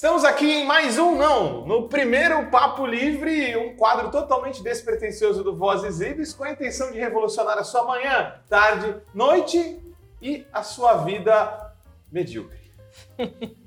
Estamos 0.00 0.24
aqui 0.24 0.50
em 0.50 0.64
mais 0.64 0.98
um, 0.98 1.14
não, 1.14 1.66
no 1.66 1.86
primeiro 1.86 2.46
Papo 2.46 2.86
Livre, 2.86 3.54
um 3.58 3.76
quadro 3.76 4.10
totalmente 4.10 4.62
despretensioso 4.62 5.44
do 5.44 5.54
Vozes 5.54 5.98
Livres, 5.98 6.32
com 6.32 6.42
a 6.42 6.52
intenção 6.52 6.90
de 6.90 6.98
revolucionar 6.98 7.58
a 7.58 7.64
sua 7.64 7.84
manhã, 7.84 8.32
tarde, 8.48 8.96
noite 9.12 9.78
e 10.22 10.46
a 10.50 10.62
sua 10.62 11.04
vida 11.04 11.74
medíocre. 12.10 12.72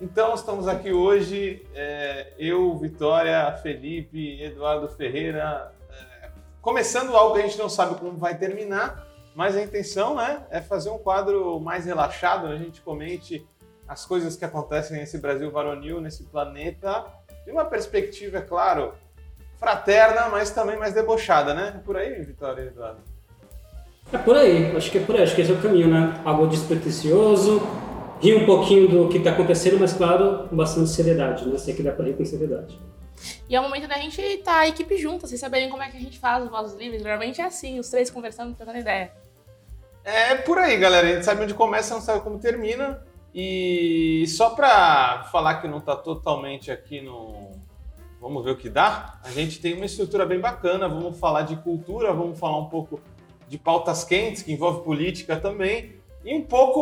Então, 0.00 0.34
estamos 0.34 0.68
aqui 0.68 0.92
hoje, 0.92 1.64
é, 1.72 2.32
eu, 2.36 2.76
Vitória, 2.76 3.50
Felipe, 3.62 4.42
Eduardo 4.42 4.88
Ferreira, 4.88 5.72
é, 5.88 6.30
começando 6.60 7.16
algo 7.16 7.36
que 7.36 7.40
a 7.40 7.46
gente 7.46 7.58
não 7.58 7.70
sabe 7.70 7.94
como 7.94 8.18
vai 8.18 8.36
terminar, 8.36 9.06
mas 9.34 9.56
a 9.56 9.62
intenção 9.62 10.16
né, 10.16 10.44
é 10.50 10.60
fazer 10.60 10.90
um 10.90 10.98
quadro 10.98 11.58
mais 11.58 11.86
relaxado, 11.86 12.48
a 12.48 12.56
gente 12.56 12.82
comente 12.82 13.46
as 13.86 14.04
coisas 14.04 14.36
que 14.36 14.44
acontecem 14.44 14.98
nesse 14.98 15.18
Brasil 15.18 15.50
varonil, 15.50 16.00
nesse 16.00 16.24
planeta, 16.24 17.04
de 17.44 17.52
uma 17.52 17.64
perspectiva, 17.64 18.38
é 18.38 18.40
claro, 18.40 18.94
fraterna, 19.58 20.28
mas 20.28 20.50
também 20.50 20.76
mais 20.76 20.94
debochada, 20.94 21.54
né? 21.54 21.74
É 21.76 21.78
por 21.78 21.96
aí, 21.96 22.22
Vitória 22.22 22.62
e 22.62 22.66
Eduardo? 22.68 23.00
É 24.12 24.18
por 24.18 24.36
aí, 24.36 24.76
acho 24.76 24.90
que 24.90 24.98
é 24.98 25.00
por 25.02 25.16
aí, 25.16 25.22
acho 25.22 25.34
que 25.34 25.42
esse 25.42 25.50
é 25.50 25.54
o 25.54 25.60
caminho, 25.60 25.88
né? 25.88 26.20
Algo 26.24 26.46
despretensioso, 26.46 27.60
rir 28.20 28.36
um 28.36 28.46
pouquinho 28.46 28.88
do 28.88 29.08
que 29.08 29.18
está 29.18 29.30
acontecendo, 29.30 29.78
mas 29.78 29.92
claro, 29.92 30.48
com 30.48 30.56
bastante 30.56 30.90
seriedade, 30.90 31.46
né? 31.48 31.58
Sei 31.58 31.74
que 31.74 31.82
dá 31.82 31.92
para 31.92 32.04
rir 32.06 32.14
com 32.14 32.24
seriedade. 32.24 32.78
E 33.48 33.54
é 33.54 33.60
o 33.60 33.62
momento 33.62 33.88
da 33.88 33.96
gente 33.96 34.20
estar 34.20 34.52
tá, 34.52 34.58
a 34.60 34.68
equipe 34.68 34.96
junta, 34.96 35.26
vocês 35.26 35.40
saberem 35.40 35.70
como 35.70 35.82
é 35.82 35.90
que 35.90 35.96
a 35.96 36.00
gente 36.00 36.18
faz 36.18 36.44
os 36.44 36.50
vozes 36.50 36.76
livres. 36.76 37.02
Normalmente 37.02 37.40
é 37.40 37.44
assim, 37.44 37.78
os 37.78 37.88
três 37.88 38.10
conversando, 38.10 38.54
trocando 38.54 38.78
ideia. 38.78 39.12
É 40.04 40.34
por 40.34 40.58
aí, 40.58 40.76
galera. 40.76 41.06
A 41.06 41.12
gente 41.14 41.24
sabe 41.24 41.42
onde 41.42 41.54
começa, 41.54 41.94
não 41.94 42.00
sabe 42.00 42.20
como 42.20 42.38
termina. 42.38 43.02
E 43.34 44.24
só 44.28 44.50
para 44.50 45.24
falar 45.32 45.56
que 45.56 45.66
não 45.66 45.78
está 45.78 45.96
totalmente 45.96 46.70
aqui 46.70 47.00
no. 47.00 47.50
Vamos 48.20 48.44
ver 48.44 48.52
o 48.52 48.56
que 48.56 48.70
dá. 48.70 49.18
A 49.24 49.30
gente 49.30 49.60
tem 49.60 49.74
uma 49.74 49.84
estrutura 49.84 50.24
bem 50.24 50.38
bacana. 50.38 50.88
Vamos 50.88 51.18
falar 51.18 51.42
de 51.42 51.56
cultura, 51.56 52.12
vamos 52.12 52.38
falar 52.38 52.58
um 52.58 52.68
pouco 52.68 53.00
de 53.48 53.58
pautas 53.58 54.04
quentes, 54.04 54.42
que 54.42 54.52
envolve 54.52 54.84
política 54.84 55.36
também. 55.36 55.96
E 56.24 56.34
um 56.34 56.42
pouco 56.42 56.80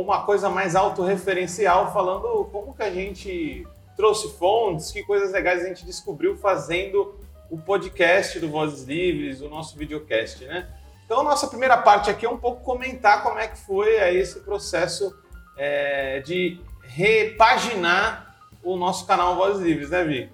uma 0.00 0.22
coisa 0.24 0.50
mais 0.50 0.76
autorreferencial, 0.76 1.92
falando 1.92 2.44
como 2.52 2.74
que 2.74 2.82
a 2.82 2.90
gente 2.90 3.66
trouxe 3.96 4.28
fontes, 4.36 4.92
que 4.92 5.02
coisas 5.02 5.32
legais 5.32 5.64
a 5.64 5.68
gente 5.68 5.84
descobriu 5.84 6.36
fazendo 6.36 7.18
o 7.50 7.56
podcast 7.56 8.38
do 8.38 8.48
Vozes 8.48 8.86
Livres, 8.86 9.40
o 9.40 9.48
nosso 9.48 9.76
videocast, 9.76 10.44
né? 10.44 10.68
Então, 11.04 11.20
a 11.20 11.24
nossa 11.24 11.46
primeira 11.46 11.78
parte 11.78 12.10
aqui 12.10 12.26
é 12.26 12.28
um 12.28 12.36
pouco 12.36 12.62
comentar 12.62 13.22
como 13.22 13.38
é 13.38 13.48
que 13.48 13.56
foi 13.56 13.98
aí 13.98 14.16
esse 14.16 14.40
processo 14.40 15.16
é, 15.56 16.20
de 16.20 16.60
repaginar 16.82 18.36
o 18.62 18.76
nosso 18.76 19.06
canal 19.06 19.36
Vozes 19.36 19.62
Livres, 19.62 19.90
né, 19.90 20.04
Vi? 20.04 20.32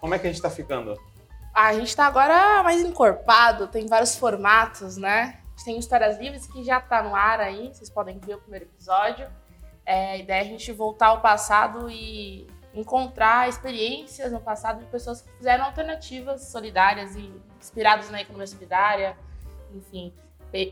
Como 0.00 0.14
é 0.14 0.18
que 0.18 0.26
a 0.26 0.30
gente 0.30 0.36
está 0.36 0.50
ficando? 0.50 0.98
A 1.54 1.72
gente 1.72 1.88
está 1.88 2.06
agora 2.06 2.62
mais 2.62 2.82
encorpado, 2.82 3.68
tem 3.68 3.86
vários 3.86 4.16
formatos, 4.16 4.96
né? 4.96 5.40
Tem 5.64 5.78
Histórias 5.78 6.18
Livres 6.18 6.46
que 6.46 6.64
já 6.64 6.78
está 6.78 7.02
no 7.02 7.14
ar 7.14 7.40
aí, 7.40 7.68
vocês 7.72 7.88
podem 7.88 8.18
ver 8.18 8.34
o 8.34 8.40
primeiro 8.40 8.66
episódio. 8.66 9.26
É, 9.86 10.12
a 10.12 10.16
ideia 10.16 10.38
é 10.38 10.44
a 10.44 10.48
gente 10.48 10.72
voltar 10.72 11.08
ao 11.08 11.20
passado 11.20 11.88
e 11.88 12.46
encontrar 12.74 13.48
experiências 13.48 14.32
no 14.32 14.40
passado 14.40 14.80
de 14.80 14.86
pessoas 14.86 15.22
que 15.22 15.30
fizeram 15.32 15.64
alternativas 15.64 16.42
solidárias 16.48 17.14
e 17.14 17.32
inspiradas 17.60 18.10
na 18.10 18.20
economia 18.20 18.46
solidária, 18.46 19.16
enfim, 19.72 20.12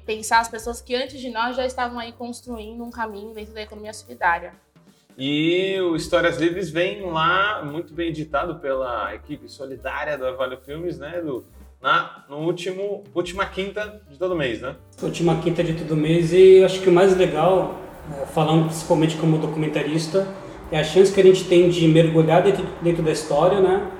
pensar 0.04 0.40
as 0.40 0.48
pessoas 0.48 0.80
que 0.80 0.94
antes 0.94 1.20
de 1.20 1.30
nós 1.30 1.56
já 1.56 1.66
estavam 1.66 1.98
aí 1.98 2.12
construindo 2.12 2.82
um 2.84 2.90
caminho 2.90 3.34
dentro 3.34 3.52
da 3.52 3.62
economia 3.62 3.92
solidária. 3.92 4.52
E 5.18 5.78
o 5.80 5.94
Histórias 5.94 6.38
Livres 6.38 6.70
vem 6.70 7.02
lá, 7.10 7.62
muito 7.64 7.92
bem 7.92 8.08
editado 8.08 8.60
pela 8.60 9.14
equipe 9.14 9.48
solidária 9.48 10.16
do 10.16 10.36
Vale 10.36 10.56
Filmes, 10.56 10.98
né, 10.98 11.18
Edu? 11.18 11.44
Na 11.82 12.24
no 12.28 12.38
último, 12.38 13.02
última 13.14 13.44
quinta 13.44 14.00
de 14.08 14.16
todo 14.16 14.36
mês, 14.36 14.60
né? 14.60 14.76
Última 15.02 15.40
quinta 15.40 15.62
de 15.64 15.74
todo 15.74 15.96
mês 15.96 16.32
e 16.32 16.64
acho 16.64 16.80
que 16.80 16.88
o 16.88 16.92
mais 16.92 17.16
legal, 17.16 17.78
é, 18.10 18.26
falando 18.26 18.66
principalmente 18.66 19.16
como 19.16 19.36
documentarista, 19.36 20.26
é 20.70 20.78
a 20.78 20.84
chance 20.84 21.12
que 21.12 21.20
a 21.20 21.24
gente 21.24 21.44
tem 21.44 21.68
de 21.68 21.86
mergulhar 21.88 22.42
dentro, 22.42 22.64
dentro 22.80 23.02
da 23.02 23.10
história, 23.10 23.60
né? 23.60 23.90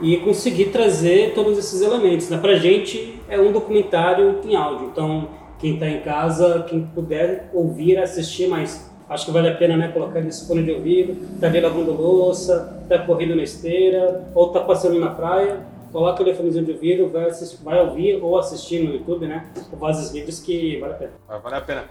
e 0.00 0.16
conseguir 0.18 0.66
trazer 0.66 1.34
todos 1.34 1.58
esses 1.58 1.80
elementos. 1.82 2.28
Né? 2.28 2.38
Para 2.38 2.52
a 2.52 2.56
gente 2.56 3.19
é 3.30 3.40
um 3.40 3.52
documentário 3.52 4.40
em 4.44 4.54
áudio, 4.54 4.88
então 4.88 5.28
quem 5.58 5.74
está 5.74 5.88
em 5.88 6.00
casa, 6.00 6.64
quem 6.68 6.86
puder 6.86 7.50
ouvir, 7.52 7.98
assistir, 7.98 8.48
mas 8.48 8.90
acho 9.08 9.26
que 9.26 9.32
vale 9.32 9.48
a 9.48 9.56
pena 9.56 9.76
né, 9.76 9.88
colocar 9.88 10.20
nesse 10.20 10.46
fone 10.46 10.62
de 10.62 10.72
ouvido, 10.72 11.38
tá 11.38 11.46
ali 11.46 11.60
lavando 11.60 11.92
louça, 11.92 12.82
tá 12.88 12.98
correndo 12.98 13.36
na 13.36 13.42
esteira, 13.42 14.30
ou 14.34 14.50
tá 14.50 14.60
passando 14.60 14.98
na 14.98 15.10
praia, 15.10 15.66
coloca 15.92 16.22
o 16.22 16.24
telefonezinho 16.24 16.64
de 16.64 16.72
ouvido, 16.72 17.08
vai, 17.08 17.26
assistir, 17.26 17.62
vai 17.62 17.80
ouvir 17.80 18.22
ou 18.22 18.38
assistir 18.38 18.82
no 18.82 18.94
YouTube, 18.94 19.26
né? 19.26 19.50
Vozes 19.72 20.12
Vídeos 20.12 20.40
que 20.40 20.78
vale 20.78 20.92
a 20.94 20.96
pena. 20.96 21.12
Vale 21.42 21.56
a 21.56 21.60
pena. 21.60 21.84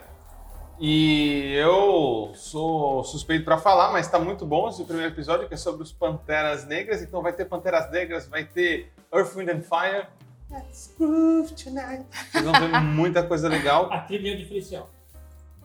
E 0.82 1.56
eu 1.56 2.32
sou 2.36 3.04
suspeito 3.04 3.44
para 3.44 3.58
falar, 3.58 3.92
mas 3.92 4.06
está 4.06 4.18
muito 4.18 4.46
bom 4.46 4.70
esse 4.70 4.86
primeiro 4.86 5.12
episódio, 5.12 5.46
que 5.46 5.54
é 5.54 5.58
sobre 5.58 5.84
os 5.84 5.92
Panteras 5.92 6.66
Negras. 6.66 7.02
Então 7.02 7.22
vai 7.22 7.34
ter 7.34 7.44
Panteras 7.44 7.92
Negras, 7.92 8.30
vai 8.30 8.46
ter 8.46 8.90
Earth, 9.14 9.36
Wind 9.36 9.50
and 9.50 9.62
Fire. 9.62 10.08
Let's 10.52 10.96
groove 10.98 11.54
tonight. 11.54 12.06
Vocês 12.32 12.44
vão 12.44 12.54
ver 12.54 12.82
muita 12.82 13.24
coisa 13.24 13.48
legal. 13.48 13.92
A 13.94 14.00
trilha 14.00 14.36
diferencial. 14.36 14.90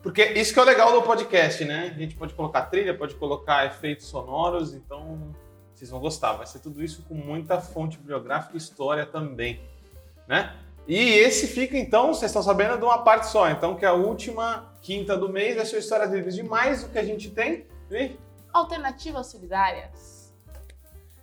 Porque 0.03 0.23
isso 0.23 0.53
que 0.53 0.59
é 0.59 0.61
o 0.61 0.65
legal 0.65 0.91
do 0.91 1.01
podcast, 1.01 1.65
né? 1.65 1.91
A 1.95 1.99
gente 1.99 2.15
pode 2.15 2.35
colocar 2.35 2.61
trilha, 2.67 2.95
pode 2.95 3.15
colocar 3.15 3.65
efeitos 3.65 4.05
sonoros, 4.05 4.75
então 4.75 5.33
vocês 5.73 5.89
vão 5.89 5.99
gostar. 5.99 6.33
Vai 6.33 6.45
ser 6.45 6.59
tudo 6.59 6.83
isso 6.83 7.01
com 7.09 7.15
muita 7.15 7.59
fonte 7.59 7.97
bibliográfica 7.97 8.53
e 8.53 8.57
história 8.57 9.07
também, 9.07 9.59
né? 10.27 10.55
E 10.87 10.99
esse 10.99 11.47
fica, 11.47 11.75
então, 11.75 12.13
vocês 12.13 12.29
estão 12.29 12.43
sabendo, 12.43 12.77
de 12.77 12.83
uma 12.83 12.99
parte 12.99 13.25
só. 13.25 13.49
Então, 13.49 13.75
que 13.75 13.83
é 13.83 13.87
a 13.87 13.93
última 13.93 14.71
quinta 14.83 15.17
do 15.17 15.27
mês, 15.27 15.57
é 15.57 15.65
sua 15.65 15.79
história 15.79 16.07
de 16.07 16.15
livros 16.15 16.35
de 16.35 16.43
mais 16.43 16.83
o 16.83 16.89
que 16.89 16.99
a 16.99 17.03
gente 17.03 17.31
tem. 17.31 17.65
E... 17.89 18.11
Alternativas 18.53 19.25
solidárias. 19.25 20.14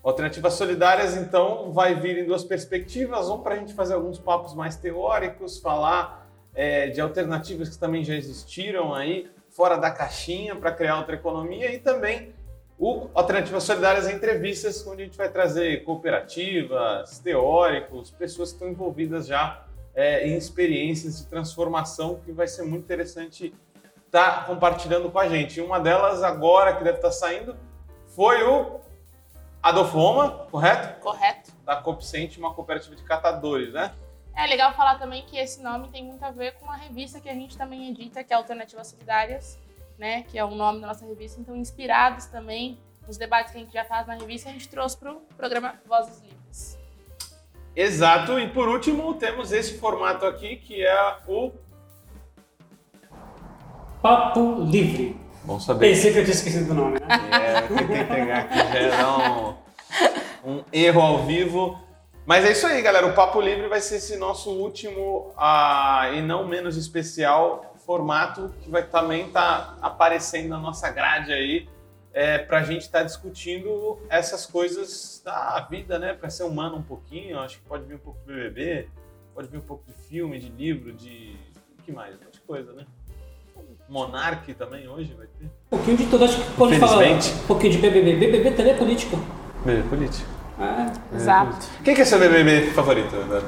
Alternativas 0.02 0.54
solidárias, 0.54 1.16
então, 1.16 1.72
vai 1.72 1.94
vir 1.94 2.18
em 2.18 2.24
duas 2.26 2.42
perspectivas. 2.42 3.28
Um, 3.28 3.38
para 3.38 3.54
a 3.54 3.58
gente 3.58 3.72
fazer 3.72 3.94
alguns 3.94 4.18
papos 4.18 4.52
mais 4.52 4.74
teóricos, 4.74 5.58
falar 5.58 6.28
é, 6.54 6.88
de 6.88 7.00
alternativas 7.00 7.68
que 7.68 7.78
também 7.78 8.02
já 8.02 8.14
existiram 8.14 8.92
aí, 8.92 9.30
fora 9.50 9.76
da 9.76 9.92
caixinha, 9.92 10.56
para 10.56 10.72
criar 10.72 10.98
outra 10.98 11.14
economia. 11.14 11.72
E 11.72 11.78
também 11.78 12.34
o 12.76 13.06
Alternativas 13.14 13.62
Solidárias 13.62 14.08
entrevistas, 14.08 14.84
onde 14.88 15.02
a 15.02 15.04
gente 15.04 15.16
vai 15.16 15.28
trazer 15.28 15.84
cooperativas, 15.84 17.20
teóricos, 17.20 18.10
pessoas 18.10 18.48
que 18.48 18.56
estão 18.56 18.68
envolvidas 18.68 19.28
já 19.28 19.64
é, 19.94 20.26
em 20.26 20.36
experiências 20.36 21.18
de 21.18 21.26
transformação, 21.26 22.18
que 22.24 22.32
vai 22.32 22.48
ser 22.48 22.64
muito 22.64 22.82
interessante 22.82 23.54
estar 24.06 24.40
tá 24.40 24.44
compartilhando 24.46 25.08
com 25.12 25.18
a 25.20 25.28
gente. 25.28 25.60
E 25.60 25.62
uma 25.62 25.78
delas 25.78 26.24
agora, 26.24 26.74
que 26.74 26.82
deve 26.82 26.96
estar 26.96 27.08
tá 27.08 27.14
saindo, 27.14 27.56
foi 28.08 28.42
o 28.42 28.80
Adolfo 29.62 30.46
correto? 30.50 31.00
Correto. 31.00 31.52
Da 31.64 31.76
Copcente, 31.76 32.38
uma 32.38 32.52
cooperativa 32.52 32.96
de 32.96 33.04
catadores, 33.04 33.72
né? 33.72 33.94
É 34.36 34.46
legal 34.46 34.74
falar 34.74 34.98
também 34.98 35.24
que 35.26 35.38
esse 35.38 35.62
nome 35.62 35.88
tem 35.88 36.04
muito 36.04 36.24
a 36.24 36.30
ver 36.30 36.54
com 36.54 36.64
uma 36.64 36.76
revista 36.76 37.20
que 37.20 37.28
a 37.28 37.34
gente 37.34 37.56
também 37.56 37.90
edita, 37.90 38.24
que 38.24 38.32
é 38.32 38.36
Alternativas 38.36 38.88
Solidárias, 38.88 39.58
né? 39.98 40.22
Que 40.24 40.38
é 40.38 40.44
o 40.44 40.50
nome 40.50 40.80
da 40.80 40.88
nossa 40.88 41.04
revista. 41.04 41.40
Então, 41.40 41.54
inspirados 41.54 42.26
também 42.26 42.78
nos 43.06 43.16
debates 43.16 43.52
que 43.52 43.58
a 43.58 43.60
gente 43.60 43.72
já 43.72 43.84
faz 43.84 44.06
na 44.06 44.14
revista, 44.14 44.48
a 44.48 44.52
gente 44.52 44.68
trouxe 44.68 44.96
para 44.96 45.12
o 45.12 45.20
programa 45.36 45.74
Vozes 45.86 46.20
Livres. 46.22 46.78
Exato, 47.74 48.38
e 48.38 48.48
por 48.48 48.68
último 48.68 49.14
temos 49.14 49.50
esse 49.52 49.78
formato 49.78 50.26
aqui 50.26 50.56
que 50.56 50.84
é 50.84 51.16
o 51.26 51.52
Papo 54.02 54.62
Livre. 54.64 55.18
Bom 55.52 55.60
saber. 55.60 55.90
Pensei 55.90 56.14
que 56.14 56.18
eu 56.20 56.24
tinha 56.24 56.34
esquecido 56.34 56.70
o 56.70 56.74
nome, 56.74 56.98
né? 56.98 57.06
É, 57.30 57.58
eu 57.58 57.76
tentei 57.76 58.04
pegar 58.04 58.38
aqui, 58.38 58.56
já 58.56 58.78
era 58.78 59.10
um, 59.10 60.50
um, 60.50 60.64
erro 60.72 61.00
ao 61.02 61.26
vivo. 61.26 61.78
Mas 62.24 62.46
é 62.46 62.52
isso 62.52 62.66
aí, 62.66 62.80
galera. 62.80 63.06
O 63.06 63.12
Papo 63.12 63.38
Livre 63.38 63.68
vai 63.68 63.82
ser 63.82 63.96
esse 63.96 64.16
nosso 64.16 64.50
último 64.50 65.30
ah, 65.36 66.10
e 66.14 66.22
não 66.22 66.48
menos 66.48 66.78
especial 66.78 67.74
formato 67.84 68.54
que 68.62 68.70
vai 68.70 68.82
também 68.86 69.26
estar 69.26 69.76
tá 69.76 69.86
aparecendo 69.86 70.48
na 70.48 70.58
nossa 70.58 70.90
grade 70.90 71.32
aí 71.32 71.68
é, 72.14 72.38
para 72.38 72.60
a 72.60 72.62
gente 72.62 72.82
estar 72.82 73.00
tá 73.00 73.04
discutindo 73.04 74.00
essas 74.08 74.46
coisas 74.46 75.20
da 75.22 75.60
vida, 75.68 75.98
né? 75.98 76.14
Para 76.14 76.30
ser 76.30 76.44
humano 76.44 76.76
um 76.76 76.82
pouquinho, 76.82 77.38
acho 77.40 77.58
que 77.58 77.64
pode 77.64 77.84
vir 77.84 77.96
um 77.96 77.98
pouco 77.98 78.20
de 78.20 78.32
BBB, 78.32 78.88
pode 79.34 79.48
vir 79.48 79.58
um 79.58 79.66
pouco 79.66 79.84
de 79.84 79.92
filme, 79.92 80.38
de 80.38 80.48
livro, 80.48 80.94
de. 80.94 81.36
O 81.78 81.82
que 81.82 81.92
mais? 81.92 82.14
Um 82.14 82.24
monte 82.24 82.34
de 82.34 82.40
coisa, 82.40 82.72
né? 82.72 82.86
Monarque 83.92 84.54
também 84.54 84.88
hoje 84.88 85.14
vai 85.18 85.26
ter. 85.38 85.44
Um 85.70 85.76
pouquinho 85.76 85.98
de 85.98 86.06
tudo, 86.06 86.24
acho 86.24 86.38
que 86.38 86.50
pode 86.52 86.78
falar. 86.78 87.04
Um 87.04 87.46
pouquinho 87.46 87.72
de 87.72 87.78
BBB. 87.78 88.16
BBB 88.16 88.52
também 88.52 88.72
é 88.72 88.76
político. 88.76 89.20
BBB 89.66 89.88
político. 89.90 90.30
É, 90.58 91.16
exato. 91.16 91.66
Quem 91.84 91.94
que 91.94 92.00
é 92.00 92.04
seu 92.06 92.18
BBB 92.18 92.70
favorito, 92.70 93.14
Eduardo? 93.14 93.46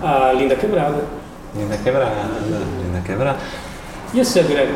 A 0.00 0.32
Linda 0.34 0.54
Quebrada. 0.54 1.04
Linda 1.56 1.76
Quebrada, 1.78 2.14
Linda 2.46 3.00
Quebrada. 3.04 3.38
E 4.14 4.20
o 4.20 4.24
seu, 4.24 4.44
Greg? 4.44 4.72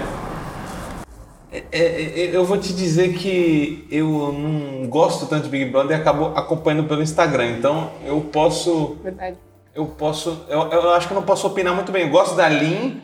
É, 1.53 1.65
é, 1.71 2.21
é, 2.25 2.37
eu 2.37 2.45
vou 2.45 2.59
te 2.59 2.73
dizer 2.73 3.13
que 3.13 3.87
eu 3.89 4.33
não 4.33 4.89
gosto 4.89 5.27
tanto 5.27 5.45
de 5.45 5.51
Big 5.51 5.71
Brother 5.71 5.97
e 5.97 6.01
acabo 6.01 6.33
acompanhando 6.35 6.89
pelo 6.89 7.01
Instagram. 7.01 7.53
Então 7.53 7.93
eu 8.05 8.21
posso. 8.23 8.97
Verdade. 9.05 9.37
Eu 9.73 9.87
posso. 9.87 10.43
Eu, 10.49 10.63
eu 10.63 10.91
acho 10.95 11.07
que 11.07 11.13
eu 11.13 11.17
não 11.17 11.23
posso 11.23 11.47
opinar 11.47 11.75
muito 11.75 11.93
bem. 11.93 12.07
Eu 12.07 12.11
gosto 12.11 12.35
da 12.35 12.49
Lin 12.49 13.01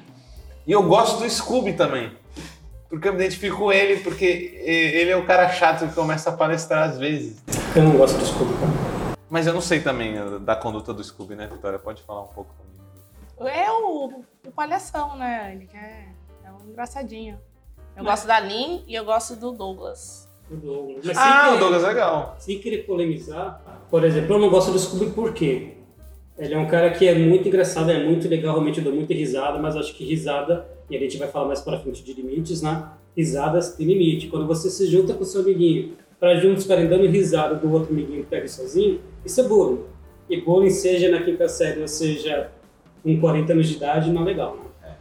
e 0.67 0.73
eu 0.73 0.83
gosto 0.83 1.21
do 1.23 1.29
Scooby 1.31 1.73
também. 1.75 2.13
Porque 2.89 3.09
eu 3.09 3.13
me 3.15 3.19
identifico 3.21 3.57
com 3.57 3.73
ele, 3.73 4.01
porque 4.03 4.25
ele 4.65 5.11
é 5.11 5.17
o 5.17 5.25
cara 5.25 5.49
chato 5.49 5.89
que 5.89 5.95
começa 5.95 6.29
a 6.31 6.33
palestrar 6.35 6.91
às 6.91 6.99
vezes. 6.99 7.43
Eu 7.75 7.85
não 7.85 7.97
gosto 7.97 8.19
do 8.19 8.25
Scooby, 8.27 8.53
cara. 8.55 9.17
Mas 9.31 9.47
eu 9.47 9.55
não 9.55 9.63
sei 9.63 9.81
também 9.81 10.15
da 10.41 10.55
conduta 10.55 10.93
do 10.93 11.03
Scooby, 11.03 11.35
né, 11.35 11.47
Vitória? 11.51 11.79
Pode 11.79 12.03
falar 12.03 12.21
um 12.23 12.27
pouco 12.29 12.55
comigo. 12.55 13.49
É 13.57 13.71
o, 13.73 14.23
o 14.47 14.51
palhação, 14.53 15.17
né? 15.17 15.53
Ele 15.55 15.67
quer, 15.67 16.09
é 16.45 16.51
um 16.53 16.69
engraçadinho. 16.71 17.39
Eu 17.97 18.05
gosto 18.05 18.27
da 18.27 18.39
Lin 18.39 18.85
e 18.87 18.95
eu 18.95 19.05
gosto 19.07 19.35
do 19.37 19.53
Douglas. 19.53 20.29
O 20.51 20.55
Douglas. 20.57 21.05
Mas 21.05 21.17
Ah, 21.17 21.23
sem 21.23 21.33
o 21.33 21.45
querer- 21.47 21.59
Douglas 21.61 21.85
é 21.85 21.87
legal. 21.89 22.37
Sem 22.39 22.59
querer 22.59 22.79
polemizar, 22.87 23.63
por 23.91 24.05
exemplo, 24.05 24.35
eu 24.35 24.39
não 24.39 24.51
gosto 24.51 24.71
do 24.71 24.79
Scooby 24.79 25.11
por 25.13 25.33
quê? 25.33 25.79
Ele 26.39 26.55
é 26.55 26.59
um 26.59 26.67
cara 26.67 26.91
que 26.91 27.07
é 27.07 27.15
muito 27.15 27.47
engraçado, 27.47 27.91
é 27.91 28.03
muito 28.03 28.27
legal, 28.27 28.55
realmente 28.55 28.79
eu 28.79 28.85
dou 28.85 28.93
muita 28.95 29.13
risada, 29.13 29.59
mas 29.59 29.77
acho 29.77 29.95
que 29.95 30.05
risada, 30.05 30.67
e 30.89 30.97
a 30.97 30.99
gente 30.99 31.19
vai 31.19 31.29
falar 31.29 31.47
mais 31.47 31.61
pra 31.61 31.79
frente 31.79 32.03
de 32.03 32.13
limites, 32.15 32.63
né? 32.63 32.89
Risadas 33.17 33.75
tem 33.75 33.87
limite. 33.87 34.29
Quando 34.29 34.47
você 34.47 34.71
se 34.71 34.87
junta 34.87 35.13
com 35.15 35.25
seu 35.25 35.43
amiguinho 35.43 35.97
pra 36.19 36.37
juntos 36.37 36.63
ficarem 36.63 36.89
dando 36.89 37.07
risada 37.07 37.55
do 37.55 37.71
outro 37.71 37.93
amiguinho 37.93 38.23
que 38.23 38.31
pega 38.31 38.49
sozinho, 38.49 39.01
isso 39.25 39.41
é 39.41 39.45
bullying. 39.45 39.85
E 40.31 40.41
bullying, 40.41 40.71
seja 40.71 41.11
na 41.11 41.21
quinta 41.23 41.49
série 41.49 41.81
ou 41.81 41.89
seja 41.89 42.51
com 43.03 43.21
40 43.21 43.53
anos 43.53 43.69
de 43.69 43.77
idade, 43.77 44.11
não 44.11 44.23
é 44.23 44.25
legal. 44.25 44.57
Né? 44.57 44.95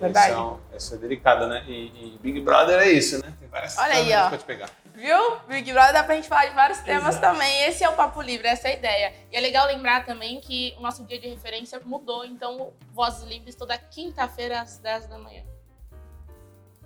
Verdade. 0.00 0.32
Isso 0.32 0.60
é, 0.72 0.76
isso 0.76 0.94
é 0.94 0.98
delicado, 0.98 1.46
né? 1.46 1.64
E, 1.66 1.72
e 1.72 2.18
Big 2.20 2.40
Brother 2.40 2.78
é 2.80 2.90
isso, 2.90 3.18
né? 3.18 3.32
Tem 3.38 3.48
várias 3.48 3.78
Olha 3.78 3.94
aí, 3.94 4.12
ó. 4.12 4.28
pra 4.28 4.38
te 4.38 4.44
pegar. 4.44 4.70
Viu? 4.98 5.36
Big 5.46 5.72
Brother 5.72 5.92
dá 5.92 6.02
pra 6.02 6.16
gente 6.16 6.26
falar 6.26 6.46
de 6.46 6.56
vários 6.56 6.80
temas 6.80 7.16
Exato. 7.16 7.32
também. 7.32 7.62
Esse 7.62 7.84
é 7.84 7.88
o 7.88 7.92
Papo 7.92 8.20
Livre, 8.20 8.48
essa 8.48 8.66
é 8.66 8.72
a 8.72 8.74
ideia. 8.74 9.12
E 9.30 9.36
é 9.36 9.40
legal 9.40 9.64
lembrar 9.68 10.04
também 10.04 10.40
que 10.40 10.74
o 10.76 10.80
nosso 10.80 11.04
dia 11.04 11.20
de 11.20 11.28
referência 11.28 11.80
mudou. 11.84 12.24
Então, 12.24 12.72
Vozes 12.92 13.22
Livres 13.22 13.54
toda 13.54 13.78
quinta-feira 13.78 14.60
às 14.60 14.78
10 14.78 15.06
da 15.06 15.16
manhã. 15.16 15.44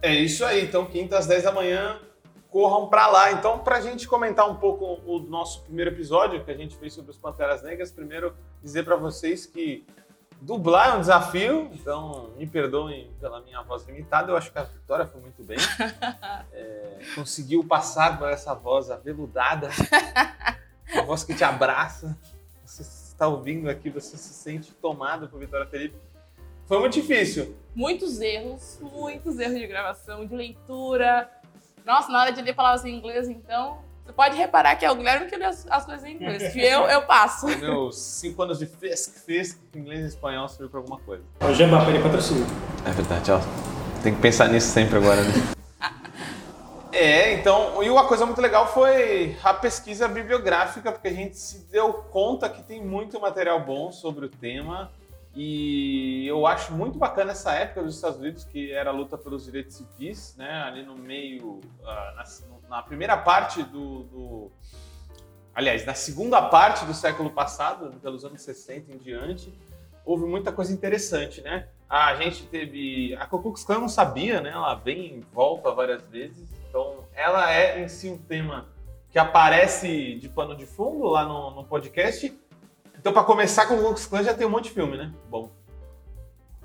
É 0.03 0.15
isso 0.15 0.45
aí. 0.45 0.63
Então, 0.63 0.85
quinta 0.85 1.17
às 1.17 1.27
10 1.27 1.45
da 1.45 1.53
manhã, 1.53 2.03
corram 2.51 2.87
pra 2.87 3.07
lá. 3.07 3.33
Então, 3.33 3.61
pra 3.61 3.81
gente 3.81 4.07
comentar 4.07 4.47
um 4.47 4.57
pouco 4.57 5.01
o 5.07 5.19
nosso 5.19 5.63
primeiro 5.63 5.91
episódio 5.91 6.45
que 6.45 6.51
a 6.51 6.57
gente 6.57 6.77
fez 6.77 6.93
sobre 6.93 7.13
os 7.13 7.17
Panteras 7.17 7.63
Negras, 7.63 7.91
primeiro 7.91 8.37
dizer 8.63 8.85
pra 8.85 8.97
vocês 8.97 9.47
que 9.47 9.87
dublar 10.43 10.91
é 10.91 10.97
um 10.97 11.01
desafio. 11.01 11.71
Então, 11.73 12.31
me 12.37 12.47
perdoem 12.47 13.11
pela 13.21 13.41
minha 13.41 13.63
voz 13.63 13.87
limitada. 13.87 14.31
Eu 14.31 14.37
acho 14.37 14.53
que 14.53 14.59
a 14.59 14.65
Vitória 14.65 15.07
foi 15.07 15.21
muito 15.21 15.43
bem. 15.43 15.59
É, 16.55 16.99
conseguiu 17.15 17.65
passar 17.65 18.19
por 18.19 18.29
essa 18.29 18.55
voz 18.55 18.91
aveludada, 18.91 19.71
a 20.95 21.03
voz 21.03 21.25
que 21.25 21.35
te 21.35 21.43
abraça. 21.43 22.17
Você 22.65 22.83
está 22.83 23.27
ouvindo 23.27 23.69
aqui, 23.69 23.91
você 23.91 24.17
se 24.17 24.33
sente 24.33 24.73
tomado 24.73 25.29
por 25.29 25.41
Vitória 25.41 25.67
Felipe. 25.67 25.97
Foi 26.67 26.79
muito 26.79 26.95
difícil. 26.95 27.57
Muitos 27.75 28.21
erros, 28.21 28.79
muitos 28.81 29.39
erros 29.39 29.59
de 29.59 29.67
gravação, 29.67 30.27
de 30.27 30.35
leitura. 30.35 31.31
Nossa, 31.85 32.11
na 32.13 32.21
hora 32.21 32.33
de 32.33 32.41
ler 32.41 32.55
palavras 32.55 32.85
em 32.85 32.97
inglês, 32.97 33.29
então, 33.29 33.83
você 34.05 34.13
pode 34.13 34.37
reparar 34.37 34.77
que 34.77 34.85
é 34.85 34.91
o 34.91 34.97
Guilherme 34.97 35.27
que 35.27 35.37
lê 35.37 35.45
as, 35.45 35.67
as 35.71 35.85
coisas 35.85 36.05
em 36.05 36.15
inglês. 36.15 36.53
Que 36.53 36.61
eu, 36.61 36.83
eu 36.83 37.03
passo. 37.03 37.47
Meus 37.59 37.99
cinco 37.99 38.43
anos 38.43 38.59
de 38.59 38.67
FISC, 38.67 39.21
FISC, 39.25 39.59
inglês 39.75 40.05
e 40.05 40.09
espanhol 40.09 40.49
serviu 40.49 40.69
pra 40.69 40.81
alguma 40.81 40.99
coisa. 40.99 41.23
O 41.41 41.55
Jabá, 41.55 41.89
ele 41.89 42.03
patrocina. 42.03 42.45
É 42.85 42.91
verdade, 42.91 43.31
ó. 43.31 43.41
Tem 44.03 44.15
que 44.15 44.21
pensar 44.21 44.49
nisso 44.49 44.69
sempre 44.69 44.97
agora, 44.97 45.23
né? 45.23 45.33
É, 46.95 47.33
então, 47.33 47.83
e 47.83 47.89
uma 47.89 48.07
coisa 48.07 48.27
muito 48.27 48.41
legal 48.41 48.71
foi 48.71 49.35
a 49.43 49.55
pesquisa 49.55 50.07
bibliográfica, 50.07 50.93
porque 50.93 51.09
a 51.09 51.13
gente 51.13 51.39
se 51.39 51.67
deu 51.71 51.91
conta 51.95 52.51
que 52.51 52.63
tem 52.63 52.85
muito 52.85 53.19
material 53.19 53.65
bom 53.65 53.91
sobre 53.91 54.27
o 54.27 54.29
tema. 54.29 54.93
E 55.35 56.27
eu 56.27 56.47
acho 56.47 56.73
muito 56.75 56.99
bacana 56.99 57.33
essa 57.33 57.53
época 57.55 57.83
dos 57.83 57.95
Estados 57.95 58.19
Unidos, 58.19 58.45
que 58.45 58.71
era 58.71 58.91
a 58.91 58.93
luta 58.93 59.17
pelos 59.17 59.45
direitos 59.45 59.77
civis, 59.77 60.35
né? 60.37 60.63
Ali 60.63 60.83
no 60.83 60.95
meio, 60.95 61.61
ah, 61.85 62.15
na, 62.17 62.69
na 62.77 62.83
primeira 62.83 63.17
parte 63.17 63.63
do, 63.63 64.03
do- 64.05 64.53
Aliás, 65.55 65.85
na 65.85 65.95
segunda 65.95 66.41
parte 66.41 66.85
do 66.85 66.95
século 66.95 67.31
passado, 67.31 67.99
pelos 68.01 68.25
anos 68.25 68.41
60 68.43 68.93
em 68.93 68.99
diante, 68.99 69.53
houve 70.05 70.25
muita 70.25 70.51
coisa 70.53 70.73
interessante, 70.73 71.41
né? 71.43 71.69
A 71.89 72.15
gente 72.17 72.45
teve. 72.47 73.15
A 73.17 73.27
Ku 73.27 73.55
não 73.69 73.89
sabia, 73.89 74.41
né? 74.41 74.49
Ela 74.51 74.75
vem 74.75 75.17
em 75.17 75.21
volta 75.21 75.71
várias 75.71 76.03
vezes. 76.05 76.49
Então, 76.69 77.05
ela 77.15 77.53
é 77.53 77.83
em 77.83 77.89
si 77.89 78.09
um 78.09 78.17
tema 78.17 78.67
que 79.11 79.19
aparece 79.19 80.15
de 80.15 80.27
pano 80.31 80.57
de 80.57 80.65
fundo 80.65 81.05
lá 81.05 81.27
no, 81.27 81.51
no 81.51 81.65
podcast. 81.65 82.31
Então, 83.03 83.13
para 83.13 83.25
começar 83.25 83.67
com 83.67 83.75
o 83.75 83.79
Ku 83.79 83.85
Klux 83.87 84.07
Klan, 84.07 84.23
já 84.23 84.33
tem 84.33 84.47
um 84.47 84.51
monte 84.51 84.65
de 84.67 84.71
filme, 84.71 84.97
né? 84.97 85.11
Bom. 85.29 85.51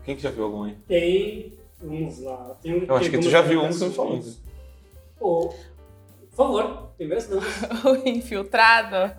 Quem 0.05 0.15
que 0.15 0.21
já 0.21 0.29
viu 0.29 0.43
algum 0.43 0.65
aí? 0.65 0.77
Tem. 0.87 1.57
Vamos 1.81 2.19
lá. 2.21 2.55
Tem, 2.61 2.85
Eu 2.87 2.95
acho 2.95 3.09
que 3.09 3.17
tu 3.17 3.27
já 3.27 3.41
viu 3.41 3.63
um 3.63 3.69
que 3.71 3.83
me 3.83 3.89
falou. 3.91 4.23
Pô, 5.19 5.47
por 6.29 6.35
favor, 6.35 6.89
tem 6.95 7.07
várias 7.07 7.25
damas. 7.27 7.45
O 7.83 8.07
Infiltrado. 8.07 9.11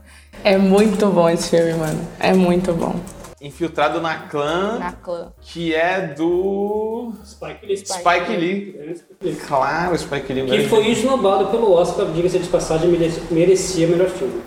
É 0.44 0.56
muito 0.56 1.08
bom 1.08 1.28
esse 1.28 1.50
filme, 1.50 1.74
mano. 1.74 2.08
É 2.20 2.32
muito 2.32 2.72
bom. 2.72 2.94
Infiltrado 3.40 4.00
na 4.00 4.28
Clã, 4.28 4.78
Na 4.78 4.92
clã. 4.92 5.32
que 5.40 5.74
é 5.74 6.06
do. 6.14 7.12
Spike 7.24 7.66
Lee. 7.66 7.76
Spike 7.78 8.36
Lee. 8.36 8.94
Spike 8.96 9.24
Lee. 9.24 9.36
Claro, 9.36 9.98
Spike 9.98 10.32
Lee. 10.32 10.42
um 10.42 10.46
Que 10.46 10.68
foi 10.68 10.86
esnobado 10.88 11.48
pelo 11.48 11.72
Oscar, 11.72 12.06
diga-se 12.12 12.38
de 12.38 12.48
passagem, 12.48 12.88
merecia 13.30 13.88
melhor 13.88 14.08
filme. 14.08 14.40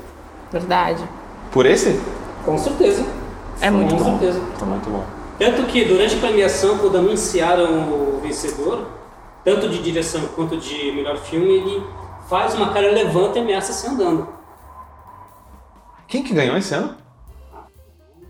Verdade. 0.51 1.03
Por 1.51 1.65
esse? 1.65 1.99
Com 2.45 2.57
certeza. 2.57 3.05
É 3.61 3.69
muito 3.69 3.95
Com 3.95 4.03
bom. 4.03 4.19
certeza. 4.19 4.41
Tá 4.59 4.65
muito 4.65 4.89
bom. 4.89 5.05
Tanto 5.37 5.63
que 5.67 5.85
durante 5.85 6.15
a 6.15 6.19
premiação, 6.19 6.77
quando 6.77 6.97
anunciaram 6.97 7.91
o 7.91 8.19
vencedor, 8.21 8.87
tanto 9.43 9.69
de 9.69 9.81
direção 9.81 10.21
quanto 10.35 10.57
de 10.57 10.91
melhor 10.91 11.17
filme, 11.17 11.49
ele 11.49 11.83
faz 12.29 12.53
uma 12.53 12.71
cara 12.73 12.91
levanta 12.91 13.39
e 13.39 13.41
ameaça 13.41 13.73
se 13.73 13.87
andando. 13.87 14.27
Quem 16.07 16.23
que 16.23 16.33
ganhou 16.33 16.57
esse 16.57 16.73
ano? 16.73 16.95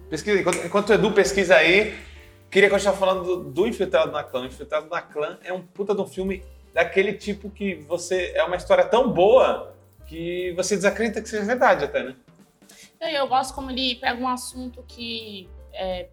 Pesquisa, 0.09 0.39
enquanto, 0.39 0.65
enquanto 0.65 0.89
o 0.89 0.93
Edu 0.93 1.11
pesquisa 1.11 1.55
aí, 1.55 1.95
queria 2.49 2.69
continuar 2.69 2.93
falando 2.93 3.23
do, 3.23 3.37
do 3.43 3.67
Infiltrado 3.67 4.11
na 4.11 4.23
Clã. 4.23 4.41
O 4.41 4.45
Infiltrado 4.45 4.87
na 4.89 5.01
Clã 5.01 5.37
é 5.43 5.51
um 5.51 5.61
puta 5.61 5.95
de 5.95 6.01
um 6.01 6.05
filme 6.07 6.43
daquele 6.73 7.13
tipo 7.13 7.49
que 7.49 7.75
você. 7.87 8.31
É 8.35 8.43
uma 8.43 8.55
história 8.55 8.83
tão 8.83 9.09
boa 9.09 9.73
que 10.07 10.53
você 10.55 10.75
desacredita 10.75 11.21
que 11.21 11.29
seja 11.29 11.43
verdade 11.45 11.85
até, 11.85 12.03
né? 12.03 12.15
Eu 13.01 13.27
gosto 13.27 13.53
como 13.55 13.71
ele 13.71 13.95
pega 13.95 14.21
um 14.21 14.27
assunto 14.27 14.83
que 14.87 15.49
é, 15.73 16.09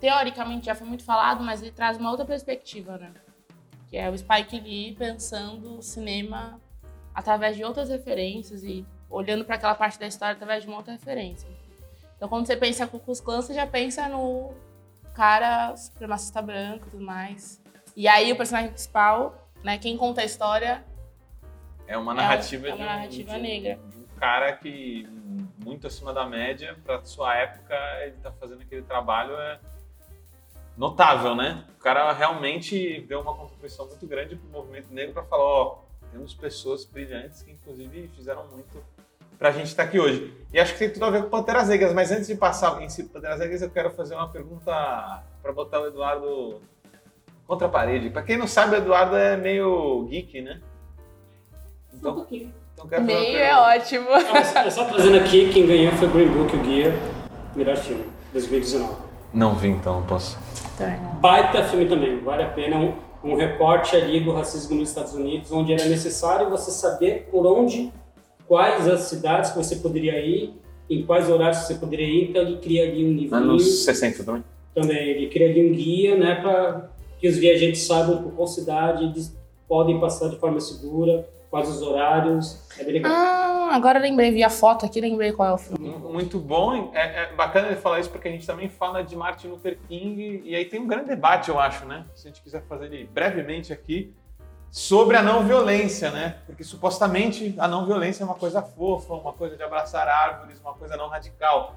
teoricamente 0.00 0.66
já 0.66 0.74
foi 0.74 0.86
muito 0.86 1.04
falado, 1.04 1.42
mas 1.44 1.60
ele 1.62 1.70
traz 1.70 1.98
uma 1.98 2.10
outra 2.10 2.24
perspectiva, 2.24 2.96
né? 2.96 3.12
Que 3.88 3.96
é 3.98 4.08
o 4.10 4.16
Spike 4.16 4.58
Lee 4.58 4.94
pensando 4.94 5.78
o 5.78 5.82
cinema 5.82 6.58
através 7.14 7.56
de 7.56 7.62
outras 7.64 7.88
referências 7.90 8.62
e 8.64 8.84
olhando 9.10 9.44
para 9.44 9.56
aquela 9.56 9.74
parte 9.74 9.98
da 9.98 10.06
história 10.06 10.34
através 10.34 10.62
de 10.62 10.68
uma 10.68 10.78
outra 10.78 10.92
referência. 10.92 11.48
Então, 12.16 12.28
quando 12.28 12.46
você 12.46 12.56
pensa 12.56 12.84
em 12.84 12.88
Ku 12.88 12.98
Klux 12.98 13.20
Klan, 13.20 13.42
você 13.42 13.52
já 13.54 13.66
pensa 13.66 14.08
no 14.08 14.54
cara 15.14 15.76
supremacista 15.76 16.40
branco 16.40 16.86
e 16.88 16.90
tudo 16.90 17.04
mais. 17.04 17.62
E 17.94 18.08
aí, 18.08 18.32
o 18.32 18.36
personagem 18.36 18.70
principal, 18.70 19.48
né, 19.62 19.76
quem 19.78 19.96
conta 19.96 20.22
a 20.22 20.24
história 20.24 20.82
É 21.86 21.96
uma 21.96 22.12
É 22.12 22.16
narrativa, 22.16 22.68
é 22.68 22.70
uma 22.70 22.76
de, 22.78 22.82
um, 22.82 22.86
narrativa 22.86 23.30
de 23.34 23.38
um- 23.38 23.42
negra. 23.42 23.78
de 23.90 23.98
um 23.98 24.04
cara 24.18 24.52
que, 24.56 25.06
muito 25.66 25.88
acima 25.88 26.14
da 26.14 26.24
média, 26.24 26.76
pra 26.84 27.04
sua 27.04 27.34
época, 27.34 27.74
ele 28.04 28.16
tá 28.22 28.30
fazendo 28.30 28.62
aquele 28.62 28.82
trabalho 28.82 29.34
é 29.34 29.58
notável, 30.76 31.34
né? 31.34 31.64
O 31.76 31.82
cara 31.82 32.12
realmente 32.12 33.00
deu 33.08 33.20
uma 33.20 33.34
contribuição 33.34 33.86
muito 33.88 34.06
grande 34.06 34.36
pro 34.36 34.48
movimento 34.48 34.94
negro 34.94 35.12
para 35.12 35.24
falar, 35.24 35.42
ó, 35.42 35.78
temos 36.12 36.32
pessoas 36.34 36.84
brilhantes 36.84 37.42
que 37.42 37.50
inclusive 37.50 38.08
fizeram 38.14 38.46
muito 38.46 38.80
pra 39.36 39.50
gente 39.50 39.66
estar 39.66 39.82
aqui 39.82 39.98
hoje. 39.98 40.32
E 40.52 40.60
acho 40.60 40.72
que 40.74 40.78
tem 40.78 40.92
tudo 40.92 41.04
a 41.04 41.10
ver 41.10 41.24
com 41.24 41.30
Panteras 41.30 41.68
Negras, 41.68 41.92
mas 41.92 42.12
antes 42.12 42.28
de 42.28 42.36
passar 42.36 42.80
em 42.80 42.88
si 42.88 43.02
Panteras 43.04 43.40
Negras, 43.40 43.60
eu 43.60 43.70
quero 43.70 43.90
fazer 43.90 44.14
uma 44.14 44.28
pergunta 44.30 45.24
para 45.42 45.52
botar 45.52 45.80
o 45.80 45.88
Eduardo 45.88 46.60
contra 47.44 47.66
a 47.66 47.70
parede. 47.70 48.08
Pra 48.10 48.22
quem 48.22 48.36
não 48.36 48.46
sabe, 48.46 48.76
o 48.76 48.78
Eduardo 48.78 49.16
é 49.16 49.36
meio 49.36 50.06
geek, 50.08 50.40
né? 50.42 50.60
Um 51.92 51.96
Então, 51.96 52.14
pouquinho. 52.14 52.54
Então 52.84 53.02
meio 53.02 53.36
é 53.38 53.56
ótimo. 53.56 54.06
Ah, 54.10 54.44
só- 54.44 54.58
é 54.60 54.70
só 54.70 54.84
trazendo 54.84 55.16
aqui, 55.16 55.48
quem 55.52 55.66
ganhou 55.66 55.92
foi 55.92 56.08
Green 56.08 56.28
Book, 56.28 56.54
o 56.54 56.60
Guia, 56.60 56.94
melhor 57.54 57.76
filme, 57.76 58.04
2019. 58.32 58.92
Não 59.32 59.54
vi, 59.54 59.68
então, 59.68 60.00
não 60.00 60.06
posso. 60.06 60.38
Baita 61.20 61.64
filme 61.64 61.86
também, 61.86 62.18
vale 62.20 62.42
a 62.42 62.48
pena. 62.48 62.76
Um, 62.76 62.92
um 63.24 63.34
recorte 63.34 63.96
ali 63.96 64.20
do 64.20 64.32
racismo 64.32 64.76
nos 64.76 64.90
Estados 64.90 65.14
Unidos, 65.14 65.50
onde 65.50 65.72
era 65.72 65.84
necessário 65.86 66.48
você 66.50 66.70
saber 66.70 67.28
por 67.30 67.46
onde, 67.46 67.90
quais 68.46 68.86
as 68.86 69.00
cidades 69.02 69.50
que 69.50 69.56
você 69.58 69.76
poderia 69.76 70.18
ir, 70.24 70.52
em 70.88 71.04
quais 71.04 71.28
horários 71.28 71.58
você 71.58 71.74
poderia 71.74 72.06
ir. 72.06 72.30
Então 72.30 72.42
ele 72.42 72.58
cria 72.58 72.84
ali 72.84 73.04
um 73.04 73.12
livrinho. 73.12 73.34
Anos 73.34 73.84
60 73.84 74.22
também. 74.22 74.44
Também 74.74 75.08
ele 75.08 75.28
cria 75.28 75.48
ali 75.50 75.68
um 75.70 75.72
guia, 75.74 76.16
né, 76.16 76.34
para 76.36 76.90
que 77.18 77.26
os 77.26 77.38
viajantes 77.38 77.82
saibam 77.86 78.22
por 78.22 78.32
qual 78.32 78.46
cidade 78.46 79.04
eles 79.04 79.34
podem 79.66 79.98
passar 79.98 80.28
de 80.28 80.36
forma 80.36 80.60
segura, 80.60 81.26
quais 81.50 81.68
os 81.68 81.82
horários. 81.82 82.66
É 82.78 82.84
bem 82.84 82.94
legal. 82.94 83.12
Ah, 83.12 83.70
agora 83.72 83.98
eu 83.98 84.02
lembrei, 84.02 84.30
vi 84.30 84.42
a 84.42 84.50
foto 84.50 84.84
aqui, 84.84 85.00
lembrei 85.00 85.32
qual 85.32 85.48
é 85.48 85.52
o 85.52 85.58
filme. 85.58 85.88
Muito 85.88 86.38
bom. 86.38 86.90
É, 86.94 87.24
é 87.24 87.32
bacana 87.34 87.68
ele 87.68 87.76
falar 87.76 88.00
isso 88.00 88.10
porque 88.10 88.28
a 88.28 88.30
gente 88.30 88.46
também 88.46 88.68
fala 88.68 89.02
de 89.02 89.16
Martin 89.16 89.48
Luther 89.48 89.78
King 89.88 90.42
e 90.44 90.54
aí 90.54 90.64
tem 90.64 90.80
um 90.80 90.86
grande 90.86 91.08
debate, 91.08 91.48
eu 91.48 91.58
acho, 91.58 91.84
né? 91.86 92.04
Se 92.14 92.26
a 92.26 92.30
gente 92.30 92.42
quiser 92.42 92.62
fazer 92.66 92.86
ele 92.86 93.08
brevemente 93.12 93.72
aqui, 93.72 94.14
sobre 94.70 95.16
a 95.16 95.22
não 95.22 95.44
violência, 95.44 96.10
né? 96.10 96.36
Porque 96.44 96.62
supostamente 96.62 97.54
a 97.58 97.66
não 97.66 97.86
violência 97.86 98.22
é 98.22 98.26
uma 98.26 98.34
coisa 98.34 98.60
fofa, 98.62 99.14
uma 99.14 99.32
coisa 99.32 99.56
de 99.56 99.62
abraçar 99.62 100.06
árvores, 100.06 100.60
uma 100.60 100.74
coisa 100.74 100.96
não 100.96 101.08
radical. 101.08 101.76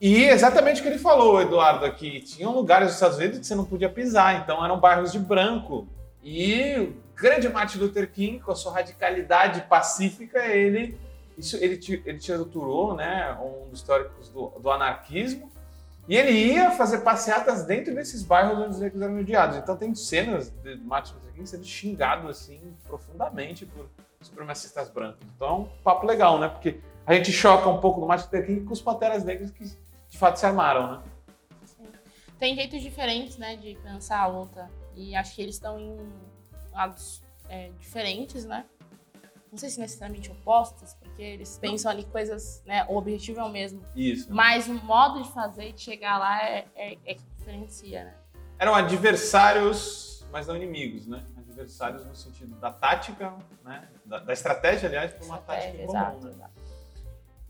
E 0.00 0.24
exatamente 0.24 0.80
o 0.80 0.82
que 0.82 0.88
ele 0.88 0.98
falou, 0.98 1.40
Eduardo, 1.40 1.84
aqui. 1.84 2.20
Tinham 2.20 2.54
lugares 2.54 2.86
nos 2.86 2.94
Estados 2.94 3.18
Unidos 3.18 3.38
que 3.38 3.46
você 3.46 3.54
não 3.54 3.64
podia 3.64 3.88
pisar, 3.88 4.42
então 4.42 4.64
eram 4.64 4.80
bairros 4.80 5.12
de 5.12 5.18
branco. 5.18 5.86
E 6.22 6.92
grande 7.20 7.48
Martin 7.48 7.78
Luther 7.78 8.10
King, 8.10 8.40
com 8.40 8.50
a 8.50 8.56
sua 8.56 8.72
radicalidade 8.72 9.60
pacífica, 9.62 10.46
ele, 10.46 10.98
isso, 11.36 11.56
ele, 11.56 11.78
ele 12.04 12.18
torturou 12.18 12.94
né, 12.94 13.36
um 13.40 13.68
dos 13.68 13.82
teóricos 13.82 14.28
do, 14.30 14.48
do 14.58 14.70
anarquismo, 14.70 15.50
e 16.08 16.16
ele 16.16 16.32
ia 16.32 16.72
fazer 16.72 17.02
passeatas 17.02 17.64
dentro 17.64 17.94
desses 17.94 18.22
bairros 18.22 18.58
onde 18.58 18.70
os 18.70 18.80
negros 18.80 19.00
eram 19.00 19.20
odiados. 19.20 19.56
Então 19.58 19.76
tem 19.76 19.94
cenas 19.94 20.50
de 20.50 20.74
Martin 20.76 21.14
Luther 21.14 21.32
King 21.34 21.48
sendo 21.48 21.64
xingado 21.64 22.28
assim 22.28 22.60
profundamente 22.84 23.64
por 23.66 23.86
supremacistas 24.20 24.90
brancos. 24.90 25.24
Então, 25.36 25.70
papo 25.84 26.06
legal, 26.06 26.38
né? 26.38 26.48
Porque 26.48 26.80
a 27.06 27.14
gente 27.14 27.30
choca 27.30 27.68
um 27.68 27.80
pouco 27.80 28.00
do 28.00 28.06
Martin 28.06 28.24
Luther 28.24 28.46
King 28.46 28.64
com 28.64 28.72
os 28.72 28.80
panteras 28.80 29.22
negras 29.22 29.50
que 29.50 29.64
de 29.64 30.18
fato 30.18 30.38
se 30.38 30.46
armaram, 30.46 30.92
né? 30.92 31.02
Tem 32.40 32.54
jeitos 32.54 32.80
diferentes, 32.80 33.36
né, 33.36 33.54
de 33.54 33.76
pensar 33.82 34.20
a 34.20 34.26
luta. 34.26 34.70
E 34.96 35.14
acho 35.14 35.34
que 35.36 35.42
eles 35.42 35.56
estão 35.56 35.78
em 35.78 35.98
lados 36.72 37.22
é, 37.48 37.70
diferentes, 37.78 38.44
né? 38.44 38.64
Não 39.50 39.58
sei 39.58 39.68
se 39.68 39.80
necessariamente 39.80 40.30
opostos, 40.30 40.94
porque 40.94 41.20
eles 41.20 41.58
pensam 41.58 41.90
ali 41.90 42.04
coisas, 42.04 42.62
né? 42.64 42.86
O 42.88 42.96
objetivo 42.96 43.40
é 43.40 43.44
o 43.44 43.48
mesmo. 43.48 43.84
Isso. 43.96 44.32
Mas 44.32 44.68
o 44.68 44.74
modo 44.74 45.22
de 45.22 45.32
fazer 45.32 45.70
e 45.70 45.72
de 45.72 45.80
chegar 45.80 46.18
lá 46.18 46.40
é, 46.40 46.66
é, 46.76 46.98
é 47.04 47.14
que 47.14 47.24
diferencia, 47.36 48.04
né? 48.04 48.14
Eram 48.58 48.74
adversários, 48.74 50.24
mas 50.30 50.46
não 50.46 50.56
inimigos, 50.56 51.06
né? 51.06 51.24
Adversários 51.36 52.06
no 52.06 52.14
sentido 52.14 52.54
da 52.56 52.70
tática, 52.70 53.36
né? 53.64 53.88
Da, 54.04 54.20
da 54.20 54.32
estratégia, 54.32 54.88
aliás, 54.88 55.12
para 55.12 55.24
uma 55.24 55.38
tática 55.38 55.72
comum, 55.72 55.84
exato, 55.84 56.24
né? 56.24 56.30
Exato. 56.30 56.52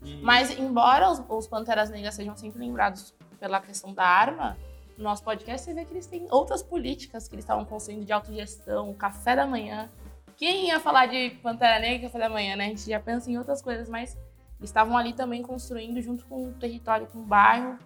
E... 0.01 0.21
Mas, 0.23 0.49
embora 0.57 1.11
os, 1.11 1.23
os 1.29 1.47
Panteras 1.47 1.91
Negras 1.91 2.15
sejam 2.15 2.35
sempre 2.35 2.59
lembrados 2.59 3.13
pela 3.39 3.61
questão 3.61 3.93
da 3.93 4.03
arma, 4.03 4.57
no 5.01 5.09
nosso 5.09 5.23
podcast 5.23 5.65
você 5.65 5.73
vê 5.73 5.83
que 5.83 5.91
eles 5.91 6.05
têm 6.05 6.27
outras 6.29 6.61
políticas 6.61 7.27
que 7.27 7.33
eles 7.33 7.43
estavam 7.43 7.65
construindo 7.65 8.05
de 8.05 8.13
autogestão, 8.13 8.93
café 8.93 9.35
da 9.35 9.47
manhã. 9.47 9.89
Quem 10.37 10.67
ia 10.67 10.79
falar 10.79 11.07
de 11.07 11.31
Pantera 11.41 11.79
Negra 11.79 12.07
café 12.07 12.19
da 12.19 12.29
manhã, 12.29 12.55
né? 12.55 12.65
A 12.65 12.69
gente 12.69 12.87
já 12.87 12.99
pensa 12.99 13.29
em 13.29 13.37
outras 13.37 13.61
coisas, 13.61 13.89
mas 13.89 14.17
estavam 14.61 14.95
ali 14.95 15.13
também 15.13 15.41
construindo, 15.41 15.99
junto 16.01 16.25
com 16.25 16.49
o 16.49 16.53
território, 16.53 17.07
com 17.07 17.19
o 17.19 17.23
bairro, 17.23 17.77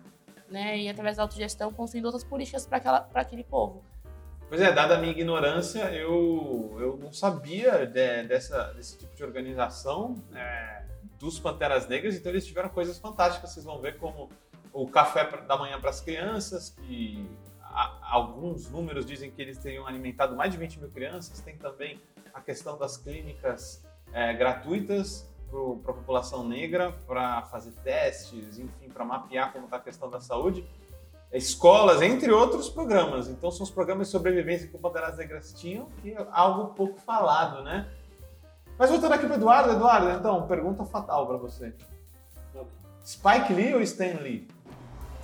né? 0.49 0.77
E 0.77 0.89
através 0.89 1.17
da 1.17 1.23
autogestão, 1.23 1.71
construindo 1.71 2.05
outras 2.05 2.23
políticas 2.23 2.67
para 2.67 3.07
aquele 3.13 3.43
povo. 3.43 3.83
Pois 4.47 4.61
é, 4.61 4.71
dada 4.71 4.95
a 4.95 4.97
minha 4.99 5.11
ignorância, 5.11 5.91
eu, 5.95 6.77
eu 6.79 6.97
não 6.97 7.11
sabia 7.11 7.87
de, 7.87 8.23
dessa, 8.23 8.73
desse 8.73 8.97
tipo 8.97 9.15
de 9.15 9.23
organização. 9.23 10.15
É 10.33 10.85
dos 11.19 11.39
Panteras 11.39 11.87
Negras, 11.87 12.15
então 12.15 12.31
eles 12.31 12.45
tiveram 12.45 12.69
coisas 12.69 12.97
fantásticas. 12.97 13.51
Vocês 13.51 13.65
vão 13.65 13.79
ver 13.79 13.97
como 13.97 14.29
o 14.75 14.85
café 14.89 15.25
da 15.47 15.57
manhã 15.57 15.79
para 15.79 15.89
as 15.89 16.01
crianças, 16.01 16.69
que 16.69 17.25
alguns 18.01 18.69
números 18.69 19.05
dizem 19.05 19.31
que 19.31 19.41
eles 19.41 19.57
teriam 19.57 19.87
alimentado 19.87 20.35
mais 20.35 20.51
de 20.51 20.57
20 20.57 20.81
mil 20.81 20.89
crianças. 20.89 21.39
Tem 21.39 21.55
também 21.55 22.01
a 22.33 22.41
questão 22.41 22.77
das 22.77 22.97
clínicas 22.97 23.81
é, 24.11 24.33
gratuitas 24.33 25.33
para 25.81 25.93
a 25.93 25.95
população 25.95 26.45
negra, 26.45 26.91
para 27.07 27.43
fazer 27.43 27.71
testes, 27.83 28.59
enfim, 28.59 28.89
para 28.89 29.05
mapear 29.05 29.53
como 29.53 29.63
está 29.63 29.77
a 29.77 29.79
questão 29.79 30.09
da 30.09 30.19
saúde. 30.19 30.67
Escolas, 31.31 32.01
entre 32.01 32.31
outros 32.31 32.69
programas. 32.69 33.29
Então, 33.29 33.49
são 33.51 33.63
os 33.63 33.71
programas 33.71 34.07
de 34.07 34.11
sobrevivência 34.11 34.67
que 34.67 34.75
o 34.75 34.79
Panteras 34.79 35.17
Negras 35.17 35.53
tinham, 35.53 35.87
que 36.01 36.11
é 36.11 36.27
algo 36.31 36.73
pouco 36.73 36.99
falado, 36.99 37.63
né? 37.63 37.89
Mas 38.77 38.89
voltando 38.89 39.13
aqui 39.13 39.25
para 39.25 39.35
Eduardo, 39.35 39.71
Eduardo, 39.71 40.09
então, 40.09 40.45
pergunta 40.47 40.83
fatal 40.83 41.25
para 41.25 41.37
você. 41.37 41.73
Spike 43.05 43.53
Lee 43.53 43.73
ou 43.73 43.81
Stan 43.81 44.19
Lee? 44.19 44.47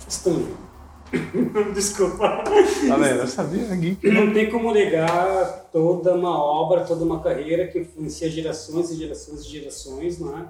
Stan 0.08 0.36
Lee. 0.36 0.72
Desculpa. 1.74 2.42
Tá 2.42 2.96
vendo? 2.96 3.20
Eu 3.20 3.26
sabia, 3.26 3.64
geek. 3.76 4.10
Não 4.10 4.32
tem 4.32 4.50
como 4.50 4.72
negar 4.72 5.68
toda 5.70 6.14
uma 6.14 6.42
obra, 6.42 6.84
toda 6.84 7.04
uma 7.04 7.20
carreira 7.20 7.68
que 7.68 7.80
influencia 7.80 8.30
gerações 8.30 8.90
e 8.90 8.96
gerações 8.96 9.40
e 9.40 9.48
gerações, 9.48 10.18
não 10.18 10.38
é? 10.38 10.46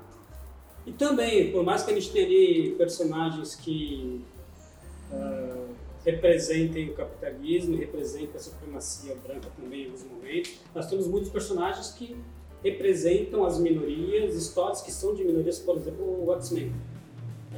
E 0.87 0.93
também, 0.93 1.51
por 1.53 1.65
mais 1.65 1.83
que 1.83 1.91
a 1.91 1.95
gente 1.95 2.11
tenha 2.11 2.27
ali 2.27 2.75
personagens 2.77 3.55
que 3.55 4.25
uh, 5.13 5.69
representem 6.05 6.91
o 6.91 6.95
capitalismo, 6.95 7.77
representem 7.77 8.35
a 8.35 8.41
supremacia 8.41 9.15
branca 9.17 9.49
também 9.61 9.83
em 9.83 9.85
alguns 9.87 10.05
momentos, 10.05 10.55
nós 10.75 10.89
temos 10.89 11.07
muitos 11.07 11.31
personagens 11.31 11.91
que 11.91 12.17
representam 12.63 13.45
as 13.45 13.59
minorias, 13.59 14.35
histórias 14.35 14.83
que 14.83 14.93
são 14.93 15.15
de 15.15 15.25
minorias, 15.25 15.59
por 15.59 15.77
exemplo, 15.77 16.25
o 16.25 16.33
X-Men. 16.35 16.73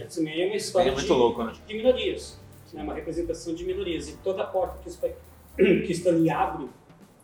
X-Men 0.03 0.43
é 0.43 0.47
uma 0.47 0.57
história 0.57 0.91
é 0.91 0.95
de, 0.95 1.07
louco, 1.09 1.45
né? 1.45 1.53
de, 1.67 1.75
minorias, 1.75 2.39
né? 2.73 2.83
uma 2.83 2.95
representação 2.95 3.55
de 3.55 3.65
minorias. 3.65 4.09
E 4.09 4.17
toda 4.19 4.43
a 4.43 4.47
porta 4.47 4.79
que, 4.83 4.91
que 5.87 5.93
Stanley 5.93 6.31
abre, 6.31 6.69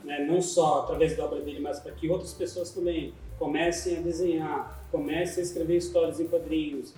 né? 0.04 0.24
não 0.24 0.40
só 0.40 0.80
através 0.80 1.16
da 1.16 1.24
obra 1.24 1.40
dele, 1.40 1.60
mas 1.60 1.80
para 1.80 1.92
que 1.92 2.08
outras 2.08 2.32
pessoas 2.32 2.70
também 2.70 3.12
comecem 3.38 3.98
a 3.98 4.00
desenhar, 4.00 4.84
comecem 4.90 5.42
a 5.42 5.46
escrever 5.46 5.76
histórias 5.76 6.20
em 6.20 6.26
quadrinhos. 6.26 6.94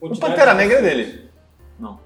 O 0.00 0.18
Pantera 0.18 0.54
Negra 0.54 0.78
é 0.78 0.82
dele? 0.82 1.30
Não. 1.78 2.00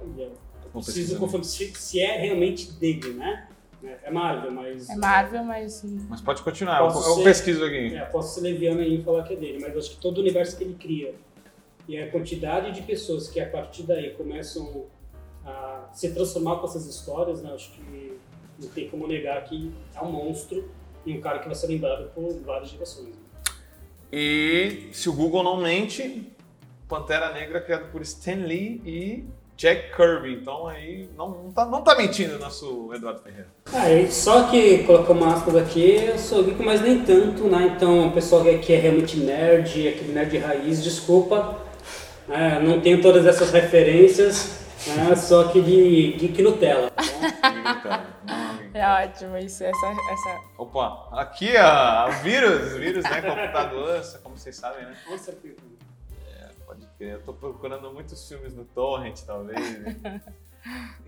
Olha, 0.00 0.30
eu 0.74 0.82
preciso 0.82 1.18
confundir 1.18 1.48
se 1.48 2.00
é 2.00 2.18
realmente 2.18 2.72
dele, 2.72 3.14
né? 3.14 3.48
É, 3.82 3.98
é 4.04 4.10
Marvel, 4.10 4.50
mas. 4.50 4.88
É 4.90 4.96
Marvel, 4.96 5.44
mas. 5.44 5.82
Mas 6.08 6.20
pode 6.20 6.42
continuar, 6.42 6.80
eu, 6.80 7.18
eu 7.18 7.22
pesquiso 7.22 7.64
aqui. 7.64 7.94
É, 7.94 8.04
posso 8.06 8.34
ser 8.34 8.40
leviano 8.40 8.80
aí 8.80 8.96
e 8.96 9.02
falar 9.02 9.22
que 9.22 9.34
é 9.34 9.36
dele, 9.36 9.58
mas 9.60 9.76
acho 9.76 9.90
que 9.90 9.96
todo 9.98 10.18
o 10.18 10.20
universo 10.20 10.56
que 10.56 10.64
ele 10.64 10.74
cria 10.74 11.14
e 11.88 11.98
a 11.98 12.10
quantidade 12.10 12.72
de 12.72 12.82
pessoas 12.82 13.28
que 13.28 13.40
a 13.40 13.48
partir 13.48 13.84
daí 13.84 14.10
começam 14.10 14.84
a 15.44 15.88
se 15.92 16.12
transformar 16.12 16.56
com 16.56 16.66
essas 16.66 16.86
histórias, 16.86 17.42
né, 17.42 17.50
acho 17.54 17.72
que 17.72 18.18
não 18.60 18.68
tem 18.68 18.88
como 18.90 19.06
negar 19.06 19.42
que 19.44 19.72
é 19.94 20.00
um 20.02 20.12
monstro 20.12 20.70
e 21.06 21.16
um 21.16 21.20
cara 21.20 21.38
que 21.38 21.46
vai 21.46 21.54
ser 21.54 21.68
lembrado 21.68 22.10
por 22.14 22.34
várias 22.44 22.68
gerações. 22.68 23.14
E 24.12 24.88
se 24.92 25.08
o 25.08 25.14
Google 25.14 25.42
não 25.42 25.56
mente, 25.56 26.30
Pantera 26.86 27.32
Negra 27.32 27.60
criado 27.60 27.90
por 27.90 28.02
Stan 28.02 28.44
Lee 28.46 28.82
e 28.84 29.24
Jack 29.56 29.96
Kirby. 29.96 30.34
Então 30.34 30.66
aí 30.66 31.08
não, 31.16 31.30
não, 31.30 31.52
tá, 31.52 31.64
não 31.64 31.82
tá 31.82 31.96
mentindo 31.96 32.36
o 32.36 32.38
nosso 32.38 32.90
Eduardo 32.94 33.20
Ferreira. 33.22 33.48
Ah, 33.66 34.10
só 34.10 34.48
que 34.50 34.84
colocamos 34.84 35.26
aspas 35.26 35.56
aqui, 35.56 35.96
eu 35.96 36.18
sou 36.18 36.44
geek, 36.44 36.62
mas 36.62 36.80
nem 36.80 37.02
tanto, 37.02 37.44
né? 37.44 37.74
Então 37.74 38.08
o 38.08 38.12
pessoal 38.12 38.42
que 38.42 38.72
é 38.72 38.78
realmente 38.78 39.18
nerd, 39.18 39.88
aquele 39.88 40.12
nerd 40.12 40.36
raiz, 40.38 40.82
desculpa. 40.82 41.67
É, 42.28 42.60
não 42.60 42.80
tenho 42.80 43.00
todas 43.00 43.26
essas 43.26 43.50
referências, 43.50 44.60
né? 44.86 45.14
só 45.16 45.46
aquele 45.46 46.12
geek 46.12 46.42
Nutella. 46.42 46.90
É 48.74 48.86
ótimo 49.04 49.36
isso, 49.38 49.64
essa, 49.64 49.86
essa... 49.86 50.40
Opa, 50.56 51.08
aqui 51.18 51.48
ó, 51.56 52.10
vírus, 52.22 52.74
vírus, 52.74 53.02
né, 53.02 53.22
computador, 53.22 54.00
como 54.22 54.36
vocês 54.36 54.54
sabem, 54.54 54.84
né? 54.84 54.94
Com 55.06 55.18
certeza. 55.18 55.56
Pode 56.66 56.86
crer. 56.98 57.14
Eu 57.14 57.22
tô 57.22 57.32
procurando 57.32 57.90
muitos 57.92 58.28
filmes 58.28 58.54
no 58.54 58.64
Torrent, 58.66 59.22
talvez. 59.22 59.78
Né? 59.80 60.20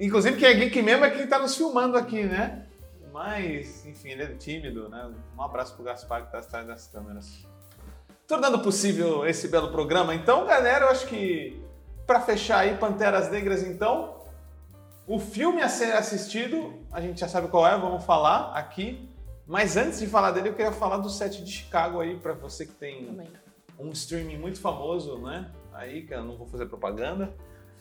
Inclusive, 0.01 0.39
quem 0.39 0.49
é 0.49 0.55
geek 0.55 0.81
mesmo 0.81 1.05
é 1.05 1.11
quem 1.11 1.27
tá 1.27 1.39
nos 1.39 1.55
filmando 1.55 1.99
aqui, 1.99 2.25
né? 2.25 2.67
Mas, 3.13 3.85
enfim, 3.85 4.09
ele 4.09 4.23
é 4.23 4.35
tímido, 4.35 4.89
né? 4.89 5.13
Um 5.37 5.43
abraço 5.43 5.75
pro 5.75 5.85
Gaspar 5.85 6.25
que 6.25 6.33
tá 6.33 6.39
atrás 6.39 6.67
das 6.67 6.87
câmeras. 6.87 7.47
Tornando 8.31 8.61
possível 8.61 9.27
esse 9.27 9.49
belo 9.49 9.73
programa, 9.73 10.15
então, 10.15 10.47
galera, 10.47 10.85
eu 10.85 10.91
acho 10.91 11.05
que 11.09 11.61
para 12.07 12.21
fechar 12.21 12.59
aí 12.59 12.77
Panteras 12.77 13.29
Negras, 13.29 13.65
então, 13.65 14.19
o 15.05 15.19
filme 15.19 15.61
a 15.61 15.69
ser 15.69 15.97
assistido, 15.97 16.81
a 16.93 17.01
gente 17.01 17.19
já 17.19 17.27
sabe 17.27 17.49
qual 17.49 17.67
é, 17.67 17.77
vamos 17.77 18.05
falar 18.05 18.53
aqui. 18.53 19.11
Mas 19.49 19.77
antes 19.77 19.99
de 19.99 20.07
falar 20.07 20.31
dele, 20.31 20.51
eu 20.51 20.55
queria 20.55 20.71
falar 20.71 20.99
do 20.99 21.11
set 21.11 21.43
de 21.43 21.51
Chicago 21.51 21.99
aí, 21.99 22.21
para 22.21 22.33
você 22.33 22.65
que 22.65 22.73
tem 22.73 23.07
Também 23.07 23.27
um 23.77 23.91
streaming 23.91 24.39
muito 24.39 24.61
famoso, 24.61 25.19
né? 25.19 25.51
Aí, 25.73 26.03
que 26.03 26.15
eu 26.15 26.23
não 26.23 26.37
vou 26.37 26.47
fazer 26.47 26.67
propaganda. 26.67 27.35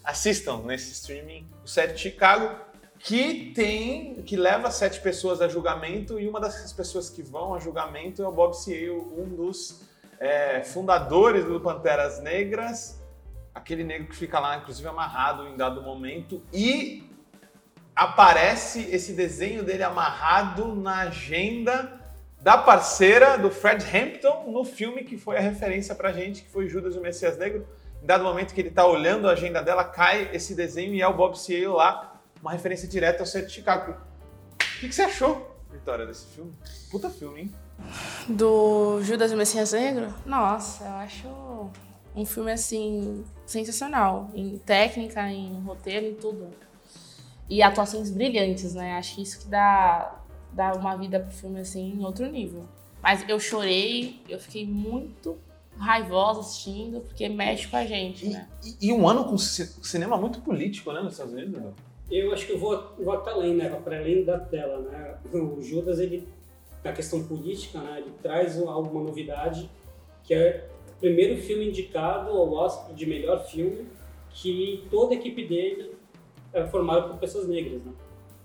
Assistam 0.03 0.63
nesse 0.63 0.93
streaming 0.93 1.47
o 1.63 1.67
Set 1.67 1.95
Chicago, 1.95 2.55
que 2.97 3.51
tem, 3.53 4.23
que 4.23 4.35
leva 4.35 4.71
sete 4.71 4.99
pessoas 4.99 5.43
a 5.43 5.47
julgamento 5.47 6.19
e 6.19 6.27
uma 6.27 6.41
dessas 6.41 6.73
pessoas 6.73 7.07
que 7.07 7.21
vão 7.21 7.53
a 7.53 7.59
julgamento 7.59 8.23
é 8.23 8.27
o 8.27 8.31
Bob 8.31 8.53
Ciel, 8.53 9.13
um 9.15 9.29
dos 9.29 9.87
é, 10.19 10.61
fundadores 10.63 11.45
do 11.45 11.59
Panteras 11.59 12.21
Negras, 12.21 13.01
aquele 13.53 13.83
negro 13.83 14.07
que 14.07 14.15
fica 14.15 14.39
lá, 14.39 14.57
inclusive 14.57 14.87
amarrado 14.87 15.47
em 15.47 15.55
dado 15.55 15.81
momento 15.81 16.43
e 16.53 17.09
aparece 17.95 18.89
esse 18.91 19.13
desenho 19.13 19.63
dele 19.63 19.83
amarrado 19.83 20.75
na 20.75 21.01
agenda 21.01 21.99
da 22.41 22.57
parceira 22.57 23.37
do 23.37 23.51
Fred 23.51 23.83
Hampton 23.85 24.49
no 24.51 24.63
filme 24.63 25.03
que 25.03 25.17
foi 25.17 25.37
a 25.37 25.41
referência 25.41 25.93
pra 25.95 26.11
gente, 26.11 26.43
que 26.43 26.49
foi 26.49 26.67
Judas 26.67 26.95
o 26.95 27.01
Messias 27.01 27.37
Negro. 27.37 27.67
Em 28.01 28.05
dado 28.05 28.23
momento 28.23 28.53
que 28.53 28.61
ele 28.61 28.71
tá 28.71 28.85
olhando 28.85 29.27
a 29.27 29.33
agenda 29.33 29.61
dela, 29.61 29.83
cai 29.83 30.29
esse 30.33 30.55
desenho 30.55 30.93
e 30.93 31.01
é 31.01 31.07
o 31.07 31.13
Bob 31.13 31.37
Seale 31.37 31.67
lá, 31.67 32.21
uma 32.41 32.51
referência 32.51 32.87
direta 32.87 33.21
ao 33.21 33.25
set 33.25 33.47
de 33.47 33.53
Chicago. 33.53 33.91
O 33.91 34.79
que, 34.79 34.87
que 34.87 34.95
você 34.95 35.01
achou, 35.01 35.57
Vitória, 35.69 36.05
desse 36.05 36.27
filme? 36.27 36.53
Puta 36.89 37.09
filme, 37.09 37.41
hein? 37.41 37.51
Do 38.27 39.01
Judas 39.01 39.31
e 39.31 39.35
o 39.35 39.37
Messias 39.37 39.73
Negro? 39.73 40.13
Nossa, 40.25 40.83
eu 40.83 40.91
acho 40.93 41.69
um 42.15 42.25
filme 42.25 42.51
assim 42.51 43.23
sensacional 43.45 44.29
em 44.33 44.57
técnica, 44.57 45.29
em 45.31 45.59
roteiro, 45.61 46.05
em 46.05 46.15
tudo. 46.15 46.47
E 47.49 47.63
atuações 47.63 48.11
brilhantes, 48.11 48.75
né? 48.75 48.97
Acho 48.97 49.15
que 49.15 49.21
isso 49.23 49.39
que 49.39 49.47
dá 49.47 50.19
dá 50.51 50.73
uma 50.73 50.95
vida 50.95 51.19
pro 51.19 51.31
filme 51.31 51.59
assim 51.59 51.93
em 51.93 52.03
outro 52.03 52.25
nível. 52.27 52.65
Mas 53.01 53.27
eu 53.27 53.39
chorei, 53.39 54.19
eu 54.27 54.39
fiquei 54.39 54.65
muito 54.65 55.37
raivosa 55.77 56.41
assistindo, 56.41 56.99
porque 57.01 57.29
mexe 57.29 57.67
com 57.67 57.77
a 57.77 57.85
gente, 57.85 58.25
e, 58.25 58.29
né? 58.29 58.47
E, 58.63 58.87
e, 58.87 58.93
um 58.93 59.07
ano 59.07 59.23
com 59.23 59.37
cinema 59.37 60.17
muito 60.17 60.41
político, 60.41 60.91
né, 60.91 61.01
nos 61.01 61.13
Estados 61.13 61.33
Unidos? 61.33 61.61
Né? 61.61 61.71
Eu 62.11 62.33
acho 62.33 62.45
que 62.45 62.51
eu 62.51 62.59
vou, 62.59 62.95
vou 62.97 63.13
até 63.13 63.31
além, 63.31 63.55
né? 63.55 63.69
Para 63.69 63.99
além 63.99 64.25
da 64.25 64.39
tela, 64.39 64.79
né? 64.79 65.17
O 65.31 65.61
Judas, 65.61 65.99
ele, 65.99 66.27
na 66.83 66.91
questão 66.93 67.23
política, 67.23 67.79
né? 67.79 67.99
Ele 67.99 68.13
traz 68.21 68.61
alguma 68.61 69.03
novidade, 69.03 69.69
que 70.23 70.33
é 70.33 70.69
o 70.95 70.99
primeiro 70.99 71.41
filme 71.41 71.69
indicado 71.69 72.29
ao 72.29 72.51
Oscar 72.53 72.93
de 72.93 73.05
melhor 73.05 73.45
filme, 73.45 73.87
que 74.31 74.87
toda 74.89 75.13
a 75.13 75.17
equipe 75.17 75.45
dele 75.45 75.95
é 76.53 76.65
formada 76.65 77.07
por 77.07 77.17
pessoas 77.17 77.47
negras, 77.47 77.83
né? 77.83 77.91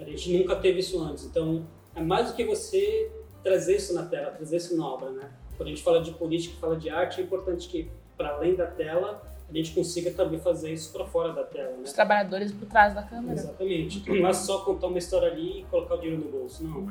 A 0.00 0.04
gente 0.04 0.36
nunca 0.36 0.56
teve 0.56 0.80
isso 0.80 1.00
antes, 1.02 1.24
então 1.24 1.64
é 1.94 2.02
mais 2.02 2.28
do 2.28 2.36
que 2.36 2.44
você 2.44 3.10
trazer 3.42 3.76
isso 3.76 3.94
na 3.94 4.04
tela, 4.06 4.32
trazer 4.32 4.56
isso 4.56 4.76
na 4.76 4.86
obra, 4.86 5.10
né? 5.10 5.30
Quando 5.56 5.68
a 5.68 5.70
gente 5.70 5.82
fala 5.82 6.02
de 6.02 6.10
política, 6.12 6.56
fala 6.60 6.76
de 6.76 6.90
arte, 6.90 7.20
é 7.20 7.24
importante 7.24 7.68
que, 7.68 7.88
para 8.16 8.30
além 8.30 8.56
da 8.56 8.66
tela, 8.66 9.22
a 9.48 9.56
gente 9.56 9.72
consiga 9.72 10.10
também 10.10 10.40
fazer 10.40 10.72
isso 10.72 10.92
para 10.92 11.04
fora 11.04 11.32
da 11.32 11.44
tela, 11.44 11.76
né? 11.76 11.82
Os 11.84 11.92
trabalhadores 11.92 12.50
por 12.52 12.66
trás 12.66 12.94
da 12.94 13.02
câmera. 13.02 13.34
Exatamente. 13.34 14.10
Não 14.10 14.26
é 14.26 14.32
só 14.32 14.64
contar 14.64 14.88
uma 14.88 14.98
história 14.98 15.28
ali 15.28 15.60
e 15.60 15.64
colocar 15.64 15.94
o 15.94 15.98
dinheiro 16.00 16.24
no 16.24 16.30
bolso, 16.30 16.64
não. 16.64 16.88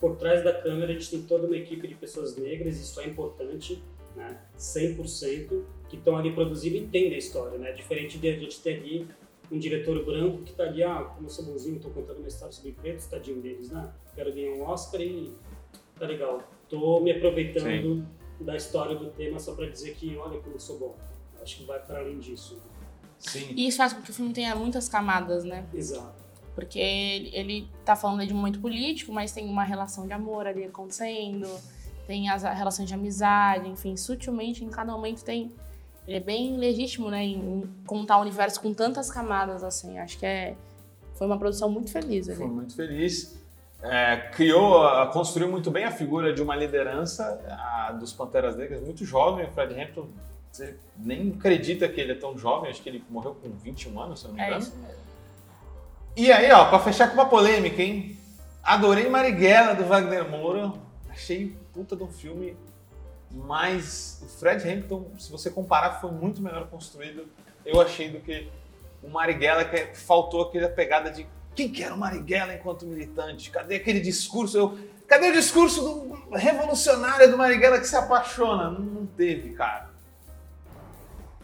Por 0.00 0.16
trás 0.16 0.42
da 0.42 0.52
câmera, 0.52 0.90
a 0.90 0.94
gente 0.94 1.10
tem 1.10 1.22
toda 1.22 1.46
uma 1.46 1.56
equipe 1.56 1.86
de 1.86 1.94
pessoas 1.94 2.36
negras, 2.36 2.78
isso 2.80 2.98
é 3.00 3.06
importante, 3.06 3.82
né? 4.16 4.40
100%, 4.58 5.62
que 5.88 5.96
estão 5.96 6.16
ali 6.16 6.32
produzindo 6.32 6.76
e 6.76 6.80
entendem 6.80 7.14
a 7.14 7.18
história, 7.18 7.58
né? 7.58 7.72
Diferente 7.72 8.18
de 8.18 8.28
a 8.28 8.32
gente 8.32 8.60
ter 8.60 8.80
ali 8.80 9.06
um 9.50 9.58
diretor 9.58 10.04
branco 10.04 10.42
que 10.42 10.52
está 10.52 10.64
ali, 10.64 10.82
ah, 10.82 11.02
como 11.14 11.26
eu 11.26 11.30
sou 11.30 11.44
bonzinho, 11.44 11.76
estou 11.76 11.90
contando 11.90 12.18
uma 12.18 12.28
história 12.28 12.52
sobre 12.52 12.72
pretos, 12.72 13.06
tadinho 13.06 13.40
deles, 13.42 13.70
né? 13.70 13.92
Quero 14.14 14.32
ganhar 14.32 14.52
um 14.52 14.62
Oscar 14.62 15.00
e 15.00 15.34
tá 15.98 16.06
legal. 16.06 16.42
Tô 16.68 17.00
me 17.00 17.10
aproveitando 17.10 17.96
Sim. 17.96 18.06
da 18.40 18.56
história 18.56 18.96
do 18.96 19.10
tema 19.10 19.38
só 19.38 19.54
para 19.54 19.66
dizer 19.66 19.94
que, 19.96 20.16
olha 20.16 20.40
como 20.40 20.54
eu 20.54 20.60
sou 20.60 20.78
bom. 20.78 20.96
Acho 21.42 21.58
que 21.58 21.64
vai 21.64 21.80
para 21.80 21.98
além 21.98 22.18
disso. 22.18 22.54
Né? 22.54 22.62
Sim. 23.18 23.52
E 23.56 23.66
isso 23.66 23.78
faz 23.78 23.92
com 23.92 24.02
que 24.02 24.10
o 24.10 24.14
filme 24.14 24.32
tenha 24.32 24.54
muitas 24.54 24.88
camadas, 24.88 25.44
né? 25.44 25.66
Exato. 25.74 26.19
Porque 26.66 26.78
ele 26.78 27.68
tá 27.84 27.96
falando 27.96 28.26
de 28.26 28.32
um 28.32 28.36
momento 28.36 28.60
político, 28.60 29.12
mas 29.12 29.32
tem 29.32 29.48
uma 29.48 29.64
relação 29.64 30.06
de 30.06 30.12
amor 30.12 30.46
ali 30.46 30.64
acontecendo, 30.64 31.48
tem 32.06 32.28
as 32.28 32.42
relações 32.42 32.88
de 32.88 32.94
amizade, 32.94 33.68
enfim, 33.68 33.96
sutilmente 33.96 34.64
em 34.64 34.68
cada 34.68 34.92
momento 34.92 35.24
tem 35.24 35.52
ele 36.06 36.16
é 36.16 36.20
bem 36.20 36.56
legítimo, 36.56 37.08
né, 37.08 37.22
em 37.22 37.62
contar 37.86 38.18
o 38.18 38.22
universo 38.22 38.60
com 38.60 38.74
tantas 38.74 39.10
camadas 39.10 39.62
assim. 39.62 39.98
Acho 39.98 40.18
que 40.18 40.26
é 40.26 40.56
foi 41.20 41.26
uma 41.26 41.38
produção 41.38 41.68
muito 41.68 41.92
feliz. 41.92 42.28
Ali. 42.30 42.38
Foi 42.38 42.46
muito 42.46 42.74
feliz. 42.74 43.38
É, 43.82 44.16
criou, 44.32 44.82
construiu 45.12 45.50
muito 45.50 45.70
bem 45.70 45.84
a 45.84 45.90
figura 45.90 46.32
de 46.32 46.40
uma 46.42 46.56
liderança 46.56 47.40
a, 47.48 47.92
dos 47.92 48.10
Panteras 48.10 48.56
Negras, 48.56 48.80
muito 48.80 49.04
jovem. 49.04 49.46
O 49.46 49.50
Fred 49.50 49.78
Hampton, 49.78 50.08
você 50.50 50.76
nem 50.96 51.34
acredita 51.38 51.86
que 51.90 52.00
ele 52.00 52.12
é 52.12 52.14
tão 52.14 52.36
jovem, 52.38 52.70
acho 52.70 52.82
que 52.82 52.88
ele 52.88 53.04
morreu 53.10 53.34
com 53.34 53.50
21 53.50 54.00
anos, 54.00 54.20
se 54.20 54.26
eu 54.26 54.28
não 54.30 54.36
me 54.36 54.42
é 54.42 54.46
engano. 54.46 54.62
É 54.62 54.66
isso 54.66 54.76
mesmo. 54.78 55.09
E 56.20 56.30
aí, 56.30 56.52
ó, 56.52 56.66
para 56.66 56.78
fechar 56.80 57.08
com 57.08 57.14
uma 57.14 57.30
polêmica, 57.30 57.82
hein? 57.82 58.14
Adorei 58.62 59.08
Marighella 59.08 59.74
do 59.74 59.86
Wagner 59.86 60.28
Moura. 60.28 60.70
Achei 61.08 61.56
puta 61.72 61.96
de 61.96 62.02
um 62.02 62.12
filme 62.12 62.54
mas 63.30 64.20
o 64.22 64.28
Fred 64.38 64.68
Hampton, 64.68 65.12
se 65.18 65.30
você 65.30 65.50
comparar, 65.50 66.00
foi 66.00 66.10
muito 66.10 66.42
melhor 66.42 66.66
construído, 66.66 67.26
eu 67.64 67.80
achei, 67.80 68.10
do 68.10 68.20
que 68.20 68.48
o 69.02 69.08
Marighella, 69.08 69.64
que 69.64 69.96
faltou 69.96 70.42
aquela 70.42 70.68
pegada 70.68 71.10
de 71.10 71.26
quem 71.54 71.70
que 71.70 71.82
era 71.82 71.94
o 71.94 71.98
Marighella 71.98 72.54
enquanto 72.54 72.84
militante? 72.84 73.50
Cadê 73.50 73.76
aquele 73.76 74.00
discurso? 74.00 74.58
Eu, 74.58 74.78
cadê 75.06 75.30
o 75.30 75.32
discurso 75.32 75.80
do 75.82 76.36
revolucionário 76.36 77.30
do 77.30 77.38
Marighella 77.38 77.78
que 77.78 77.86
se 77.86 77.96
apaixona? 77.96 78.70
Não, 78.70 78.80
não 78.80 79.06
teve, 79.06 79.54
cara. 79.54 79.89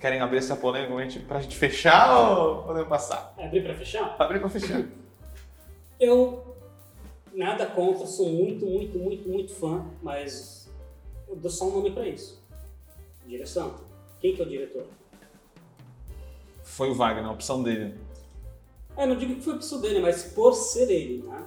Querem 0.00 0.20
abrir 0.20 0.38
essa 0.38 0.54
polêmica 0.54 1.20
pra 1.26 1.40
gente 1.40 1.56
fechar 1.56 2.16
ou 2.18 2.62
podemos 2.64 2.88
passar? 2.88 3.34
Abrir 3.38 3.62
pra 3.62 3.74
fechar? 3.74 4.16
Abrir 4.18 4.40
pra 4.40 4.48
fechar. 4.48 4.84
Eu 5.98 6.54
nada 7.32 7.66
contra, 7.66 8.06
sou 8.06 8.28
muito, 8.28 8.66
muito, 8.66 8.98
muito, 8.98 9.28
muito 9.28 9.54
fã, 9.54 9.84
mas 10.02 10.70
eu 11.28 11.36
dou 11.36 11.50
só 11.50 11.66
um 11.66 11.72
nome 11.76 11.90
para 11.90 12.06
isso. 12.06 12.42
Direção. 13.26 13.74
Quem 14.20 14.34
que 14.34 14.42
é 14.42 14.44
o 14.44 14.48
diretor? 14.48 14.86
Foi 16.62 16.90
o 16.90 16.94
Wagner, 16.94 17.26
a 17.26 17.32
opção 17.32 17.62
dele. 17.62 17.98
É, 18.96 19.06
não 19.06 19.16
digo 19.16 19.34
que 19.34 19.42
foi 19.42 19.54
a 19.54 19.56
opção 19.56 19.80
dele, 19.80 20.00
mas 20.00 20.24
por 20.24 20.54
ser 20.54 20.90
ele, 20.90 21.22
né? 21.22 21.46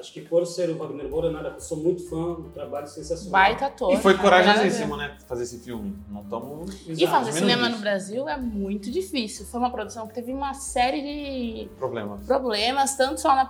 Acho 0.00 0.14
que 0.14 0.22
por 0.22 0.46
ser 0.46 0.70
o 0.70 0.78
Wagner 0.78 1.10
Moura, 1.10 1.30
nada, 1.30 1.50
eu 1.50 1.60
sou 1.60 1.76
muito 1.76 2.08
fã 2.08 2.32
do 2.32 2.48
trabalho 2.48 2.86
sensacional. 2.86 3.32
Baita 3.32 3.66
ator. 3.66 3.92
E 3.92 3.98
foi 3.98 4.16
corajosíssimo, 4.16 4.96
né? 4.96 5.14
Fazer 5.26 5.42
esse 5.42 5.58
filme. 5.58 5.94
Não 6.08 6.22
estamos. 6.22 6.88
E 6.88 7.06
fazer 7.06 7.32
cinema 7.32 7.64
disso. 7.64 7.76
no 7.76 7.78
Brasil 7.82 8.26
é 8.26 8.38
muito 8.38 8.90
difícil. 8.90 9.44
Foi 9.44 9.60
uma 9.60 9.70
produção 9.70 10.08
que 10.08 10.14
teve 10.14 10.32
uma 10.32 10.54
série 10.54 11.02
de 11.02 11.68
problemas. 11.76 12.26
Problemas, 12.26 12.96
tanto, 12.96 13.20
só 13.20 13.34
na, 13.36 13.44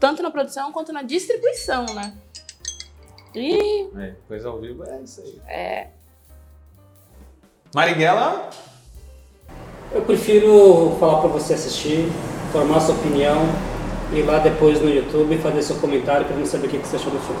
tanto 0.00 0.20
na 0.20 0.32
produção 0.32 0.72
quanto 0.72 0.92
na 0.92 1.02
distribuição, 1.02 1.86
né? 1.94 2.12
E... 3.32 3.88
É, 3.96 4.16
coisa 4.26 4.48
ao 4.48 4.60
vivo 4.60 4.82
é 4.82 5.00
isso 5.00 5.20
aí. 5.20 5.40
É. 5.46 5.90
Marighella? 7.72 8.50
Eu 9.92 10.02
prefiro 10.02 10.96
falar 10.98 11.20
para 11.20 11.28
você 11.28 11.54
assistir, 11.54 12.08
formar 12.50 12.80
sua 12.80 12.96
opinião, 12.96 13.38
ir 14.16 14.22
lá 14.22 14.38
depois 14.38 14.80
no 14.80 14.88
YouTube 14.88 15.34
e 15.34 15.38
fazer 15.38 15.62
seu 15.62 15.80
comentário 15.80 16.26
para 16.26 16.36
não 16.36 16.46
saber 16.46 16.68
o 16.68 16.70
que 16.70 16.78
você 16.78 16.96
achou 16.96 17.10
do 17.10 17.18
filme. 17.18 17.40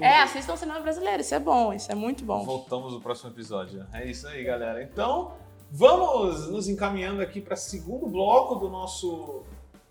é, 0.00 0.22
assistam 0.22 0.54
o 0.54 0.56
cinema 0.56 0.80
brasileiro, 0.80 1.20
isso 1.20 1.34
é 1.34 1.38
bom, 1.38 1.72
isso 1.74 1.92
é 1.92 1.94
muito 1.94 2.24
bom. 2.24 2.44
Voltamos 2.44 2.94
no 2.94 3.00
próximo 3.00 3.30
episódio. 3.30 3.86
É 3.92 4.06
isso 4.06 4.26
aí, 4.26 4.42
galera. 4.42 4.82
Então, 4.82 5.34
vamos 5.70 6.48
nos 6.48 6.68
encaminhando 6.68 7.20
aqui 7.20 7.40
para 7.40 7.54
o 7.54 7.56
segundo 7.56 8.06
bloco 8.06 8.54
do 8.54 8.70
nosso 8.70 9.42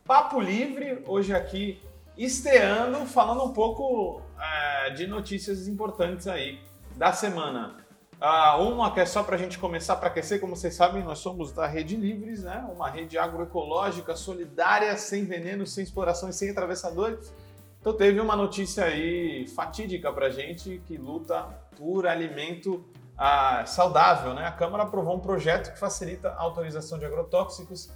Papo 0.03 0.39
Livre. 0.39 1.03
Hoje 1.05 1.33
aqui 1.33 1.79
estreando, 2.17 3.05
falando 3.05 3.43
um 3.43 3.53
pouco 3.53 4.21
é, 4.39 4.89
de 4.91 5.05
notícias 5.05 5.67
importantes 5.67 6.27
aí 6.27 6.59
da 6.95 7.13
semana. 7.13 7.84
Ah, 8.27 8.57
uma 8.57 8.91
que 8.91 8.99
é 8.99 9.05
só 9.05 9.21
para 9.21 9.35
a 9.35 9.37
gente 9.37 9.59
começar 9.59 9.97
para 9.97 10.07
aquecer, 10.07 10.41
como 10.41 10.55
vocês 10.55 10.73
sabem, 10.73 11.03
nós 11.03 11.19
somos 11.19 11.51
da 11.51 11.67
Rede 11.67 11.95
Livres, 11.95 12.41
né? 12.41 12.67
uma 12.73 12.89
rede 12.89 13.19
agroecológica, 13.19 14.15
solidária, 14.15 14.97
sem 14.97 15.25
veneno, 15.25 15.67
sem 15.67 15.83
exploração 15.83 16.27
e 16.29 16.33
sem 16.33 16.49
atravessadores. 16.49 17.31
Então 17.79 17.93
teve 17.93 18.19
uma 18.19 18.35
notícia 18.35 18.85
aí 18.85 19.47
fatídica 19.49 20.11
para 20.11 20.25
a 20.25 20.29
gente 20.31 20.81
que 20.87 20.97
luta 20.97 21.43
por 21.77 22.07
alimento 22.07 22.83
ah, 23.15 23.63
saudável. 23.67 24.33
Né? 24.33 24.43
A 24.47 24.51
Câmara 24.51 24.85
aprovou 24.85 25.15
um 25.15 25.19
projeto 25.19 25.71
que 25.71 25.77
facilita 25.77 26.29
a 26.29 26.41
autorização 26.41 26.97
de 26.97 27.05
agrotóxicos, 27.05 27.91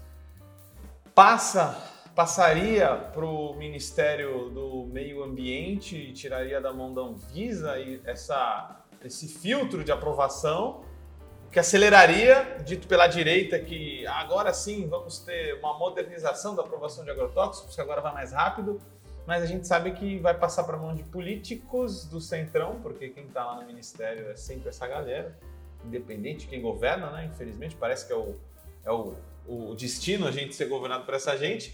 passa 1.15 1.75
passaria 2.13 2.95
para 3.13 3.25
o 3.25 3.55
Ministério 3.55 4.49
do 4.49 4.85
Meio 4.91 5.23
Ambiente 5.23 5.95
e 5.95 6.13
tiraria 6.13 6.59
da 6.59 6.73
mão 6.73 6.93
da 6.93 7.01
Anvisa 7.01 7.75
essa, 8.03 8.79
esse 9.03 9.27
filtro 9.27 9.83
de 9.83 9.91
aprovação, 9.91 10.83
que 11.51 11.59
aceleraria, 11.59 12.57
dito 12.63 12.87
pela 12.87 13.07
direita, 13.07 13.57
que 13.59 14.05
agora 14.07 14.53
sim 14.53 14.87
vamos 14.87 15.19
ter 15.19 15.55
uma 15.59 15.77
modernização 15.77 16.55
da 16.55 16.61
aprovação 16.61 17.03
de 17.03 17.09
agrotóxicos, 17.09 17.73
que 17.73 17.81
agora 17.81 18.01
vai 18.01 18.13
mais 18.13 18.31
rápido, 18.31 18.79
mas 19.25 19.43
a 19.43 19.45
gente 19.45 19.67
sabe 19.67 19.91
que 19.91 20.19
vai 20.19 20.33
passar 20.33 20.63
para 20.63 20.77
mão 20.77 20.93
de 20.93 21.03
políticos 21.03 22.05
do 22.05 22.21
centrão, 22.21 22.79
porque 22.81 23.09
quem 23.09 23.25
está 23.25 23.45
lá 23.45 23.61
no 23.61 23.67
Ministério 23.67 24.29
é 24.29 24.35
sempre 24.35 24.69
essa 24.69 24.87
galera, 24.87 25.37
independente 25.83 26.41
de 26.41 26.47
quem 26.47 26.61
governa, 26.61 27.09
né? 27.11 27.29
Infelizmente, 27.31 27.75
parece 27.75 28.05
que 28.05 28.13
é 28.13 28.15
o, 28.15 28.35
é 28.83 28.91
o, 28.91 29.15
o 29.47 29.75
destino 29.75 30.27
a 30.27 30.31
gente 30.31 30.55
ser 30.55 30.65
governado 30.65 31.05
por 31.05 31.13
essa 31.13 31.37
gente. 31.37 31.73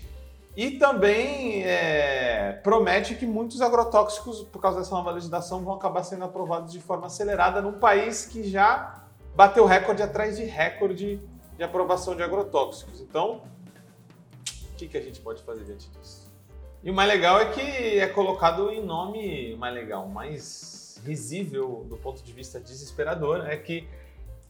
E 0.55 0.71
também 0.71 1.63
é, 1.63 2.53
promete 2.63 3.15
que 3.15 3.25
muitos 3.25 3.61
agrotóxicos, 3.61 4.41
por 4.43 4.61
causa 4.61 4.79
dessa 4.79 4.95
nova 4.95 5.11
legislação, 5.11 5.63
vão 5.63 5.73
acabar 5.73 6.03
sendo 6.03 6.23
aprovados 6.23 6.71
de 6.71 6.79
forma 6.79 7.07
acelerada 7.07 7.61
num 7.61 7.73
país 7.73 8.25
que 8.25 8.43
já 8.43 9.03
bateu 9.35 9.65
recorde 9.65 10.01
atrás 10.01 10.37
de 10.37 10.45
recorde 10.45 11.19
de 11.57 11.63
aprovação 11.63 12.15
de 12.15 12.23
agrotóxicos. 12.23 13.01
Então, 13.01 13.41
O 14.75 14.77
que, 14.77 14.89
que 14.89 14.97
a 14.97 15.01
gente 15.01 15.21
pode 15.21 15.41
fazer 15.41 15.63
diante 15.63 15.89
disso? 15.89 16.29
E 16.83 16.91
o 16.91 16.93
mais 16.93 17.07
legal 17.07 17.39
é 17.39 17.45
que 17.45 17.97
é 17.97 18.07
colocado 18.07 18.69
em 18.69 18.83
nome, 18.85 19.55
mais 19.55 19.73
legal, 19.73 20.05
mais 20.09 20.99
risível 21.05 21.85
do 21.89 21.95
ponto 21.95 22.21
de 22.21 22.33
vista 22.33 22.59
desesperador, 22.59 23.47
é 23.47 23.55
que 23.55 23.87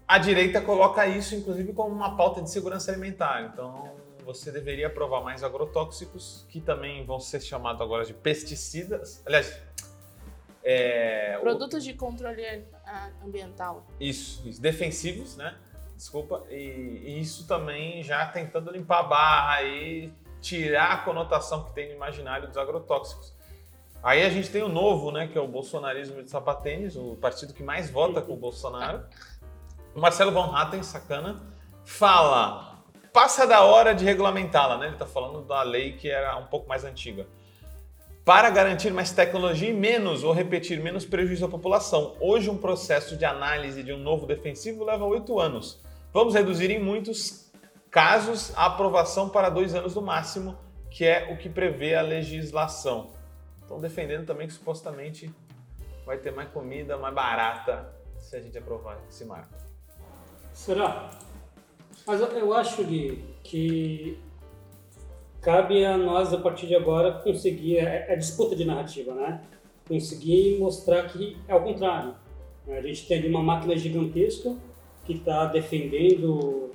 a 0.07 0.17
direita 0.17 0.59
coloca 0.61 1.05
isso, 1.05 1.35
inclusive, 1.35 1.73
como 1.73 1.93
uma 1.93 2.17
pauta 2.17 2.41
de 2.41 2.49
segurança 2.49 2.91
alimentar. 2.91 3.51
Então, 3.53 3.91
você 4.25 4.51
deveria 4.51 4.87
aprovar 4.87 5.21
mais 5.21 5.43
agrotóxicos, 5.43 6.45
que 6.49 6.59
também 6.59 7.05
vão 7.05 7.19
ser 7.19 7.39
chamados 7.41 7.81
agora 7.81 8.03
de 8.03 8.13
pesticidas. 8.13 9.21
Aliás, 9.25 9.61
é, 10.63 11.37
Produtos 11.39 11.83
o... 11.83 11.85
de 11.85 11.93
controle 11.93 12.43
ambiental. 13.23 13.85
Isso, 13.99 14.47
isso, 14.47 14.59
defensivos, 14.59 15.37
né? 15.37 15.55
Desculpa. 15.95 16.43
E, 16.49 16.55
e, 16.55 17.21
isso 17.21 17.47
também 17.47 18.03
já 18.03 18.25
tentando 18.25 18.71
limpar 18.71 19.01
a 19.01 19.03
barra 19.03 19.63
e 19.63 20.11
tirar 20.41 20.91
a 20.91 20.97
conotação 20.97 21.63
que 21.65 21.73
tem 21.73 21.89
no 21.89 21.95
imaginário 21.95 22.47
dos 22.47 22.57
agrotóxicos. 22.57 23.35
Aí 24.01 24.23
a 24.23 24.29
gente 24.29 24.49
tem 24.49 24.61
o 24.61 24.67
novo, 24.67 25.11
né, 25.11 25.27
que 25.27 25.37
é 25.37 25.41
o 25.41 25.47
bolsonarismo 25.47 26.21
de 26.21 26.29
sapatênis, 26.29 26.95
o 26.95 27.15
partido 27.15 27.53
que 27.53 27.63
mais 27.63 27.89
vota 27.89 28.21
com 28.21 28.33
o 28.33 28.37
Bolsonaro. 28.37 29.05
O 29.95 30.01
Marcelo 30.01 30.29
Von 30.33 30.53
Hatten, 30.53 30.83
sacana, 30.83 31.41
fala 31.85 32.74
passa 33.15 33.47
da 33.47 33.63
hora 33.63 33.95
de 33.95 34.03
regulamentá-la, 34.03 34.77
né? 34.77 34.87
Ele 34.87 34.95
está 34.95 35.05
falando 35.05 35.41
da 35.41 35.63
lei 35.63 35.93
que 35.93 36.09
era 36.09 36.35
um 36.35 36.47
pouco 36.47 36.67
mais 36.67 36.83
antiga. 36.83 37.25
Para 38.25 38.49
garantir 38.49 38.91
mais 38.91 39.13
tecnologia 39.13 39.69
e 39.69 39.73
menos, 39.73 40.21
ou 40.21 40.33
repetir, 40.33 40.83
menos 40.83 41.05
prejuízo 41.05 41.45
à 41.45 41.47
população. 41.47 42.17
Hoje, 42.19 42.49
um 42.49 42.57
processo 42.57 43.15
de 43.15 43.23
análise 43.23 43.81
de 43.83 43.93
um 43.93 43.97
novo 43.97 44.25
defensivo 44.25 44.83
leva 44.83 45.05
oito 45.05 45.39
anos. 45.39 45.81
Vamos 46.11 46.33
reduzir 46.33 46.69
em 46.69 46.83
muitos 46.83 47.49
casos 47.89 48.51
a 48.53 48.65
aprovação 48.65 49.29
para 49.29 49.47
dois 49.47 49.73
anos 49.73 49.95
no 49.95 50.01
máximo, 50.01 50.57
que 50.91 51.05
é 51.05 51.31
o 51.31 51.37
que 51.37 51.47
prevê 51.47 51.95
a 51.95 52.01
legislação. 52.01 53.11
Estão 53.61 53.79
defendendo 53.79 54.25
também 54.25 54.45
que 54.45 54.53
supostamente 54.53 55.33
vai 56.05 56.17
ter 56.17 56.31
mais 56.31 56.49
comida 56.49 56.97
mais 56.97 57.15
barata 57.15 57.95
se 58.17 58.35
a 58.35 58.41
gente 58.41 58.57
aprovar 58.57 58.97
esse 59.07 59.23
marco. 59.23 59.53
Será? 60.51 61.09
Mas 62.05 62.21
eu 62.21 62.53
acho, 62.53 62.83
Gui, 62.83 63.23
que 63.43 64.17
cabe 65.41 65.85
a 65.85 65.97
nós, 65.97 66.33
a 66.33 66.37
partir 66.37 66.67
de 66.67 66.75
agora, 66.75 67.11
conseguir. 67.11 67.77
É, 67.77 68.05
é 68.09 68.15
disputa 68.15 68.55
de 68.55 68.65
narrativa, 68.65 69.13
né? 69.13 69.41
Conseguir 69.87 70.57
mostrar 70.59 71.03
que 71.07 71.37
é 71.47 71.55
o 71.55 71.63
contrário. 71.63 72.15
A 72.67 72.81
gente 72.81 73.07
tem 73.07 73.19
ali 73.19 73.29
uma 73.29 73.43
máquina 73.43 73.77
gigantesca 73.77 74.55
que 75.05 75.13
está 75.13 75.45
defendendo 75.45 76.71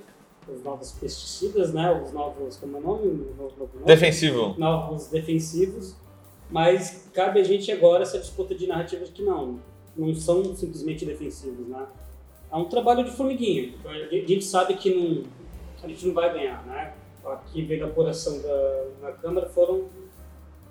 os 0.47 0.63
novos 0.63 0.93
pesticidas, 0.93 1.73
né? 1.73 1.91
Os 2.01 2.13
novos, 2.13 2.57
como 2.57 2.77
é 2.77 2.79
o 2.79 2.83
nome? 2.83 3.27
Defensivo. 3.85 4.55
Novos 4.57 5.07
defensivos. 5.07 5.95
Mas 6.49 7.09
cabe 7.13 7.39
a 7.39 7.43
gente 7.43 7.71
agora 7.71 8.03
essa 8.03 8.19
disputa 8.19 8.53
de 8.53 8.67
narrativas 8.67 9.09
que 9.09 9.21
não, 9.21 9.59
não 9.95 10.13
são 10.13 10.55
simplesmente 10.55 11.05
defensivos, 11.05 11.67
né? 11.67 11.85
É 12.51 12.55
um 12.55 12.65
trabalho 12.65 13.03
de 13.03 13.11
formiguinha. 13.11 13.73
A 13.85 14.27
gente 14.27 14.43
sabe 14.43 14.75
que 14.75 14.93
não, 14.93 15.23
a 15.83 15.87
gente 15.87 16.05
não 16.05 16.13
vai 16.13 16.33
ganhar, 16.33 16.65
né? 16.65 16.93
Aqui 17.25 17.61
veio 17.61 17.85
a 17.85 17.87
apuração 17.87 18.41
da, 18.41 18.85
na 19.01 19.11
Câmara, 19.13 19.47
foram 19.47 19.85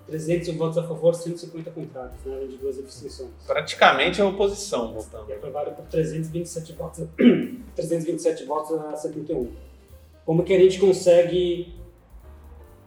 300 0.07 0.49
votos 0.57 0.77
a 0.77 0.83
favor, 0.83 1.15
150 1.15 1.71
contrários, 1.71 2.25
né? 2.25 2.47
De 2.47 2.57
duas 2.57 2.79
abstenções. 2.79 3.31
Praticamente 3.47 4.21
a 4.21 4.27
oposição 4.27 4.93
votando. 4.93 5.31
E 5.31 5.33
aprovaram 5.33 5.73
por 5.73 5.85
327 5.87 6.73
votos, 6.75 7.07
327 7.75 8.45
votos 8.45 8.77
a 8.79 8.97
71. 8.97 9.51
Como 10.27 10.43
que 10.43 10.53
a 10.53 10.59
gente 10.59 10.79
consegue 10.79 11.75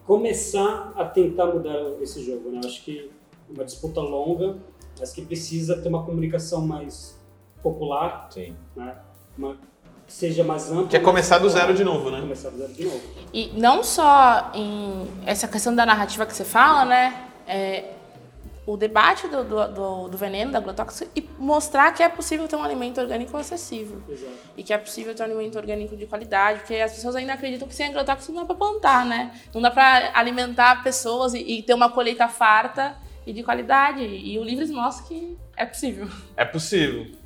começar 0.05 0.93
a 0.95 1.05
tentar 1.05 1.47
mudar 1.47 2.01
esse 2.01 2.23
jogo, 2.23 2.51
né? 2.51 2.61
Acho 2.63 2.83
que 2.83 3.09
é 3.49 3.53
uma 3.53 3.63
disputa 3.63 4.01
longa, 4.01 4.57
mas 4.99 5.13
que 5.13 5.25
precisa 5.25 5.81
ter 5.81 5.89
uma 5.89 6.05
comunicação 6.05 6.61
mais 6.61 7.17
popular, 7.63 8.27
Sim. 8.29 8.55
Né? 8.75 8.95
Uma, 9.37 9.57
que 10.05 10.13
seja 10.13 10.43
mais 10.43 10.69
ampla. 10.69 10.87
Que 10.87 10.97
é 10.97 10.99
começar 10.99 11.39
do 11.39 11.49
zero 11.49 11.73
de 11.73 11.83
novo, 11.83 12.11
né? 12.11 12.19
Começar 12.19 12.49
do 12.49 12.57
zero 12.57 12.73
de 12.73 12.83
novo. 12.83 13.01
E 13.33 13.51
não 13.55 13.83
só 13.83 14.51
em 14.53 15.07
essa 15.25 15.47
questão 15.47 15.73
da 15.73 15.85
narrativa 15.85 16.25
que 16.25 16.33
você 16.33 16.43
fala, 16.43 16.85
né? 16.85 17.29
É, 17.47 17.85
o 18.65 18.77
debate 18.77 19.27
do, 19.27 19.43
do, 19.43 19.67
do, 19.67 20.07
do, 20.09 20.17
veneno, 20.17 20.51
da 20.51 20.57
agrotóxica, 20.57 21.09
e 21.15 21.27
mostrar 21.37 21.93
que 21.93 22.01
é 22.01 22.07
possível 22.07 22.47
ter 22.47 22.55
um 22.55 22.63
alimento 22.63 23.01
orgânico 23.01 23.35
acessível. 23.35 24.01
Exato. 24.07 24.31
E 24.55 24.63
que 24.63 24.73
é 24.73 24.77
possível 24.77 25.13
ter 25.13 25.23
um 25.23 25.25
alimento 25.25 25.57
orgânico 25.57 25.97
de 25.97 26.05
qualidade, 26.05 26.59
porque 26.59 26.75
as 26.75 26.93
pessoas 26.93 27.15
ainda 27.15 27.33
acreditam 27.33 27.67
que 27.67 27.75
sem 27.75 27.87
agrotóxico 27.87 28.31
não 28.31 28.41
dá 28.41 28.47
para 28.47 28.55
plantar, 28.55 29.05
né? 29.05 29.37
Não 29.53 29.61
dá 29.61 29.69
para 29.69 30.11
alimentar 30.13 30.81
pessoas 30.83 31.33
e, 31.33 31.39
e, 31.39 31.63
ter 31.63 31.73
uma 31.73 31.89
colheita 31.89 32.27
farta 32.27 32.95
e 33.25 33.33
de 33.33 33.43
qualidade. 33.43 34.01
E 34.01 34.37
o 34.39 34.43
Livres 34.43 34.71
mostra 34.71 35.07
que 35.07 35.37
é 35.57 35.65
possível. 35.65 36.07
É 36.37 36.45
possível. 36.45 37.22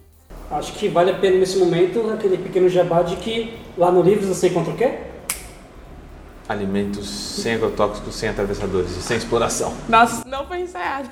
Acho 0.49 0.73
que 0.73 0.87
vale 0.87 1.11
a 1.11 1.17
pena 1.17 1.37
nesse 1.37 1.57
momento 1.57 2.09
aquele 2.09 2.37
pequeno 2.37 2.69
jabá 2.69 3.01
de 3.01 3.17
que 3.17 3.59
lá 3.77 3.91
no 3.91 4.01
livro 4.01 4.25
você 4.25 4.47
encontra 4.47 4.73
o 4.73 4.77
quê? 4.77 4.99
Alimentos 6.47 7.09
sem 7.09 7.55
agrotóxicos, 7.55 8.15
sem 8.15 8.29
atravessadores 8.29 8.91
e 8.91 9.01
sem 9.01 9.17
exploração. 9.17 9.75
Nossa, 9.89 10.25
não 10.25 10.47
foi 10.47 10.61
ensaiado. 10.61 11.09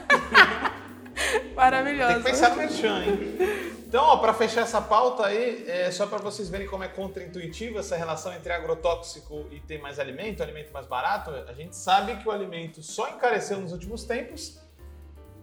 Maravilhoso. 1.54 2.14
Tem 2.14 2.24
que 2.24 2.30
pensar 2.30 2.50
no 2.52 2.56
merchan, 2.58 3.04
hein? 3.04 3.76
Então, 3.86 4.18
para 4.20 4.34
fechar 4.34 4.62
essa 4.62 4.82
pauta 4.82 5.26
aí, 5.26 5.66
é 5.68 5.92
só 5.92 6.08
para 6.08 6.18
vocês 6.18 6.50
verem 6.50 6.68
como 6.68 6.84
é 6.84 6.88
contraintuitiva 6.88 7.80
essa 7.80 7.96
relação 7.96 8.34
entre 8.34 8.52
agrotóxico 8.52 9.46
e 9.52 9.60
ter 9.60 9.80
mais 9.80 10.00
alimento, 10.00 10.42
alimento 10.42 10.72
mais 10.72 10.86
barato. 10.86 11.32
A 11.48 11.54
gente 11.54 11.76
sabe 11.76 12.16
que 12.18 12.28
o 12.28 12.32
alimento 12.32 12.82
só 12.82 13.10
encareceu 13.10 13.60
nos 13.60 13.72
últimos 13.72 14.04
tempos. 14.04 14.60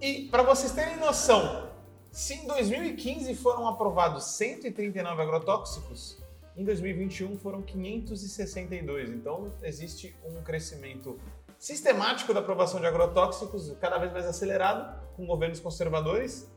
E 0.00 0.28
para 0.30 0.42
vocês 0.42 0.72
terem 0.72 0.96
noção, 0.96 1.71
se 2.12 2.34
em 2.34 2.46
2015 2.46 3.34
foram 3.36 3.66
aprovados 3.66 4.24
139 4.24 5.22
agrotóxicos, 5.22 6.22
em 6.54 6.62
2021 6.62 7.38
foram 7.38 7.62
562. 7.62 9.08
Então 9.08 9.50
existe 9.62 10.14
um 10.22 10.42
crescimento 10.42 11.18
sistemático 11.58 12.34
da 12.34 12.40
aprovação 12.40 12.80
de 12.80 12.86
agrotóxicos, 12.86 13.74
cada 13.80 13.96
vez 13.96 14.12
mais 14.12 14.26
acelerado, 14.26 15.00
com 15.16 15.24
governos 15.24 15.58
conservadores, 15.58 16.52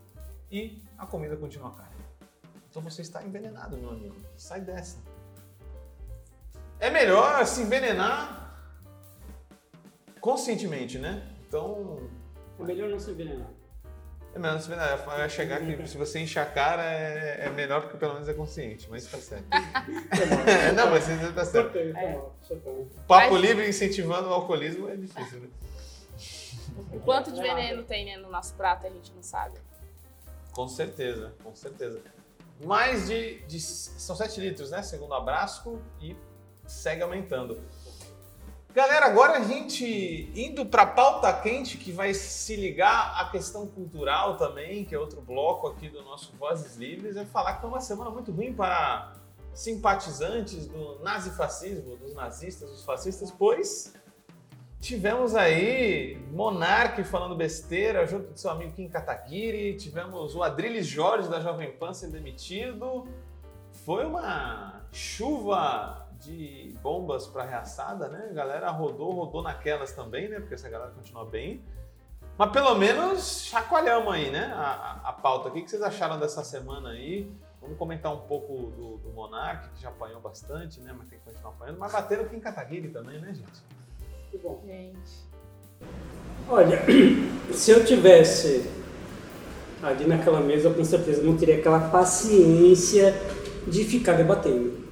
e 0.52 0.84
a 0.98 1.08
comida 1.08 1.38
continua 1.38 1.72
cara. 1.72 1.96
Então 2.70 2.82
você 2.82 3.02
está 3.02 3.24
envenenado, 3.24 3.78
meu 3.78 3.92
amigo. 3.92 4.16
Sai 4.36 4.60
dessa. 4.60 4.98
É 6.82 6.90
melhor 6.90 7.46
se 7.46 7.62
envenenar 7.62 8.60
conscientemente, 10.20 11.00
né? 11.00 11.34
Então. 11.48 12.10
É 12.60 12.64
melhor 12.64 12.90
não 12.90 13.00
se 13.00 13.12
envenenar. 13.12 13.55
É 14.36 14.40
melhor 14.40 14.60
você 14.60 14.76
vai 14.76 15.30
chegar 15.30 15.62
que 15.62 15.88
se 15.88 15.98
você 15.98 16.20
encher 16.20 16.42
a 16.42 16.46
cara 16.46 16.84
é, 16.84 17.46
é 17.46 17.50
melhor 17.50 17.84
porque 17.84 17.96
pelo 17.96 18.16
menos 18.16 18.28
é 18.28 18.34
consciente, 18.34 18.86
mas 18.90 19.06
tá 19.06 19.18
certo. 19.18 19.46
não, 20.76 20.92
mas 20.92 21.06
você 21.06 21.32
tá 21.32 21.46
certo. 21.46 21.78
É. 21.78 22.22
Papo 23.08 23.34
mas... 23.34 23.42
livre 23.42 23.66
incentivando 23.66 24.28
o 24.28 24.34
alcoolismo 24.34 24.90
é 24.90 24.98
difícil, 24.98 25.40
né? 25.40 25.48
O 26.92 27.00
quanto 27.00 27.32
de 27.32 27.42
veneno 27.42 27.84
tem 27.84 28.04
né, 28.04 28.18
no 28.18 28.30
nosso 28.30 28.54
prato 28.56 28.86
a 28.86 28.90
gente 28.90 29.14
não 29.14 29.24
sabe. 29.24 29.58
Com 30.52 30.68
certeza, 30.68 31.34
com 31.42 31.56
certeza. 31.56 32.02
Mais 32.62 33.08
de, 33.08 33.40
de 33.44 33.62
são 33.62 34.18
7 34.18 34.42
litros, 34.42 34.70
né? 34.70 34.84
Segundo 34.84 35.14
a 35.14 35.22
Brasco 35.22 35.82
e 36.02 36.14
segue 36.68 37.02
aumentando. 37.02 37.62
Galera, 38.76 39.06
agora 39.06 39.38
a 39.38 39.42
gente 39.42 40.30
indo 40.36 40.66
para 40.66 40.82
a 40.82 40.86
pauta 40.86 41.32
quente, 41.32 41.78
que 41.78 41.94
vai 41.94 42.14
se 42.14 42.58
ligar 42.58 43.22
à 43.22 43.30
questão 43.30 43.66
cultural 43.66 44.36
também, 44.36 44.84
que 44.84 44.94
é 44.94 45.00
outro 45.00 45.22
bloco 45.22 45.66
aqui 45.68 45.88
do 45.88 46.04
nosso 46.04 46.34
Vozes 46.36 46.76
Livres, 46.76 47.16
é 47.16 47.24
falar 47.24 47.54
que 47.54 47.62
foi 47.62 47.70
uma 47.70 47.80
semana 47.80 48.10
muito 48.10 48.34
ruim 48.34 48.54
para 48.54 49.14
simpatizantes 49.54 50.68
do 50.68 51.00
nazifascismo, 51.00 51.96
dos 51.96 52.14
nazistas, 52.14 52.70
dos 52.70 52.84
fascistas, 52.84 53.32
pois 53.32 53.94
tivemos 54.82 55.36
aí 55.36 56.18
Monarque 56.34 57.06
falando 57.06 57.34
besteira 57.34 58.06
junto 58.06 58.28
com 58.28 58.36
seu 58.36 58.52
amigo 58.52 58.74
Kim 58.74 58.90
Kataguiri, 58.90 59.78
tivemos 59.78 60.36
o 60.36 60.44
Adriles 60.44 60.86
Jorge 60.86 61.30
da 61.30 61.40
Jovem 61.40 61.72
Pan 61.72 61.94
sendo 61.94 62.12
demitido. 62.12 63.08
Foi 63.86 64.06
uma 64.06 64.82
chuva 64.92 66.05
de 66.20 66.76
bombas 66.82 67.28
para 67.28 67.44
reaçada, 67.44 68.08
né? 68.08 68.28
A 68.30 68.34
galera 68.34 68.70
rodou, 68.72 69.12
rodou 69.12 69.42
naquelas 69.42 69.92
também, 69.94 70.30
né? 70.30 70.40
Porque 70.40 70.56
essa 70.56 70.70
galera 70.70 70.92
continua 70.92 71.26
bem. 71.26 71.64
Mas 72.38 72.52
pelo 72.52 72.76
menos 72.76 73.46
chacoalhamos 73.46 74.14
aí, 74.14 74.30
né? 74.30 74.52
A, 74.54 75.02
a, 75.06 75.10
a 75.10 75.14
pauta. 75.14 75.50
O 75.50 75.52
que 75.52 75.68
vocês 75.68 75.82
acharam 75.82 76.20
dessa 76.20 76.44
semana 76.44 76.90
aí? 76.90 77.32
Vamos 77.62 77.78
comentar 77.78 78.14
um 78.14 78.20
pouco 78.22 78.72
do, 78.72 78.98
do 78.98 79.10
Monark, 79.14 79.70
que 79.70 79.82
já 79.82 79.90
apanhou 79.90 80.22
bastante, 80.22 80.80
né? 80.82 80.94
Mas 80.96 81.08
tem 81.08 81.18
que 81.18 81.26
continuar 81.26 81.52
apanhando. 81.52 81.80
Mas 81.80 81.92
bateram 81.92 82.24
aqui 82.24 82.36
em 82.36 82.40
Kataguiri 82.40 82.90
também, 82.90 83.20
né, 83.20 83.34
gente? 83.34 83.64
Que 84.30 84.38
bom. 84.38 84.62
Gente. 84.66 85.26
Olha, 86.48 86.80
se 87.52 87.72
eu 87.72 87.84
tivesse 87.86 88.70
ali 89.82 90.06
naquela 90.06 90.42
mesa, 90.42 90.68
eu 90.68 90.74
com 90.74 90.84
certeza 90.84 91.24
não 91.24 91.36
teria 91.38 91.58
aquela 91.58 91.90
paciência 91.90 93.14
de 93.68 93.84
ficar 93.84 94.14
debatendo. 94.14 94.85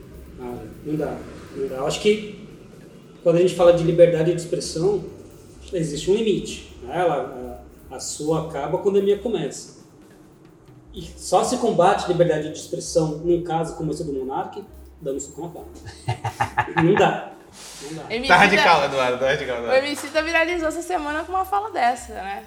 Não 0.85 0.95
dá. 0.95 1.17
Não 1.55 1.67
dá. 1.67 1.75
Eu 1.75 1.87
acho 1.87 2.01
que 2.01 2.47
quando 3.23 3.37
a 3.37 3.39
gente 3.39 3.55
fala 3.55 3.73
de 3.73 3.83
liberdade 3.83 4.31
de 4.31 4.37
expressão, 4.39 5.03
existe 5.71 6.11
um 6.11 6.15
limite. 6.15 6.75
Né? 6.83 6.99
Ela, 6.99 7.61
a, 7.89 7.95
a 7.95 7.99
sua 7.99 8.47
acaba 8.47 8.77
quando 8.79 8.99
a 8.99 9.01
minha 9.01 9.17
começa. 9.17 9.83
E 10.93 11.01
só 11.01 11.43
se 11.43 11.57
combate 11.57 12.07
liberdade 12.07 12.51
de 12.51 12.57
expressão 12.57 13.17
num 13.19 13.43
caso 13.43 13.75
como 13.75 13.91
esse 13.91 14.03
do 14.03 14.13
Monark, 14.13 14.63
dando 15.01 15.17
isso 15.17 15.33
com 15.33 15.45
a 15.45 15.49
cara. 15.49 16.75
Não 16.83 16.93
dá. 16.93 17.33
Não 17.81 17.93
dá. 17.95 18.13
MC 18.13 18.27
Tá 18.27 18.35
radical, 18.35 18.83
Eduardo, 18.85 19.17
tá 19.19 19.25
radical. 19.25 19.55
O 19.55 19.59
Eduardo. 19.63 19.85
MC 19.87 20.07
da 20.09 20.21
viralizou 20.21 20.67
essa 20.67 20.81
semana 20.81 21.23
com 21.23 21.31
uma 21.31 21.45
fala 21.45 21.71
dessa, 21.71 22.13
né? 22.13 22.45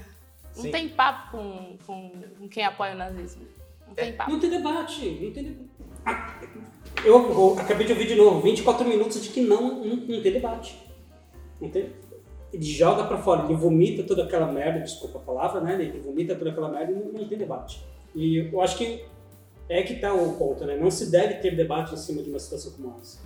Não 0.55 0.63
Sim. 0.63 0.71
tem 0.71 0.89
papo 0.89 1.33
com, 1.33 1.77
com, 1.87 2.13
com 2.39 2.49
quem 2.49 2.65
apoia 2.65 2.95
o 2.95 2.99
nazismo. 2.99 3.47
Não 3.87 3.95
tem 3.95 4.13
papo. 4.13 4.31
Não 4.31 4.41
tem 4.41 4.51
debate. 4.51 5.05
Não 5.23 5.33
tem 5.33 5.45
debate. 5.45 6.67
Eu, 7.07 7.31
eu 7.31 7.57
acabei 7.57 7.87
de 7.87 7.93
ouvir 7.93 8.09
de 8.09 8.17
novo, 8.17 8.41
24 8.41 8.87
minutos 8.87 9.23
de 9.23 9.29
que 9.29 9.41
não, 9.41 9.85
não, 9.85 9.97
não 9.97 10.21
tem 10.21 10.33
debate. 10.33 10.77
Não 11.61 11.71
tem. 11.71 11.91
Ele 12.53 12.65
joga 12.65 13.05
pra 13.05 13.19
fora, 13.19 13.45
ele 13.45 13.55
vomita 13.55 14.03
toda 14.03 14.25
aquela 14.25 14.51
merda, 14.51 14.81
desculpa 14.81 15.19
a 15.19 15.23
palavra, 15.23 15.61
né? 15.61 15.75
Ele 15.75 16.01
vomita 16.01 16.35
toda 16.35 16.51
aquela 16.51 16.69
merda 16.69 16.91
e 16.91 16.95
não, 16.97 17.13
não 17.13 17.29
tem 17.29 17.39
debate. 17.39 17.81
E 18.13 18.51
eu 18.53 18.61
acho 18.61 18.77
que 18.77 19.05
é 19.69 19.83
que 19.83 19.95
tá 19.95 20.13
o 20.13 20.33
ponto, 20.33 20.65
né? 20.65 20.77
Não 20.77 20.91
se 20.91 21.11
deve 21.11 21.35
ter 21.35 21.55
debate 21.55 21.95
em 21.95 21.97
cima 21.97 22.23
de 22.23 22.31
uma 22.31 22.41
situação 22.41 22.73
como 22.73 22.97
essa. 23.01 23.19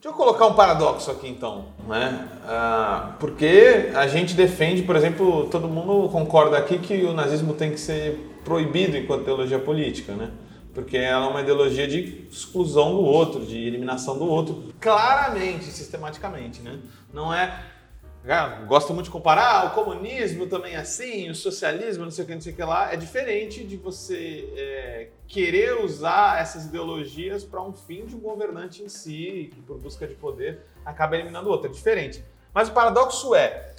Deixa 0.00 0.08
eu 0.08 0.12
colocar 0.12 0.46
um 0.46 0.54
paradoxo 0.54 1.10
aqui 1.10 1.28
então, 1.28 1.66
né? 1.88 2.28
Ah, 2.44 3.16
porque 3.18 3.90
a 3.94 4.06
gente 4.06 4.34
defende, 4.34 4.82
por 4.82 4.94
exemplo, 4.94 5.48
todo 5.50 5.68
mundo 5.68 6.08
concorda 6.08 6.56
aqui 6.56 6.78
que 6.78 7.02
o 7.02 7.12
nazismo 7.12 7.52
tem 7.52 7.72
que 7.72 7.80
ser 7.80 8.18
proibido 8.44 8.96
enquanto 8.96 9.22
ideologia 9.22 9.58
política, 9.58 10.14
né? 10.14 10.30
Porque 10.80 10.96
ela 10.96 11.26
é 11.26 11.28
uma 11.28 11.40
ideologia 11.42 11.86
de 11.86 12.26
exclusão 12.30 12.92
do 12.92 13.02
outro, 13.02 13.44
de 13.44 13.58
eliminação 13.58 14.18
do 14.18 14.24
outro, 14.24 14.72
claramente, 14.80 15.64
sistematicamente, 15.66 16.62
né? 16.62 16.78
Não 17.12 17.32
é 17.32 17.64
ah, 18.28 18.64
gosto 18.66 18.92
muito 18.92 19.06
de 19.06 19.10
comparar, 19.10 19.62
ah, 19.62 19.64
o 19.66 19.70
comunismo 19.70 20.46
também 20.46 20.74
é 20.74 20.78
assim, 20.78 21.30
o 21.30 21.34
socialismo, 21.34 22.04
não 22.04 22.10
sei 22.10 22.24
o 22.24 22.26
que, 22.26 22.34
não 22.34 22.40
sei 22.40 22.52
o 22.52 22.56
que 22.56 22.62
lá. 22.62 22.92
É 22.92 22.96
diferente 22.96 23.64
de 23.64 23.76
você 23.78 24.52
é, 24.56 25.08
querer 25.26 25.82
usar 25.82 26.40
essas 26.40 26.66
ideologias 26.66 27.44
para 27.44 27.62
um 27.62 27.72
fim 27.72 28.04
de 28.04 28.14
um 28.14 28.18
governante 28.18 28.82
em 28.82 28.90
si, 28.90 29.50
que 29.54 29.62
por 29.62 29.78
busca 29.78 30.06
de 30.06 30.14
poder 30.14 30.60
acaba 30.84 31.16
eliminando 31.16 31.48
o 31.48 31.52
outro. 31.52 31.70
É 31.70 31.72
diferente. 31.72 32.22
Mas 32.52 32.68
o 32.68 32.72
paradoxo 32.72 33.34
é, 33.34 33.74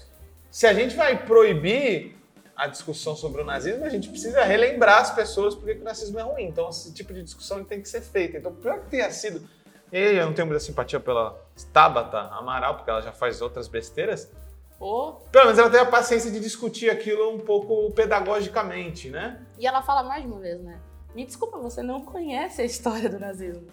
se 0.50 0.66
a 0.66 0.74
gente 0.74 0.96
vai 0.96 1.24
proibir 1.24 2.16
a 2.56 2.68
discussão 2.68 3.16
sobre 3.16 3.42
o 3.42 3.46
nazismo, 3.46 3.86
a 3.86 3.90
gente 3.90 4.10
precisa 4.10 4.44
relembrar 4.44 5.02
as 5.02 5.12
pessoas 5.12 5.56
porque 5.56 5.76
que 5.76 5.82
o 5.82 5.86
nazismo 5.86 6.20
é 6.20 6.24
ruim. 6.24 6.46
Então, 6.46 6.70
esse 6.70 6.94
tipo 6.94 7.14
de 7.14 7.24
discussão 7.24 7.64
tem 7.64 7.82
que 7.82 7.90
ser 7.90 8.02
feita. 8.02 8.38
Então, 8.38 8.54
pior 8.54 8.80
que 8.82 8.90
tenha 8.90 9.10
sido 9.12 9.48
e 9.92 10.16
eu 10.16 10.26
não 10.26 10.34
tenho 10.34 10.48
muita 10.48 10.64
simpatia 10.64 11.02
pela 11.02 11.38
Tabata 11.74 12.18
Amaral, 12.18 12.76
porque 12.76 12.90
ela 12.90 13.02
já 13.02 13.12
faz 13.12 13.42
outras 13.42 13.68
besteiras. 13.68 14.32
Pô. 14.80 15.14
Pelo 15.32 15.46
menos 15.46 15.60
ela 15.60 15.70
teve 15.70 15.84
a 15.84 15.86
paciência 15.86 16.32
de 16.32 16.40
discutir 16.40 16.90
aquilo 16.90 17.30
um 17.30 17.40
pouco 17.40 17.92
pedagogicamente, 17.92 19.10
né? 19.10 19.46
E 19.60 19.68
ela 19.68 19.82
fala 19.82 20.02
mais 20.02 20.24
de 20.24 20.30
uma 20.30 20.40
vez, 20.40 20.62
né? 20.62 20.80
Me 21.14 21.26
desculpa, 21.26 21.58
você 21.58 21.84
não 21.84 22.02
conhece 22.02 22.62
a 22.62 22.66
história 22.66 23.10
do 23.10 23.20
nazismo. 23.20 23.68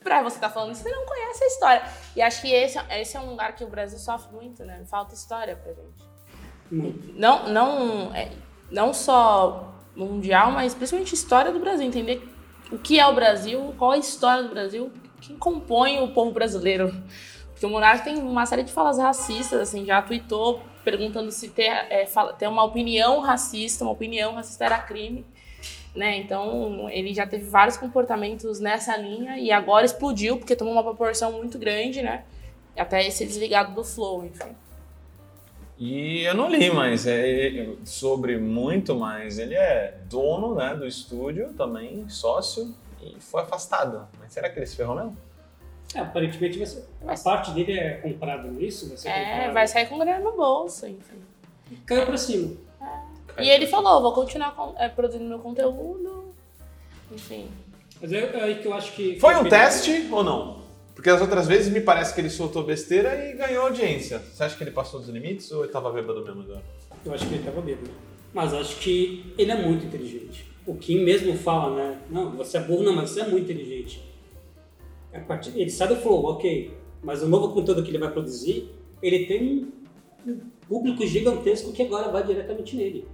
Pra 0.00 0.22
você 0.22 0.36
estar 0.36 0.48
falando 0.48 0.72
isso, 0.72 0.82
você 0.84 0.90
não 0.90 1.04
conhece 1.04 1.42
a 1.42 1.46
história. 1.48 1.82
E 2.14 2.22
acho 2.22 2.40
que 2.40 2.52
esse, 2.52 2.78
esse 2.90 3.16
é 3.16 3.20
um 3.20 3.28
lugar 3.28 3.56
que 3.56 3.64
o 3.64 3.68
Brasil 3.68 3.98
sofre 3.98 4.32
muito, 4.32 4.64
né? 4.64 4.84
Falta 4.86 5.12
história 5.12 5.56
pra 5.56 5.72
gente. 5.72 6.07
Não, 6.70 7.48
não, 7.48 8.14
é, 8.14 8.30
não 8.70 8.92
só 8.92 9.74
mundial, 9.96 10.50
mas 10.52 10.74
principalmente 10.74 11.14
história 11.14 11.52
do 11.52 11.58
Brasil. 11.58 11.86
Entender 11.86 12.28
o 12.70 12.78
que 12.78 12.98
é 12.98 13.06
o 13.06 13.14
Brasil, 13.14 13.74
qual 13.78 13.92
é 13.92 13.96
a 13.96 14.00
história 14.00 14.42
do 14.42 14.50
Brasil, 14.50 14.90
quem 15.20 15.36
compõe 15.36 16.00
o 16.00 16.08
povo 16.12 16.30
brasileiro. 16.30 16.94
Porque 17.50 17.66
o 17.66 17.70
Monarca 17.70 18.04
tem 18.04 18.18
uma 18.18 18.46
série 18.46 18.62
de 18.62 18.72
falas 18.72 18.98
racistas, 18.98 19.60
assim, 19.60 19.84
já 19.84 20.00
tweetou 20.00 20.60
perguntando 20.84 21.30
se 21.32 21.48
ter, 21.48 21.64
é, 21.90 22.06
fala- 22.06 22.32
ter 22.32 22.46
uma 22.46 22.62
opinião 22.64 23.20
racista, 23.20 23.84
uma 23.84 23.92
opinião 23.92 24.34
racista 24.34 24.64
era 24.64 24.78
crime. 24.78 25.26
Né? 25.94 26.18
Então, 26.18 26.88
ele 26.90 27.12
já 27.12 27.26
teve 27.26 27.44
vários 27.46 27.76
comportamentos 27.76 28.60
nessa 28.60 28.96
linha 28.96 29.38
e 29.38 29.50
agora 29.50 29.84
explodiu 29.84 30.36
porque 30.36 30.54
tomou 30.54 30.72
uma 30.74 30.84
proporção 30.84 31.32
muito 31.32 31.58
grande, 31.58 32.02
né? 32.02 32.24
Até 32.76 33.04
esse 33.04 33.26
desligado 33.26 33.74
do 33.74 33.82
flow, 33.82 34.24
enfim. 34.24 34.54
E 35.78 36.22
eu 36.24 36.34
não 36.34 36.50
li, 36.50 36.70
mas 36.72 37.06
é 37.06 37.68
sobre 37.84 38.36
muito, 38.36 38.96
mas 38.96 39.38
ele 39.38 39.54
é 39.54 39.96
dono 40.10 40.54
né, 40.56 40.74
do 40.74 40.84
estúdio 40.86 41.52
também, 41.54 42.08
sócio, 42.08 42.74
e 43.00 43.14
foi 43.20 43.42
afastado. 43.42 44.08
Mas 44.18 44.32
será 44.32 44.48
que 44.50 44.58
ele 44.58 44.66
se 44.66 44.74
ferrou 44.76 44.96
mesmo? 44.96 45.16
É, 45.94 46.00
aparentemente 46.00 46.58
vai 46.58 46.66
ser. 46.66 46.84
A 47.00 47.06
Mas- 47.06 47.22
parte 47.22 47.52
dele 47.52 47.78
é 47.78 47.94
comprada 47.94 48.48
nisso, 48.48 48.88
vai 48.88 48.96
ser 48.96 49.08
É, 49.08 49.24
comprada. 49.30 49.52
vai 49.52 49.68
sair 49.68 49.86
com 49.86 49.98
grana 49.98 50.18
no 50.18 50.32
bolso, 50.36 50.86
enfim. 50.86 51.22
Caiu 51.86 52.06
pra 52.06 52.16
cima. 52.16 52.56
E 53.38 53.48
ele 53.48 53.66
falou, 53.68 54.02
vou 54.02 54.12
continuar 54.12 54.54
com- 54.56 54.74
é, 54.76 54.88
produzindo 54.88 55.24
meu 55.24 55.38
conteúdo, 55.38 56.34
enfim. 57.12 57.48
Mas 58.00 58.12
é 58.12 58.18
é 58.18 58.42
aí 58.42 58.54
que 58.60 58.66
eu 58.66 58.74
acho 58.74 58.92
que. 58.94 59.18
Foi 59.20 59.34
um 59.36 59.44
teste 59.48 60.08
ou 60.10 60.24
não? 60.24 60.57
Porque 60.98 61.10
as 61.10 61.20
outras 61.20 61.46
vezes 61.46 61.72
me 61.72 61.80
parece 61.80 62.12
que 62.12 62.20
ele 62.20 62.28
soltou 62.28 62.64
besteira 62.64 63.24
e 63.30 63.32
ganhou 63.34 63.66
audiência. 63.66 64.18
Você 64.18 64.42
acha 64.42 64.56
que 64.56 64.64
ele 64.64 64.72
passou 64.72 64.98
dos 64.98 65.08
limites 65.08 65.48
ou 65.52 65.62
ele 65.62 65.70
tava 65.70 65.92
bêbado 65.92 66.24
mesmo 66.24 66.42
agora? 66.42 66.60
Eu 67.06 67.14
acho 67.14 67.24
que 67.28 67.34
ele 67.36 67.44
tava 67.44 67.60
bêbado. 67.60 67.88
Mas 68.34 68.52
acho 68.52 68.80
que 68.80 69.32
ele 69.38 69.52
é 69.52 69.62
muito 69.64 69.86
inteligente. 69.86 70.44
O 70.66 70.74
Kim 70.74 71.04
mesmo 71.04 71.36
fala, 71.38 71.76
né? 71.76 72.00
Não, 72.10 72.32
você 72.32 72.56
é 72.58 72.60
burro, 72.62 72.82
não, 72.82 72.96
mas 72.96 73.10
você 73.10 73.20
é 73.20 73.28
muito 73.28 73.44
inteligente. 73.44 74.02
A 75.14 75.20
partir- 75.20 75.52
Ele 75.56 75.70
sabe 75.70 75.92
o 75.92 75.96
flow, 75.98 76.24
ok. 76.32 76.72
Mas 77.00 77.22
o 77.22 77.28
novo 77.28 77.54
conteúdo 77.54 77.84
que 77.84 77.92
ele 77.92 77.98
vai 77.98 78.10
produzir, 78.10 78.68
ele 79.00 79.24
tem 79.26 79.68
um 80.26 80.40
público 80.68 81.06
gigantesco 81.06 81.72
que 81.72 81.82
agora 81.84 82.08
vai 82.10 82.24
diretamente 82.26 82.74
nele. 82.74 83.06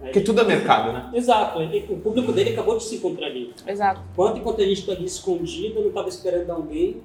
Porque 0.00 0.20
tudo 0.20 0.40
é 0.40 0.44
mercado, 0.44 0.92
né? 0.92 1.10
Exato, 1.12 1.60
ele- 1.60 1.86
o 1.90 1.98
público 1.98 2.32
dele 2.32 2.50
acabou 2.52 2.76
de 2.78 2.84
se 2.84 2.96
encontrar 2.96 3.26
ali. 3.26 3.52
Exato. 3.66 4.00
Quanto 4.14 4.38
enquanto 4.38 4.60
a 4.60 4.64
gente 4.64 4.80
está 4.80 4.92
ali 4.92 5.04
escondido, 5.04 5.80
não 5.80 5.88
estava 5.88 6.08
esperando 6.08 6.50
alguém 6.50 7.02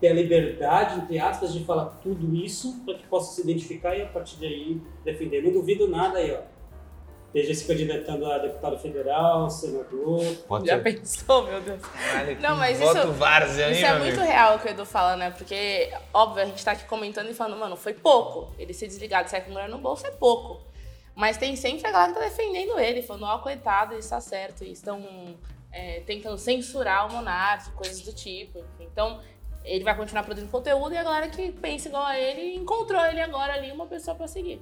ter 0.00 0.08
a 0.08 0.14
liberdade, 0.14 1.00
entre 1.00 1.18
aspas, 1.18 1.52
de 1.52 1.64
falar 1.64 1.86
tudo 2.02 2.34
isso 2.36 2.80
para 2.84 2.94
que 2.94 3.06
possa 3.06 3.34
se 3.34 3.40
identificar 3.42 3.96
e 3.96 4.02
a 4.02 4.06
partir 4.06 4.36
daí 4.38 4.80
defender. 5.04 5.42
Não 5.42 5.52
duvido 5.52 5.88
nada 5.88 6.18
aí, 6.18 6.32
ó. 6.32 6.54
Esteja 7.34 7.52
se 7.52 7.66
candidatando 7.66 8.26
a 8.30 8.38
deputado 8.38 8.78
federal, 8.78 9.50
senador. 9.50 10.20
Pode 10.46 10.66
Já 10.68 10.78
pensou, 10.78 11.42
meu 11.42 11.60
Deus? 11.62 11.80
Caralho, 11.82 12.40
Não, 12.40 12.56
mas 12.56 12.80
isso- 12.80 13.12
várzea, 13.12 13.66
hein, 13.70 13.72
Isso 13.72 13.84
é 13.86 13.90
meu 13.90 14.00
muito 14.04 14.18
amigo? 14.20 14.32
real 14.32 14.54
o 14.54 14.58
que 14.60 14.68
o 14.68 14.70
Edu 14.70 14.84
fala, 14.86 15.16
né? 15.16 15.30
Porque, 15.30 15.90
óbvio, 16.12 16.44
a 16.44 16.46
gente 16.46 16.64
tá 16.64 16.70
aqui 16.72 16.84
comentando 16.84 17.28
e 17.28 17.34
falando, 17.34 17.58
mano, 17.58 17.74
foi 17.74 17.92
pouco. 17.92 18.52
Ele 18.56 18.72
ser 18.72 18.86
desligado 18.86 19.26
e 19.26 19.30
sair 19.32 19.40
com 19.40 19.52
grana 19.52 19.66
no 19.68 19.78
bolso 19.78 20.06
é 20.06 20.12
pouco. 20.12 20.60
Mas 21.14 21.36
tem 21.36 21.54
sempre 21.54 21.86
a 21.86 21.92
galera 21.92 22.12
que 22.12 22.18
tá 22.18 22.24
defendendo 22.24 22.78
ele, 22.78 23.02
falando, 23.02 23.24
ó, 23.24 23.38
coitado, 23.38 23.92
ele 23.92 24.00
está 24.00 24.20
certo. 24.20 24.64
E 24.64 24.72
estão 24.72 25.36
é, 25.70 26.00
tentando 26.00 26.36
censurar 26.38 27.06
o 27.08 27.12
monarca, 27.12 27.70
coisas 27.72 28.00
do 28.00 28.12
tipo. 28.12 28.58
enfim. 28.58 28.88
Então, 28.90 29.20
ele 29.64 29.84
vai 29.84 29.96
continuar 29.96 30.24
produzindo 30.24 30.50
conteúdo 30.50 30.92
e 30.92 30.98
a 30.98 31.02
galera 31.02 31.28
que 31.28 31.52
pensa 31.52 31.88
igual 31.88 32.04
a 32.04 32.18
ele 32.18 32.54
encontrou 32.54 33.04
ele 33.06 33.20
agora 33.20 33.54
ali 33.54 33.72
uma 33.72 33.86
pessoa 33.86 34.14
pra 34.14 34.26
seguir. 34.26 34.60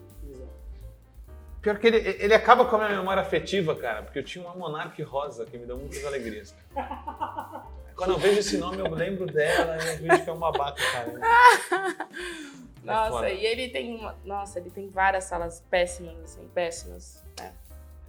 Pior 1.60 1.78
que 1.78 1.86
ele, 1.86 1.98
ele 1.98 2.34
acaba 2.34 2.64
com 2.64 2.76
a 2.76 2.86
minha 2.86 2.98
memória 2.98 3.22
afetiva, 3.22 3.74
cara, 3.76 4.02
porque 4.02 4.18
eu 4.18 4.24
tinha 4.24 4.44
uma 4.44 4.54
Monarque 4.54 5.02
rosa 5.02 5.46
que 5.46 5.56
me 5.56 5.64
deu 5.64 5.76
muitas 5.76 6.04
alegrias. 6.04 6.54
Quando 7.94 8.14
eu 8.14 8.18
vejo 8.18 8.40
esse 8.40 8.58
nome, 8.58 8.78
eu 8.78 8.90
lembro 8.90 9.26
dela 9.26 9.76
e 9.80 9.88
eu 9.88 9.98
vejo 9.98 10.24
que 10.24 10.30
é 10.30 10.32
um 10.32 10.38
babaca, 10.38 10.82
cara. 10.90 12.08
Nossa, 12.82 13.10
foda. 13.10 13.30
e 13.30 13.44
ele 13.44 13.68
tem 13.68 13.94
uma. 13.96 14.16
Nossa, 14.24 14.58
ele 14.58 14.70
tem 14.70 14.88
várias 14.88 15.24
salas 15.24 15.60
péssimas, 15.70 16.18
assim, 16.24 16.48
péssimas. 16.54 17.22
né? 17.38 17.52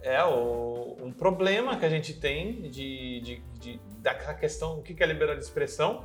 É 0.02 0.22
o, 0.24 0.96
um 1.00 1.12
problema 1.12 1.78
que 1.78 1.84
a 1.86 1.88
gente 1.88 2.12
tem 2.14 2.62
de, 2.70 3.20
de, 3.20 3.36
de, 3.58 3.80
daquela 4.00 4.34
questão 4.34 4.76
do 4.76 4.82
que 4.82 5.02
é 5.02 5.06
liberdade 5.06 5.38
de 5.40 5.44
expressão 5.46 6.04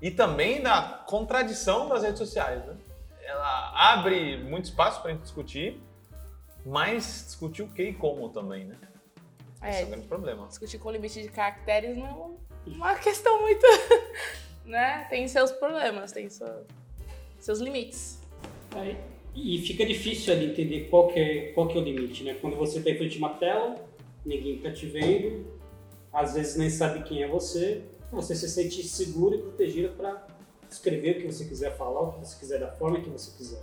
e 0.00 0.10
também 0.10 0.62
da 0.62 1.02
contradição 1.06 1.88
das 1.88 2.02
redes 2.02 2.18
sociais, 2.18 2.64
né? 2.64 2.76
Ela 3.22 3.92
abre 3.92 4.36
muito 4.44 4.66
espaço 4.66 5.02
para 5.02 5.10
gente 5.10 5.22
discutir, 5.22 5.80
mas 6.64 7.24
discutir 7.26 7.62
o 7.62 7.68
que 7.68 7.82
e 7.88 7.92
como 7.94 8.28
também, 8.28 8.66
né? 8.66 8.76
Esse 9.64 9.80
é 9.80 9.82
o 9.82 9.86
É, 9.86 9.90
grande 9.90 10.06
problema. 10.06 10.46
discutir 10.46 10.78
com 10.78 10.90
limite 10.92 11.20
de 11.22 11.28
caracteres 11.28 11.96
não 11.96 12.06
é 12.06 12.10
uma- 12.10 12.36
uma 12.66 12.94
questão 12.96 13.40
muito. 13.40 13.64
né? 14.64 15.06
Tem 15.10 15.26
seus 15.26 15.50
problemas, 15.50 16.12
tem 16.12 16.28
sua- 16.30 16.64
seus 17.46 17.60
limites. 17.60 18.18
Aí- 18.72 18.96
e 19.34 19.58
fica 19.58 19.86
difícil 19.86 20.32
ali 20.32 20.46
entender 20.46 20.88
qual 20.88 21.08
que, 21.08 21.20
é, 21.20 21.52
qual 21.52 21.68
que 21.68 21.76
é 21.76 21.80
o 21.80 21.84
limite, 21.84 22.24
né? 22.24 22.34
Quando 22.40 22.56
você 22.56 22.78
está 22.78 22.90
em 22.90 22.96
frente 22.96 23.16
a 23.16 23.18
uma 23.18 23.34
tela, 23.34 23.76
ninguém 24.24 24.56
está 24.56 24.72
te 24.72 24.86
vendo, 24.86 25.46
às 26.12 26.34
vezes 26.34 26.56
nem 26.56 26.70
sabe 26.70 27.04
quem 27.04 27.22
é 27.22 27.28
você, 27.28 27.82
você 28.10 28.34
se 28.34 28.48
sente 28.48 28.82
seguro 28.82 29.34
e 29.36 29.38
protegido 29.38 29.90
para 29.90 30.26
escrever 30.68 31.18
o 31.18 31.20
que 31.20 31.26
você 31.26 31.44
quiser 31.44 31.76
falar, 31.76 32.00
o 32.00 32.12
que 32.14 32.20
você 32.20 32.38
quiser, 32.38 32.58
da 32.58 32.68
forma 32.72 33.00
que 33.00 33.10
você 33.10 33.30
quiser. 33.36 33.62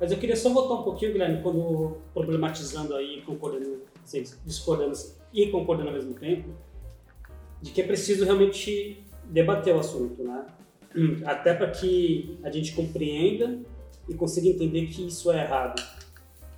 Mas 0.00 0.10
eu 0.10 0.18
queria 0.18 0.36
só 0.36 0.48
voltar 0.50 0.74
um 0.74 0.82
pouquinho, 0.82 1.12
Guilherme, 1.12 1.42
quando 1.42 1.98
problematizando 2.12 2.94
aí, 2.96 3.22
concordando, 3.22 3.82
assim, 4.02 4.24
discordando 4.44 4.98
e 5.32 5.46
concordando 5.50 5.90
ao 5.90 5.94
mesmo 5.94 6.14
tempo, 6.14 6.48
de 7.62 7.70
que 7.70 7.82
é 7.82 7.86
preciso 7.86 8.24
realmente 8.24 9.04
debater 9.24 9.74
o 9.74 9.78
assunto, 9.78 10.22
né? 10.24 10.46
Hum, 10.96 11.20
até 11.24 11.54
para 11.54 11.70
que 11.70 12.38
a 12.42 12.50
gente 12.50 12.72
compreenda 12.72 13.58
e 14.08 14.14
consiga 14.14 14.48
entender 14.48 14.86
que 14.86 15.06
isso 15.06 15.30
é 15.30 15.42
errado. 15.42 15.82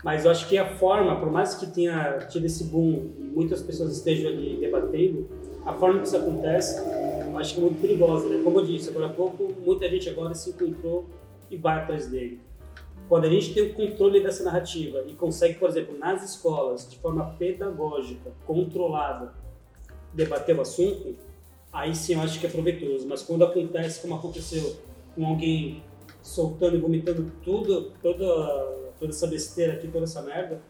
Mas 0.04 0.24
eu 0.24 0.30
acho 0.30 0.48
que 0.48 0.56
a 0.56 0.76
forma, 0.76 1.18
por 1.18 1.30
mais 1.30 1.54
que 1.54 1.66
tenha 1.66 2.18
tido 2.30 2.46
esse 2.46 2.64
boom 2.64 3.10
e 3.18 3.22
muitas 3.22 3.62
pessoas 3.62 3.96
estejam 3.96 4.30
ali 4.30 4.56
debatendo, 4.60 5.28
a 5.66 5.72
forma 5.72 6.00
que 6.00 6.06
isso 6.06 6.16
acontece, 6.16 6.80
eu 7.26 7.36
acho 7.36 7.54
que 7.54 7.60
é 7.60 7.62
muito 7.62 7.80
perigosa, 7.80 8.28
né? 8.28 8.40
Como 8.42 8.60
eu 8.60 8.64
disse 8.64 8.88
agora 8.90 9.06
há 9.06 9.12
pouco, 9.12 9.52
muita 9.60 9.88
gente 9.88 10.08
agora 10.08 10.34
se 10.34 10.50
encontrou 10.50 11.06
e 11.50 11.56
vai 11.56 11.78
atrás 11.78 12.06
dele. 12.06 12.40
Quando 13.08 13.24
a 13.24 13.30
gente 13.30 13.54
tem 13.54 13.62
o 13.62 13.74
controle 13.74 14.22
dessa 14.22 14.44
narrativa 14.44 15.02
e 15.06 15.14
consegue, 15.14 15.54
por 15.54 15.68
exemplo, 15.68 15.98
nas 15.98 16.22
escolas, 16.22 16.88
de 16.88 16.98
forma 16.98 17.24
pedagógica, 17.38 18.32
controlada, 18.46 19.32
debater 20.12 20.56
o 20.56 20.60
assunto, 20.60 21.16
aí 21.72 21.94
sim 21.94 22.14
eu 22.14 22.20
acho 22.20 22.38
que 22.40 22.46
é 22.46 22.50
proveitoso. 22.50 23.06
Mas 23.08 23.22
quando 23.22 23.44
acontece 23.44 24.00
como 24.00 24.14
aconteceu 24.14 24.76
com 25.14 25.26
alguém 25.26 25.82
soltando 26.22 26.76
e 26.76 26.80
vomitando 26.80 27.32
tudo, 27.42 27.92
toda, 28.02 28.92
toda 28.98 29.12
essa 29.12 29.26
besteira 29.26 29.74
aqui, 29.74 29.88
toda 29.88 30.04
essa 30.04 30.22
merda, 30.22 30.60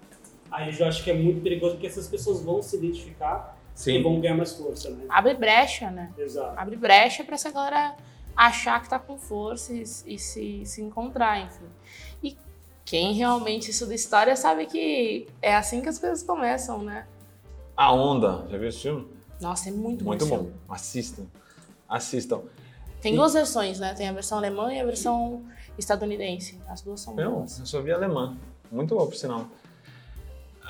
aí 0.51 0.69
eu 0.69 0.73
já 0.73 0.89
acho 0.89 1.03
que 1.03 1.11
é 1.11 1.15
muito 1.15 1.41
perigoso 1.41 1.73
porque 1.75 1.87
essas 1.87 2.09
pessoas 2.09 2.43
vão 2.43 2.63
se 2.63 2.77
identificar 2.77 3.59
sim. 3.75 3.95
e 3.95 4.03
vão 4.03 4.21
ganhar 4.21 4.37
mais 4.37 4.53
força, 4.53 4.91
né? 4.91 5.05
Abre 5.09 5.35
brecha, 5.35 5.91
né? 5.91 6.13
Exato. 6.17 6.59
Abre 6.59 6.77
brecha 6.77 7.25
para 7.25 7.35
essa 7.35 7.51
galera 7.51 7.97
achar 8.37 8.81
que 8.83 8.89
tá 8.89 8.99
com 8.99 9.19
força 9.19 9.73
e, 9.73 9.83
e 9.83 10.19
se, 10.19 10.63
se 10.65 10.81
encontrar, 10.81 11.41
enfim. 11.41 11.67
E 12.23 12.37
quem 12.85 13.13
realmente 13.15 13.71
estuda 13.71 13.95
história 13.95 14.37
sabe 14.37 14.67
que 14.67 15.27
é 15.43 15.55
assim 15.55 15.83
que 15.83 15.89
as 15.89 15.99
coisas 15.99 16.23
começam, 16.23 16.83
né? 16.83 17.07
A 17.77 17.93
Onda, 17.93 18.47
já 18.49 18.57
viu 18.57 18.69
esse 18.69 18.81
filme? 18.81 19.17
Nossa, 19.40 19.68
é 19.68 19.72
muito, 19.72 20.05
muito 20.05 20.27
bom. 20.27 20.44
bom. 20.44 20.51
Assistam. 20.68 21.24
Assistam. 21.88 22.42
Tem 23.01 23.14
e... 23.14 23.16
duas 23.16 23.35
versões, 23.35 23.79
né? 23.79 23.94
Tem 23.94 24.09
a 24.09 24.12
versão 24.12 24.38
alemã 24.38 24.72
e 24.72 24.81
a 24.81 24.85
versão 24.85 25.44
estadunidense. 25.79 26.61
As 26.68 26.81
duas 26.81 27.01
são 27.01 27.18
eu, 27.18 27.31
boas. 27.33 27.59
Eu 27.59 27.66
só 27.66 27.81
vi 27.81 27.92
alemã. 27.92 28.37
Muito 28.70 28.94
bom, 28.94 29.07
por 29.07 29.14
sinal. 29.14 29.46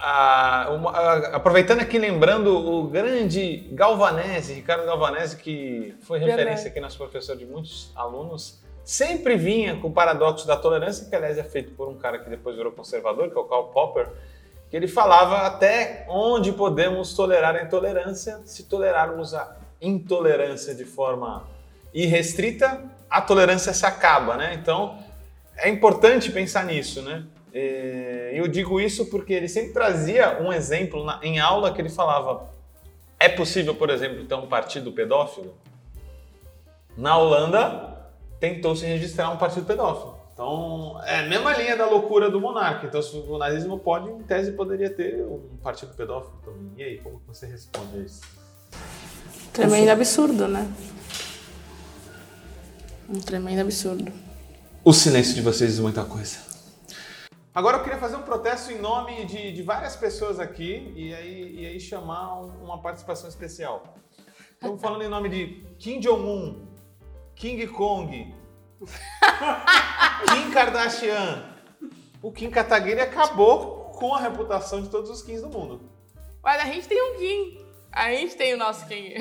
Ah, 0.00 0.68
uma, 0.70 0.90
ah, 0.92 1.36
aproveitando 1.36 1.80
aqui, 1.80 1.98
lembrando 1.98 2.56
o 2.56 2.86
grande 2.86 3.68
Galvanese, 3.72 4.54
Ricardo 4.54 4.86
Galvanese, 4.86 5.36
que 5.36 5.96
foi 6.02 6.20
referência 6.20 6.44
Verdade. 6.46 6.68
aqui 6.68 6.80
nosso 6.80 6.98
professor 6.98 7.36
de 7.36 7.44
muitos 7.44 7.90
alunos, 7.96 8.62
sempre 8.84 9.36
vinha 9.36 9.76
com 9.80 9.88
o 9.88 9.92
paradoxo 9.92 10.46
da 10.46 10.56
tolerância, 10.56 11.08
que 11.08 11.16
aliás 11.16 11.36
é 11.36 11.42
feito 11.42 11.72
por 11.72 11.88
um 11.88 11.96
cara 11.96 12.18
que 12.20 12.30
depois 12.30 12.54
virou 12.54 12.70
conservador, 12.70 13.28
que 13.28 13.36
é 13.36 13.40
o 13.40 13.44
Karl 13.44 13.64
Popper, 13.64 14.08
que 14.70 14.76
ele 14.76 14.88
falava 14.88 15.46
até 15.46 16.04
onde 16.08 16.52
podemos 16.52 17.14
tolerar 17.14 17.56
a 17.56 17.62
intolerância, 17.62 18.40
se 18.44 18.64
tolerarmos 18.64 19.34
a 19.34 19.56
intolerância 19.80 20.74
de 20.74 20.84
forma 20.84 21.46
irrestrita, 21.94 22.82
a 23.08 23.22
tolerância 23.22 23.72
se 23.72 23.86
acaba, 23.86 24.36
né? 24.36 24.54
Então, 24.54 24.98
é 25.56 25.68
importante 25.68 26.30
pensar 26.30 26.64
nisso, 26.64 27.00
né? 27.02 27.24
É, 27.52 28.32
eu 28.34 28.46
digo 28.46 28.78
isso 28.78 29.06
porque 29.06 29.32
ele 29.32 29.48
sempre 29.48 29.72
trazia 29.72 30.38
um 30.40 30.52
exemplo 30.52 31.06
em 31.22 31.40
aula 31.40 31.72
que 31.72 31.80
ele 31.80 31.88
falava: 31.88 32.50
é 33.18 33.28
possível, 33.28 33.74
por 33.74 33.88
exemplo, 33.88 34.24
ter 34.24 34.34
um 34.34 34.46
partido 34.46 34.92
pedófilo? 34.92 35.54
Na 36.96 37.16
Holanda, 37.16 37.96
tentou 38.38 38.76
se 38.76 38.84
registrar 38.84 39.30
um 39.30 39.36
partido 39.36 39.64
pedófilo. 39.64 40.17
Então, 40.38 41.00
é 41.02 41.18
a 41.18 41.22
mesma 41.24 41.52
linha 41.52 41.76
da 41.76 41.84
loucura 41.84 42.30
do 42.30 42.40
monarca. 42.40 42.86
Então, 42.86 43.02
se 43.02 43.16
o 43.16 43.36
nazismo 43.38 43.76
pode, 43.76 44.08
em 44.08 44.22
tese, 44.22 44.52
poderia 44.52 44.88
ter 44.88 45.20
um 45.24 45.56
partido 45.60 45.92
pedófilo 45.96 46.38
também. 46.44 46.70
E 46.76 46.82
aí, 46.84 46.98
como 46.98 47.20
você 47.26 47.44
responde 47.44 47.98
a 47.98 48.00
isso? 48.02 48.20
Tremendo 49.52 49.90
absurdo, 49.90 50.46
né? 50.46 50.72
Um 53.08 53.18
tremendo 53.18 53.62
absurdo. 53.62 54.12
O 54.84 54.92
silêncio 54.92 55.34
de 55.34 55.42
vocês 55.42 55.72
diz 55.72 55.80
muita 55.80 56.04
coisa. 56.04 56.38
Agora 57.52 57.78
eu 57.78 57.82
queria 57.82 57.98
fazer 57.98 58.14
um 58.14 58.22
protesto 58.22 58.70
em 58.70 58.80
nome 58.80 59.24
de, 59.24 59.50
de 59.50 59.62
várias 59.64 59.96
pessoas 59.96 60.38
aqui 60.38 60.92
e 60.94 61.12
aí, 61.14 61.56
e 61.62 61.66
aí 61.66 61.80
chamar 61.80 62.42
uma 62.62 62.80
participação 62.80 63.28
especial. 63.28 63.82
Estamos 64.52 64.80
falando 64.80 65.02
em 65.02 65.08
nome 65.08 65.28
de 65.30 65.64
Kim 65.80 65.98
Jong-un, 65.98 66.64
King 67.34 67.66
Kong, 67.66 68.32
Kim 70.32 70.50
Kardashian. 70.52 71.56
O 72.22 72.32
Kim 72.32 72.50
Kataguiri 72.50 73.00
acabou 73.00 73.92
com 73.92 74.14
a 74.14 74.20
reputação 74.20 74.82
de 74.82 74.88
todos 74.88 75.10
os 75.10 75.22
Kings 75.22 75.42
do 75.42 75.48
mundo. 75.48 75.90
Mas 76.42 76.62
a 76.62 76.64
gente 76.64 76.88
tem 76.88 77.02
um 77.02 77.16
Kim. 77.16 77.66
A 77.92 78.10
gente 78.10 78.36
tem 78.36 78.54
o 78.54 78.56
nosso 78.56 78.86
Kim. 78.86 79.14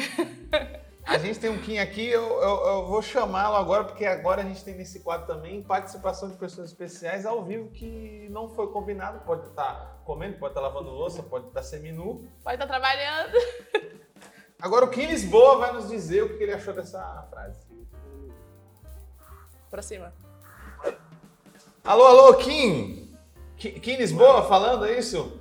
A 1.07 1.17
gente 1.17 1.39
tem 1.39 1.49
um 1.49 1.57
Kim 1.57 1.77
aqui, 1.77 2.05
eu, 2.05 2.21
eu, 2.21 2.65
eu 2.65 2.85
vou 2.85 3.01
chamá-lo 3.01 3.55
agora, 3.55 3.85
porque 3.85 4.05
agora 4.05 4.41
a 4.41 4.43
gente 4.43 4.61
tem 4.61 4.75
nesse 4.75 4.99
quadro 4.99 5.25
também 5.25 5.63
participação 5.63 6.29
de 6.29 6.35
pessoas 6.35 6.69
especiais 6.69 7.25
ao 7.25 7.45
vivo 7.45 7.71
que 7.71 8.27
não 8.29 8.49
foi 8.49 8.67
combinado. 8.73 9.21
Pode 9.21 9.47
estar 9.47 10.01
comendo, 10.03 10.37
pode 10.37 10.51
estar 10.51 10.59
lavando 10.59 10.89
louça, 10.89 11.23
pode 11.23 11.47
estar 11.47 11.63
seminu. 11.63 12.27
Pode 12.43 12.55
estar 12.55 12.67
trabalhando. 12.67 13.31
Agora 14.59 14.83
o 14.83 14.89
Kim 14.89 15.05
Lisboa 15.05 15.57
vai 15.59 15.71
nos 15.71 15.87
dizer 15.87 16.23
o 16.23 16.37
que 16.37 16.43
ele 16.43 16.53
achou 16.53 16.73
dessa 16.73 17.25
frase. 17.29 17.66
Pra 19.69 19.81
cima. 19.81 20.13
Alô, 21.83 22.05
alô, 22.05 22.33
Kim! 22.35 23.15
Kim 23.57 23.95
Lisboa 23.95 24.43
falando, 24.43 24.85
é 24.85 24.97
isso? 24.97 25.39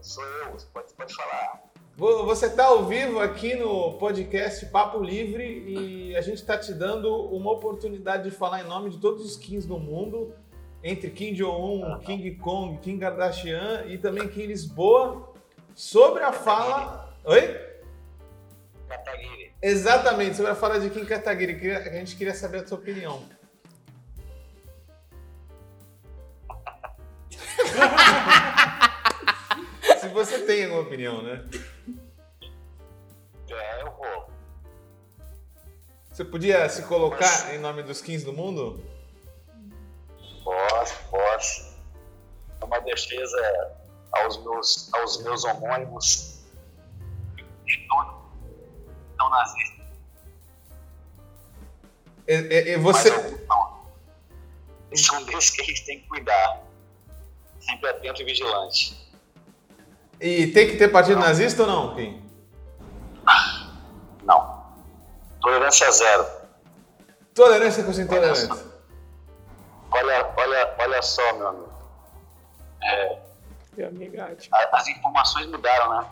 Sou 0.00 0.22
eu, 0.22 0.56
pode, 0.72 0.92
pode 0.94 1.14
falar. 1.14 1.62
Você 1.96 2.46
está 2.46 2.66
ao 2.66 2.84
vivo 2.84 3.20
aqui 3.20 3.54
no 3.54 3.94
podcast 3.94 4.66
Papo 4.66 5.00
Livre 5.00 5.44
e 5.44 6.16
a 6.16 6.20
gente 6.20 6.36
está 6.36 6.58
te 6.58 6.74
dando 6.74 7.14
uma 7.28 7.52
oportunidade 7.52 8.28
de 8.28 8.36
falar 8.36 8.62
em 8.62 8.68
nome 8.68 8.90
de 8.90 8.98
todos 8.98 9.24
os 9.24 9.36
Kings 9.36 9.66
do 9.66 9.78
mundo, 9.78 10.34
entre 10.82 11.10
Kim 11.10 11.32
Jong-un, 11.32 11.98
King 12.00 12.34
Kong, 12.36 12.78
Kim 12.78 12.98
Kardashian 12.98 13.86
e 13.86 13.96
também 13.96 14.28
Kim 14.28 14.46
Lisboa, 14.46 15.32
sobre 15.74 16.22
a 16.22 16.32
fala. 16.32 17.14
Oi? 17.24 17.60
Kataguiri. 18.88 19.43
Exatamente, 19.66 20.36
sobre 20.36 20.52
a 20.52 20.54
fala 20.54 20.78
de 20.78 20.90
Kim 20.90 21.06
Kataguiri. 21.06 21.74
A 21.74 21.90
gente 21.92 22.16
queria 22.16 22.34
saber 22.34 22.58
a 22.58 22.66
sua 22.66 22.76
opinião. 22.76 23.26
Se 30.00 30.08
você 30.08 30.40
tem 30.40 30.64
alguma 30.64 30.82
opinião, 30.82 31.22
né? 31.22 31.42
É, 33.48 33.80
eu 33.80 33.90
vou. 33.92 34.30
Você 36.12 36.26
podia 36.26 36.68
se 36.68 36.82
colocar 36.82 37.54
em 37.54 37.58
nome 37.58 37.82
dos 37.82 38.02
15 38.02 38.26
do 38.26 38.34
mundo? 38.34 38.84
Posso, 40.44 40.94
posso. 41.10 41.74
É 42.60 42.64
uma 42.66 42.80
defesa 42.80 43.72
aos 44.12 44.36
meus, 44.44 44.92
aos 44.92 45.22
meus 45.22 45.42
homônimos 45.44 46.34
não 47.88 48.23
nazistas. 49.18 49.86
E, 52.26 52.34
e, 52.34 52.72
e 52.72 52.76
você... 52.76 53.10
Mas, 53.10 55.06
são 55.06 55.24
desses 55.24 55.50
que 55.50 55.62
a 55.62 55.64
gente 55.64 55.84
tem 55.84 56.00
que 56.00 56.08
cuidar. 56.08 56.62
Sempre 57.58 57.90
atento 57.90 58.22
e 58.22 58.24
vigilante. 58.24 59.04
E 60.20 60.46
tem 60.48 60.68
que 60.68 60.76
ter 60.76 60.88
partido 60.88 61.18
não. 61.18 61.26
nazista 61.26 61.62
ou 61.62 61.68
não, 61.68 61.94
Kim? 61.94 62.22
Não. 64.22 64.64
Tolerância 65.40 65.90
zero. 65.90 66.26
Tolerância 67.34 67.82
com 67.82 67.90
intolerância. 67.90 68.48
Olha, 69.90 70.32
olha, 70.36 70.74
olha 70.78 71.02
só, 71.02 71.32
meu 71.34 71.48
amigo. 71.48 71.72
É, 72.82 73.18
as 74.72 74.88
informações 74.88 75.46
mudaram, 75.46 76.00
né? 76.00 76.10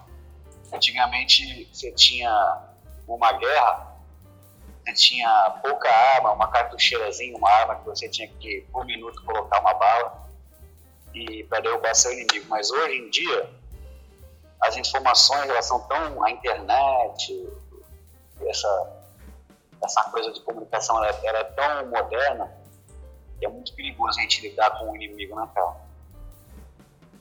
Antigamente 0.73 1.69
você 1.73 1.93
tinha 1.93 2.71
uma 3.07 3.33
guerra, 3.33 3.96
você 4.85 4.94
tinha 4.94 5.59
pouca 5.63 5.88
arma, 5.88 6.33
uma 6.33 6.48
cartucheirazinha, 6.48 7.37
uma 7.37 7.50
arma 7.50 7.77
que 7.77 7.85
você 7.87 8.09
tinha 8.09 8.29
que, 8.29 8.67
por 8.73 8.85
minuto, 8.85 9.23
colocar 9.25 9.61
uma 9.61 9.75
bala 9.75 10.27
e 11.15 11.44
para 11.44 11.61
derrubar 11.61 11.94
seu 11.94 12.13
inimigo. 12.13 12.46
Mas 12.48 12.71
hoje 12.71 12.96
em 12.96 13.11
dia, 13.11 13.50
as 14.63 14.77
informações 14.77 15.48
elas 15.50 15.67
são 15.67 15.81
tão 15.81 16.23
a 16.25 16.31
internet 16.31 17.48
essa 18.46 19.03
essa 19.85 20.05
coisa 20.05 20.33
de 20.33 20.40
comunicação 20.40 20.96
ela, 21.05 21.19
ela 21.25 21.38
é 21.38 21.44
tão 21.44 21.87
moderna 21.87 22.53
que 23.38 23.44
é 23.44 23.48
muito 23.48 23.75
perigoso 23.75 24.19
a 24.19 24.23
gente 24.23 24.40
lidar 24.42 24.79
com 24.79 24.90
o 24.90 24.96
inimigo 24.96 25.35
na 25.35 25.46
cara 25.48 25.77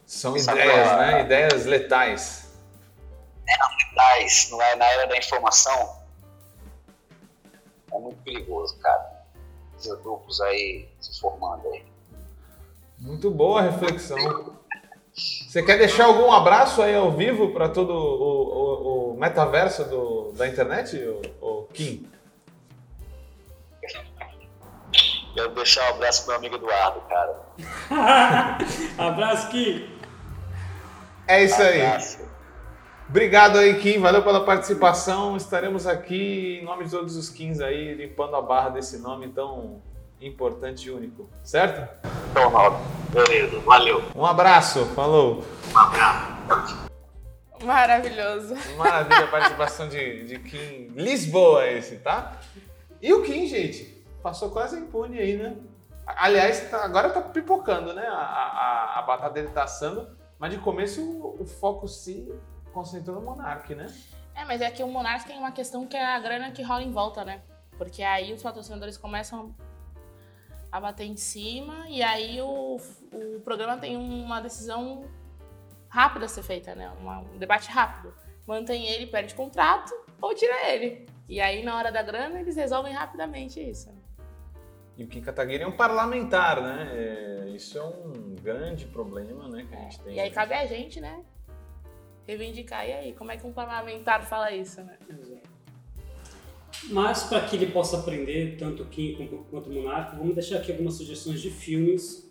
são 0.06 0.38
ideias 0.38 0.98
né? 0.98 1.22
Ideias 1.22 1.66
letais 1.66 2.51
letais 3.46 4.50
não 4.52 4.62
é 4.62 4.76
na 4.76 4.86
era 4.86 5.08
da 5.08 5.18
informação 5.18 6.02
é 7.92 8.00
muito 8.00 8.22
perigoso 8.24 8.78
cara 8.80 9.24
esses 9.78 9.94
grupos 10.02 10.40
aí 10.42 10.90
se 11.00 11.20
formando 11.20 11.68
aí 11.70 11.86
muito 13.00 13.30
boa 13.32 13.62
reflexão 13.62 14.62
você 15.14 15.62
quer 15.62 15.78
deixar 15.78 16.06
algum 16.06 16.32
abraço 16.32 16.82
aí 16.82 16.96
ao 16.96 17.12
vivo 17.12 17.52
para 17.52 17.68
todo 17.68 17.92
o, 17.92 19.10
o, 19.10 19.12
o, 19.12 19.20
metaverso 19.20 19.84
do, 19.84 20.32
da 20.32 20.48
internet, 20.48 20.98
o, 20.98 21.22
o 21.42 21.64
Kim? 21.74 22.10
Quero 25.34 25.50
deixar 25.54 25.92
um 25.92 25.96
abraço 25.96 26.22
pro 26.24 26.30
meu 26.30 26.38
amigo 26.38 26.56
Eduardo, 26.56 27.02
cara. 27.02 27.42
abraço, 28.98 29.50
Kim. 29.50 29.90
É 31.28 31.44
isso 31.44 31.62
aí. 31.62 31.82
Obrigado 33.12 33.58
aí, 33.58 33.78
Kim. 33.78 34.00
Valeu 34.00 34.24
pela 34.24 34.46
participação. 34.46 35.36
Estaremos 35.36 35.86
aqui 35.86 36.60
em 36.62 36.64
nome 36.64 36.86
de 36.86 36.92
todos 36.92 37.18
os 37.18 37.30
Kings 37.30 37.62
aí, 37.62 37.94
limpando 37.94 38.38
a 38.38 38.42
barra 38.42 38.70
desse 38.70 39.00
nome 39.00 39.28
tão 39.28 39.82
importante 40.22 40.88
e 40.88 40.92
único. 40.92 41.30
Certo? 41.44 41.90
Então, 42.32 42.50
Ronaldo. 42.50 42.78
Beleza. 43.10 43.60
Valeu. 43.60 44.02
Um 44.16 44.26
abraço. 44.26 44.86
Falou. 44.96 45.44
Um 45.74 45.78
abraço. 45.78 46.78
Maravilhoso. 47.62 48.56
Maravilha 48.78 49.26
a 49.26 49.28
participação 49.28 49.90
de, 49.90 50.24
de 50.24 50.40
Kim. 50.40 50.94
Lisboa 50.96 51.68
esse, 51.68 51.98
tá? 51.98 52.40
E 53.02 53.14
o 53.14 53.24
Kim, 53.24 53.46
gente, 53.46 54.06
passou 54.24 54.52
quase 54.52 54.80
impune 54.80 55.20
aí, 55.20 55.36
né? 55.36 55.58
Aliás, 56.08 56.62
tá, 56.72 56.86
agora 56.86 57.10
tá 57.10 57.20
pipocando, 57.20 57.94
né? 57.94 58.08
A, 58.08 58.14
a, 58.14 59.00
a 59.00 59.02
batata 59.02 59.34
dele 59.34 59.50
tá 59.50 59.64
assando, 59.64 60.08
mas 60.40 60.50
de 60.50 60.60
começo 60.60 61.02
o, 61.02 61.42
o 61.42 61.46
foco 61.46 61.90
se 61.90 62.32
concentrou 62.72 63.18
no 63.18 63.22
Monark, 63.22 63.74
né? 63.76 63.88
É, 64.36 64.46
mas 64.46 64.62
é 64.62 64.72
que 64.72 64.84
o 64.84 64.88
Monark 64.88 65.26
tem 65.26 65.38
uma 65.38 65.52
questão 65.52 65.86
que 65.86 65.98
é 65.98 66.06
a 66.06 66.20
grana 66.20 66.52
que 66.52 66.64
rola 66.64 66.84
em 66.84 66.92
volta, 66.92 67.24
né? 67.24 67.42
Porque 67.78 68.04
aí 68.04 68.34
os 68.34 68.42
patrocinadores 68.42 68.98
começam 68.98 69.54
a 70.72 70.80
bater 70.80 71.06
em 71.06 71.18
cima 71.18 71.86
e 71.90 72.02
aí 72.02 72.42
o, 72.42 72.78
o 73.14 73.40
programa 73.42 73.78
tem 73.78 73.98
uma 73.98 74.40
decisão 74.40 75.04
rápida 75.90 76.26
a 76.26 76.30
ser 76.30 76.44
feita, 76.44 76.74
né? 76.74 76.90
Uma, 77.02 77.20
um 77.20 77.38
debate 77.38 77.70
rápido. 77.70 78.14
Mantém 78.48 78.86
ele, 78.88 79.06
perde 79.08 79.36
contrato 79.36 79.92
ou 80.22 80.34
tira 80.34 80.70
ele. 80.70 81.06
E 81.28 81.40
aí, 81.40 81.64
na 81.64 81.78
hora 81.78 81.92
da 81.92 82.02
grana, 82.02 82.40
eles 82.40 82.56
resolvem 82.56 82.94
rapidamente 82.94 83.60
isso. 83.60 83.90
E 84.98 85.04
o 85.04 85.08
Kim 85.08 85.22
Kataguiri 85.22 85.64
é 85.64 85.68
um 85.68 85.76
parlamentar, 85.76 86.62
né? 86.62 86.90
É, 86.94 87.50
isso 87.50 87.78
é 87.78 87.84
um 87.84 88.36
grande 88.42 88.86
problema 88.86 89.48
né, 89.48 89.66
que 89.68 89.76
a 89.76 89.80
gente 89.80 90.00
tem. 90.02 90.16
E 90.16 90.20
aí 90.20 90.30
cabe 90.30 90.54
a 90.54 90.66
gente, 90.66 91.00
né? 91.00 91.24
Reivindicar. 92.28 92.88
E 92.88 92.94
aí, 92.94 93.14
como 93.14 93.32
é 93.32 93.38
que 93.38 93.46
um 93.46 93.54
parlamentar 93.54 94.28
fala 94.28 94.52
isso, 94.52 94.82
né? 94.82 94.98
Mas 96.90 97.24
para 97.24 97.42
que 97.42 97.56
ele 97.56 97.68
possa 97.68 97.98
aprender, 97.98 98.58
tanto 98.58 98.86
Kim 98.86 99.16
quanto 99.50 99.70
o 99.70 99.74
Monarca, 99.74 100.18
vamos 100.18 100.34
deixar 100.34 100.58
aqui 100.58 100.72
algumas 100.72 100.96
sugestões 100.96 101.42
de 101.42 101.52
filmes 101.52 102.30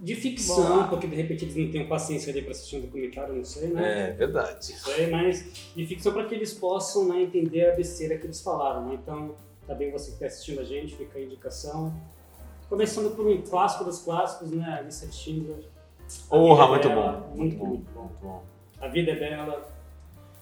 de 0.00 0.14
ficção, 0.14 0.76
Boa. 0.76 0.88
porque 0.88 1.06
de 1.06 1.14
repente 1.14 1.44
eles 1.44 1.56
não 1.56 1.70
têm 1.70 1.86
paciência 1.86 2.32
ali 2.32 2.40
para 2.40 2.52
assistir 2.52 2.76
um 2.76 2.80
documentário, 2.80 3.34
não 3.34 3.44
sei, 3.44 3.68
né? 3.68 4.08
É 4.08 4.12
verdade. 4.12 4.72
Não 4.72 4.78
sei, 4.78 5.10
mas 5.10 5.72
de 5.76 5.86
ficção 5.86 6.12
para 6.12 6.24
que 6.24 6.34
eles 6.34 6.54
possam 6.54 7.06
né, 7.06 7.22
entender 7.22 7.70
a 7.70 7.76
besteira 7.76 8.16
que 8.16 8.26
eles 8.26 8.40
falaram, 8.40 8.86
né? 8.86 8.94
Então, 8.94 9.34
também 9.66 9.90
você 9.90 10.06
que 10.06 10.14
está 10.14 10.26
assistindo 10.26 10.60
a 10.60 10.64
gente, 10.64 10.96
fica 10.96 11.18
a 11.18 11.22
indicação. 11.22 11.94
Começando 12.68 13.14
por 13.14 13.26
um 13.26 13.42
clássico 13.42 13.84
dos 13.84 13.98
clássicos, 13.98 14.50
né? 14.50 14.78
Alice 14.80 15.06
Schindler. 15.12 15.64
Porra, 16.28 16.64
é 16.64 16.68
muito, 16.68 16.88
bom. 16.88 17.34
muito, 17.34 17.56
bom. 17.56 17.66
Muito 17.66 17.90
bom. 17.92 18.00
Muito 18.00 18.20
bom. 18.22 18.42
A 18.80 18.88
Vida 18.88 19.12
é 19.12 19.16
Bela. 19.16 19.70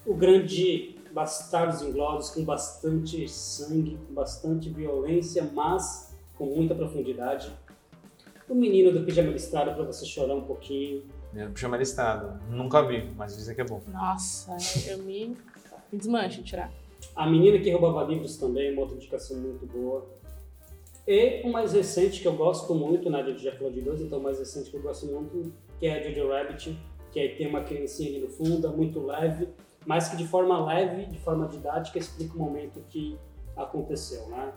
O 0.07 0.15
grande 0.15 0.97
Bastardos 1.13 1.83
Inglórios, 1.83 2.31
com 2.31 2.45
bastante 2.45 3.29
sangue, 3.29 3.99
com 4.07 4.15
bastante 4.15 4.71
violência, 4.71 5.43
mas 5.53 6.17
com 6.37 6.47
muita 6.47 6.75
profundidade 6.75 7.51
o 8.49 8.55
menino 8.55 8.91
do 8.91 9.05
pijama 9.05 9.31
listrado 9.31 9.75
para 9.75 9.85
você 9.85 10.07
chorar 10.07 10.35
um 10.35 10.45
pouquinho. 10.45 11.03
Menino 11.33 11.51
do 11.51 11.55
pijama 11.55 11.77
listrado. 11.77 12.41
Nunca 12.51 12.83
vi, 12.83 13.11
mas 13.17 13.37
dizem 13.37 13.55
que 13.55 13.61
é 13.61 13.65
bom. 13.65 13.83
Nossa, 13.89 14.57
eu 14.91 14.99
me, 14.99 15.37
me 15.93 15.99
desmancho 15.99 16.43
tirar. 16.43 16.73
A 17.15 17.27
menina 17.27 17.59
que 17.59 17.71
roubava 17.71 18.05
livros 18.05 18.37
também, 18.37 18.73
uma 18.73 18.83
outra 18.83 18.97
indicação 18.97 19.37
muito 19.37 19.67
boa. 19.67 20.07
E 21.07 21.43
o 21.45 21.53
mais 21.53 21.73
recente 21.73 22.21
que 22.21 22.29
eu 22.29 22.35
gosto 22.35 22.75
muito, 22.75 23.09
né? 23.11 23.21
A 23.21 23.25
gente 23.25 23.43
já 23.43 23.53
falou 23.53 23.73
de 23.73 23.81
dois, 23.81 24.01
então 24.01 24.19
o 24.19 24.23
mais 24.23 24.39
recente 24.39 24.71
que 24.71 24.77
eu 24.77 24.83
gosto 24.83 25.07
muito, 25.07 25.53
que 25.79 25.87
é 25.87 26.03
Jojo 26.03 26.29
Rabbit, 26.29 26.79
que 27.13 27.21
aí 27.21 27.37
tem 27.37 27.49
uma 27.49 27.63
criancinha 27.63 28.11
ali 28.11 28.21
no 28.21 28.29
fundo, 28.29 28.67
é 28.67 28.71
muito 28.71 29.05
leve, 29.05 29.49
mas 29.87 30.09
que 30.09 30.17
de 30.17 30.27
forma 30.27 30.65
leve, 30.65 31.07
de 31.07 31.19
forma 31.19 31.47
didática, 31.47 31.99
explica 31.99 32.35
o 32.35 32.39
momento 32.39 32.81
que 32.89 33.19
aconteceu, 33.57 34.29
né? 34.29 34.53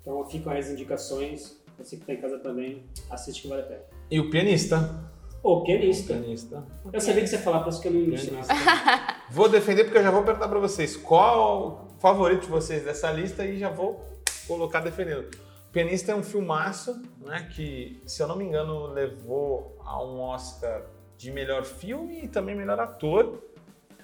Então 0.00 0.24
ficam 0.26 0.52
as 0.52 0.68
indicações 0.68 1.64
você 1.78 1.96
que 1.96 2.02
está 2.02 2.12
em 2.12 2.20
casa 2.20 2.38
também, 2.38 2.84
assiste 3.10 3.42
que 3.42 3.48
vale 3.48 3.62
a 3.62 3.64
pena. 3.64 3.80
E 4.10 4.20
o 4.20 4.30
pianista? 4.30 5.10
O 5.42 5.62
pianista. 5.62 6.14
O 6.14 6.20
pianista. 6.20 6.66
Eu 6.92 7.00
sabia 7.00 7.22
que 7.22 7.26
você 7.26 7.36
ia 7.36 7.42
falar, 7.42 7.60
por 7.60 7.70
isso 7.70 7.80
que 7.80 7.88
eu 7.88 7.92
não 7.92 8.00
mencionei. 8.00 8.42
vou 9.30 9.48
defender 9.48 9.84
porque 9.84 9.98
eu 9.98 10.02
já 10.02 10.10
vou 10.10 10.22
perguntar 10.22 10.48
para 10.48 10.58
vocês 10.58 10.96
qual 10.96 11.88
o 11.96 12.00
favorito 12.00 12.42
de 12.42 12.48
vocês 12.48 12.84
dessa 12.84 13.10
lista 13.10 13.44
e 13.44 13.58
já 13.58 13.70
vou 13.70 14.04
colocar 14.46 14.80
defendendo. 14.80 15.28
O 15.68 15.72
Pianista 15.72 16.12
é 16.12 16.14
um 16.14 16.22
filmaço, 16.22 17.02
né, 17.18 17.48
que, 17.54 18.00
se 18.06 18.22
eu 18.22 18.28
não 18.28 18.36
me 18.36 18.44
engano, 18.44 18.86
levou 18.86 19.76
a 19.84 20.02
um 20.02 20.20
Oscar 20.20 20.82
de 21.16 21.30
melhor 21.30 21.64
filme 21.64 22.24
e 22.24 22.28
também 22.28 22.54
melhor 22.54 22.80
ator. 22.80 23.42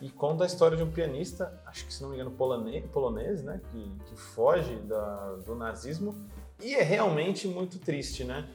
E 0.01 0.09
conta 0.11 0.45
a 0.45 0.47
história 0.47 0.77
de 0.77 0.83
um 0.83 0.91
pianista, 0.91 1.61
acho 1.67 1.85
que 1.87 1.93
se 1.93 2.03
não 2.03 2.09
me 2.09 2.15
engano 2.15 2.31
polonês, 2.31 2.83
polonês 2.87 3.43
né, 3.43 3.61
que, 3.71 3.93
que 4.07 4.17
foge 4.17 4.75
da, 4.77 5.35
do 5.45 5.55
nazismo 5.55 6.17
e 6.63 6.75
é 6.75 6.83
realmente 6.83 7.47
muito 7.47 7.79
triste, 7.79 8.25
né? 8.25 8.49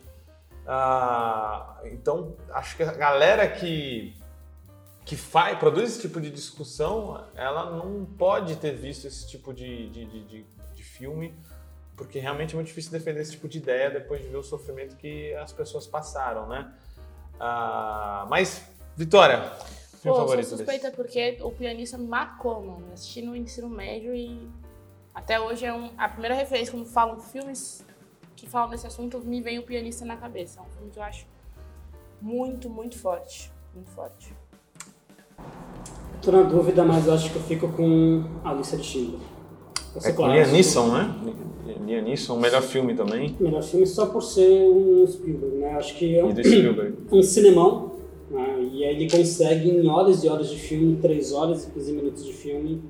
Ah, 0.67 1.79
então, 1.85 2.35
acho 2.49 2.75
que 2.75 2.83
a 2.83 2.91
galera 2.93 3.47
que, 3.47 4.15
que 5.03 5.15
faz, 5.15 5.57
produz 5.59 5.91
esse 5.91 6.01
tipo 6.01 6.19
de 6.19 6.31
discussão, 6.31 7.27
ela 7.35 7.69
não 7.71 8.05
pode 8.05 8.55
ter 8.55 8.75
visto 8.75 9.05
esse 9.05 9.27
tipo 9.27 9.53
de, 9.53 9.89
de, 9.89 10.05
de, 10.05 10.45
de 10.73 10.83
filme, 10.83 11.35
porque 11.95 12.19
realmente 12.19 12.53
é 12.53 12.55
muito 12.55 12.67
difícil 12.67 12.91
defender 12.91 13.21
esse 13.21 13.31
tipo 13.31 13.47
de 13.47 13.59
ideia 13.59 13.89
depois 13.89 14.21
de 14.21 14.27
ver 14.27 14.37
o 14.37 14.43
sofrimento 14.43 14.95
que 14.97 15.33
as 15.35 15.53
pessoas 15.53 15.85
passaram, 15.85 16.47
né? 16.47 16.73
Ah, 17.39 18.25
mas, 18.29 18.63
Vitória, 18.95 19.51
filme 20.01 20.17
Pô, 20.17 20.21
favorito 20.23 20.47
sou 20.47 20.57
suspeita 20.57 20.89
desse? 20.89 20.95
porque 20.95 21.37
o 21.41 21.51
pianista 21.51 21.97
marcou, 21.97 22.61
mano. 22.63 22.93
assisti 22.93 23.21
no 23.21 23.35
ensino 23.35 23.69
médio 23.69 24.15
e 24.15 24.47
até 25.13 25.39
hoje 25.39 25.65
é 25.65 25.73
um, 25.73 25.91
a 25.97 26.07
primeira 26.07 26.35
referência 26.35 26.73
quando 26.73 26.85
falam 26.85 27.19
filmes 27.19 27.83
que 28.35 28.47
falam 28.47 28.69
desse 28.69 28.85
assunto, 28.85 29.19
me 29.19 29.41
vem 29.41 29.59
o 29.59 29.63
pianista 29.63 30.05
na 30.05 30.17
cabeça. 30.17 30.59
É 30.59 30.63
um 30.63 30.69
filme 30.69 30.91
que 30.91 30.99
eu 30.99 31.03
acho 31.03 31.25
muito, 32.21 32.69
muito 32.69 32.97
forte. 32.97 33.51
Muito 33.73 33.89
forte. 33.91 34.33
Tô 36.21 36.31
na 36.31 36.43
dúvida, 36.43 36.83
mas 36.83 37.07
acho 37.07 37.29
que 37.31 37.35
eu 37.37 37.43
fico 37.43 37.71
com 37.71 38.23
a 38.43 38.53
lista 38.53 38.77
de 38.77 38.83
Schindler. 38.83 39.34
É 40.03 40.11
com 40.11 40.27
Liam 40.27 40.51
Neeson, 40.51 40.87
né? 40.91 41.15
Liam 41.85 42.03
Neeson, 42.03 42.39
melhor 42.39 42.61
filme 42.61 42.95
também. 42.95 43.35
Melhor 43.39 43.63
filme 43.63 43.85
só 43.85 44.07
por 44.07 44.21
ser 44.21 44.67
um 44.69 45.05
Spielberg, 45.07 45.57
né? 45.57 45.73
Acho 45.75 45.95
que 45.95 46.17
é 46.17 46.23
um, 46.23 46.33
um 47.11 47.21
cinemão. 47.21 47.95
Né? 48.29 48.69
E 48.73 48.83
aí 48.83 48.95
ele 48.95 49.09
consegue, 49.09 49.69
em 49.69 49.87
horas 49.87 50.23
e 50.23 50.27
horas 50.27 50.49
de 50.49 50.57
filme, 50.57 50.97
3 51.01 51.31
horas 51.33 51.65
e 51.65 51.71
15 51.71 51.91
minutos 51.93 52.25
de 52.25 52.33
filme, 52.33 52.81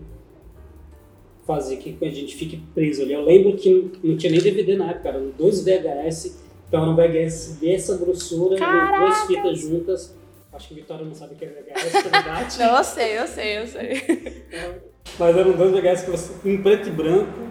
fazer 1.45 1.77
que 1.77 1.97
a 2.03 2.09
gente 2.09 2.35
fique 2.35 2.57
preso 2.73 3.03
ali. 3.03 3.13
Eu 3.13 3.23
lembro 3.23 3.55
que 3.55 3.91
não 4.03 4.17
tinha 4.17 4.31
nem 4.31 4.41
DVD 4.41 4.75
na 4.75 4.91
época, 4.91 5.09
eram 5.09 5.31
dois 5.37 5.63
VHS, 5.63 6.37
então 6.67 6.81
era 6.81 6.91
um 6.91 6.95
VHS 6.95 7.57
dessa 7.61 7.97
grossura, 7.97 8.57
duas 8.57 9.21
fitas 9.27 9.59
juntas. 9.59 10.15
Acho 10.51 10.69
que 10.69 10.73
a 10.73 10.77
Vitória 10.77 11.05
não 11.05 11.13
sabe 11.13 11.35
o 11.35 11.37
que 11.37 11.45
é 11.45 11.49
VHS, 11.49 11.95
é 11.95 12.01
verdade. 12.01 12.59
não, 12.63 12.77
eu 12.77 12.83
sei, 12.83 13.19
eu 13.19 13.27
sei, 13.27 13.57
eu 13.59 13.67
sei. 13.67 14.85
Mas 15.17 15.37
eram 15.37 15.51
dois 15.53 15.71
VHS 15.71 16.03
que 16.03 16.11
você, 16.11 16.49
em 16.49 16.61
preto 16.61 16.89
e 16.89 16.91
branco 16.91 17.47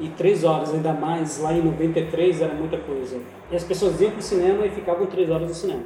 e 0.00 0.08
três 0.10 0.44
horas, 0.44 0.72
ainda 0.74 0.92
mais 0.92 1.38
lá 1.38 1.52
em 1.52 1.62
93 1.62 2.42
era 2.42 2.54
muita 2.54 2.78
coisa. 2.78 3.18
E 3.50 3.56
as 3.56 3.64
pessoas 3.64 4.00
iam 4.00 4.10
pro 4.10 4.22
cinema 4.22 4.66
e 4.66 4.70
ficavam 4.70 5.06
três 5.06 5.30
horas 5.30 5.48
no 5.48 5.54
cinema. 5.54 5.82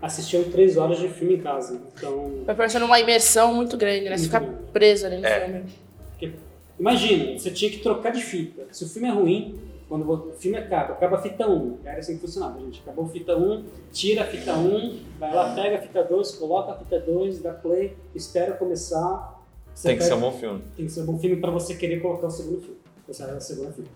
Assistiam 0.00 0.44
três 0.44 0.76
horas 0.76 0.98
de 0.98 1.08
filme 1.08 1.34
em 1.34 1.40
casa. 1.40 1.80
Então. 1.94 2.44
Vai 2.46 2.54
parecendo 2.54 2.86
uma 2.86 3.00
imersão 3.00 3.52
muito 3.52 3.76
grande, 3.76 4.08
né? 4.08 4.16
Você 4.16 4.24
fica 4.24 4.40
preso 4.72 5.06
ali 5.06 5.18
no 5.18 5.26
é. 5.26 5.40
filme. 5.40 5.64
Porque 6.10 6.32
Imagina, 6.78 7.36
você 7.36 7.50
tinha 7.50 7.70
que 7.70 7.78
trocar 7.78 8.12
de 8.12 8.22
fita. 8.22 8.66
Se 8.70 8.84
o 8.84 8.88
filme 8.88 9.08
é 9.08 9.10
ruim, 9.10 9.58
quando 9.88 10.08
o 10.08 10.32
filme 10.32 10.56
acaba, 10.56 10.92
acaba 10.92 11.16
a 11.16 11.20
fita 11.20 11.48
1, 11.48 11.78
era 11.84 11.98
assim 11.98 12.14
que 12.14 12.20
funcionava, 12.20 12.60
gente. 12.60 12.80
Acabou 12.80 13.06
a 13.06 13.08
fita 13.08 13.36
1, 13.36 13.64
tira 13.92 14.22
a 14.22 14.26
fita 14.26 14.54
1, 14.54 15.00
vai 15.18 15.34
lá, 15.34 15.54
pega 15.54 15.78
a 15.78 15.82
fita 15.82 16.04
2, 16.04 16.32
coloca 16.32 16.72
a 16.72 16.76
fita 16.76 17.00
2, 17.00 17.40
dá 17.40 17.52
play, 17.52 17.96
espera 18.14 18.52
começar. 18.52 19.37
Tem 19.82 19.96
que 19.96 20.02
pega, 20.02 20.04
ser 20.04 20.14
um 20.14 20.20
bom 20.20 20.32
filme. 20.32 20.62
Tem 20.76 20.86
que 20.86 20.92
ser 20.92 21.02
um 21.02 21.06
bom 21.06 21.18
filme 21.18 21.36
para 21.36 21.50
você 21.50 21.74
querer 21.74 22.00
colocar 22.00 22.26
o 22.26 22.30
segundo 22.30 22.60
filme. 22.60 22.78
Você 23.06 23.22
a 23.22 23.40
segunda 23.40 23.72
filme. 23.72 23.88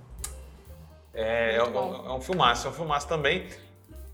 É, 1.12 1.56
é, 1.56 1.64
um, 1.64 2.06
é 2.06 2.14
um 2.14 2.20
filmaço, 2.20 2.66
é 2.66 2.70
um 2.70 2.72
filmaço 2.72 3.08
também. 3.08 3.46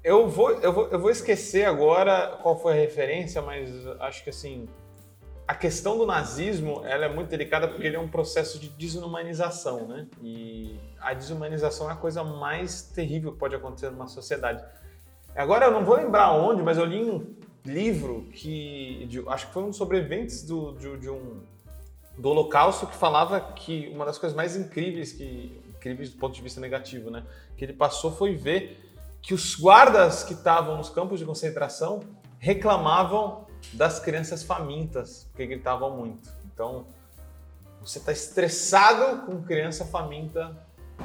Eu 0.03 0.29
vou, 0.29 0.51
eu, 0.53 0.73
vou, 0.73 0.89
eu 0.89 0.99
vou 0.99 1.11
esquecer 1.11 1.65
agora 1.65 2.39
qual 2.43 2.59
foi 2.59 2.73
a 2.73 2.77
referência, 2.77 3.43
mas 3.43 3.71
acho 4.01 4.25
que 4.25 4.31
assim, 4.31 4.67
a 5.47 5.55
questão 5.55 5.97
do 5.97 6.07
nazismo 6.07 6.83
ela 6.85 7.05
é 7.05 7.09
muito 7.09 7.29
delicada 7.29 7.69
porque 7.69 7.87
ele 7.87 7.97
é 7.97 8.01
um 8.01 8.09
processo 8.09 8.59
de 8.59 8.69
desumanização, 8.71 9.87
né? 9.87 10.07
E 10.23 10.79
a 11.01 11.15
desumanização 11.15 11.89
é 11.89 11.93
a 11.93 11.97
coisa 11.97 12.25
mais 12.25 12.83
terrível 12.83 13.33
que 13.33 13.39
pode 13.39 13.55
acontecer 13.55 13.91
numa 13.91 14.09
sociedade. 14.09 14.65
Agora 15.37 15.67
eu 15.67 15.71
não 15.71 15.85
vou 15.85 15.97
lembrar 15.97 16.33
onde, 16.33 16.63
mas 16.63 16.79
eu 16.79 16.85
li 16.85 17.03
um 17.03 17.37
livro 17.65 18.29
que 18.33 19.07
de, 19.09 19.23
acho 19.29 19.47
que 19.49 19.53
foi 19.53 19.63
um 19.63 19.69
dos 19.69 19.77
sobreviventes 19.77 20.43
do, 20.43 20.73
de, 20.73 20.97
de 20.99 21.11
um 21.11 21.43
do 22.19 22.29
Holocausto 22.31 22.87
que 22.87 22.97
falava 22.97 23.41
que 23.41 23.89
uma 23.95 24.05
das 24.05 24.19
coisas 24.19 24.37
mais 24.37 24.57
incríveis 24.57 25.13
que 25.13 25.63
incríveis 25.79 26.11
do 26.11 26.19
ponto 26.19 26.35
de 26.35 26.43
vista 26.43 26.61
negativo, 26.61 27.11
né? 27.11 27.23
Que 27.57 27.65
ele 27.65 27.73
passou 27.73 28.11
foi 28.11 28.35
ver 28.35 28.85
que 29.23 29.33
os 29.33 29.55
guardas 29.55 30.25
que 30.25 30.35
estavam 30.35 30.77
nos 30.77 30.91
campos 30.91 31.19
de 31.21 31.25
concentração 31.25 32.01
reclamavam 32.39 33.47
das 33.73 33.99
crianças 33.99 34.43
famintas, 34.43 35.27
porque 35.31 35.47
gritavam 35.47 35.97
muito. 35.97 36.29
Então, 36.53 36.87
você 37.81 37.99
está 37.99 38.13
estressado 38.13 39.23
com 39.23 39.43
criança 39.43 39.85
faminta 39.85 40.57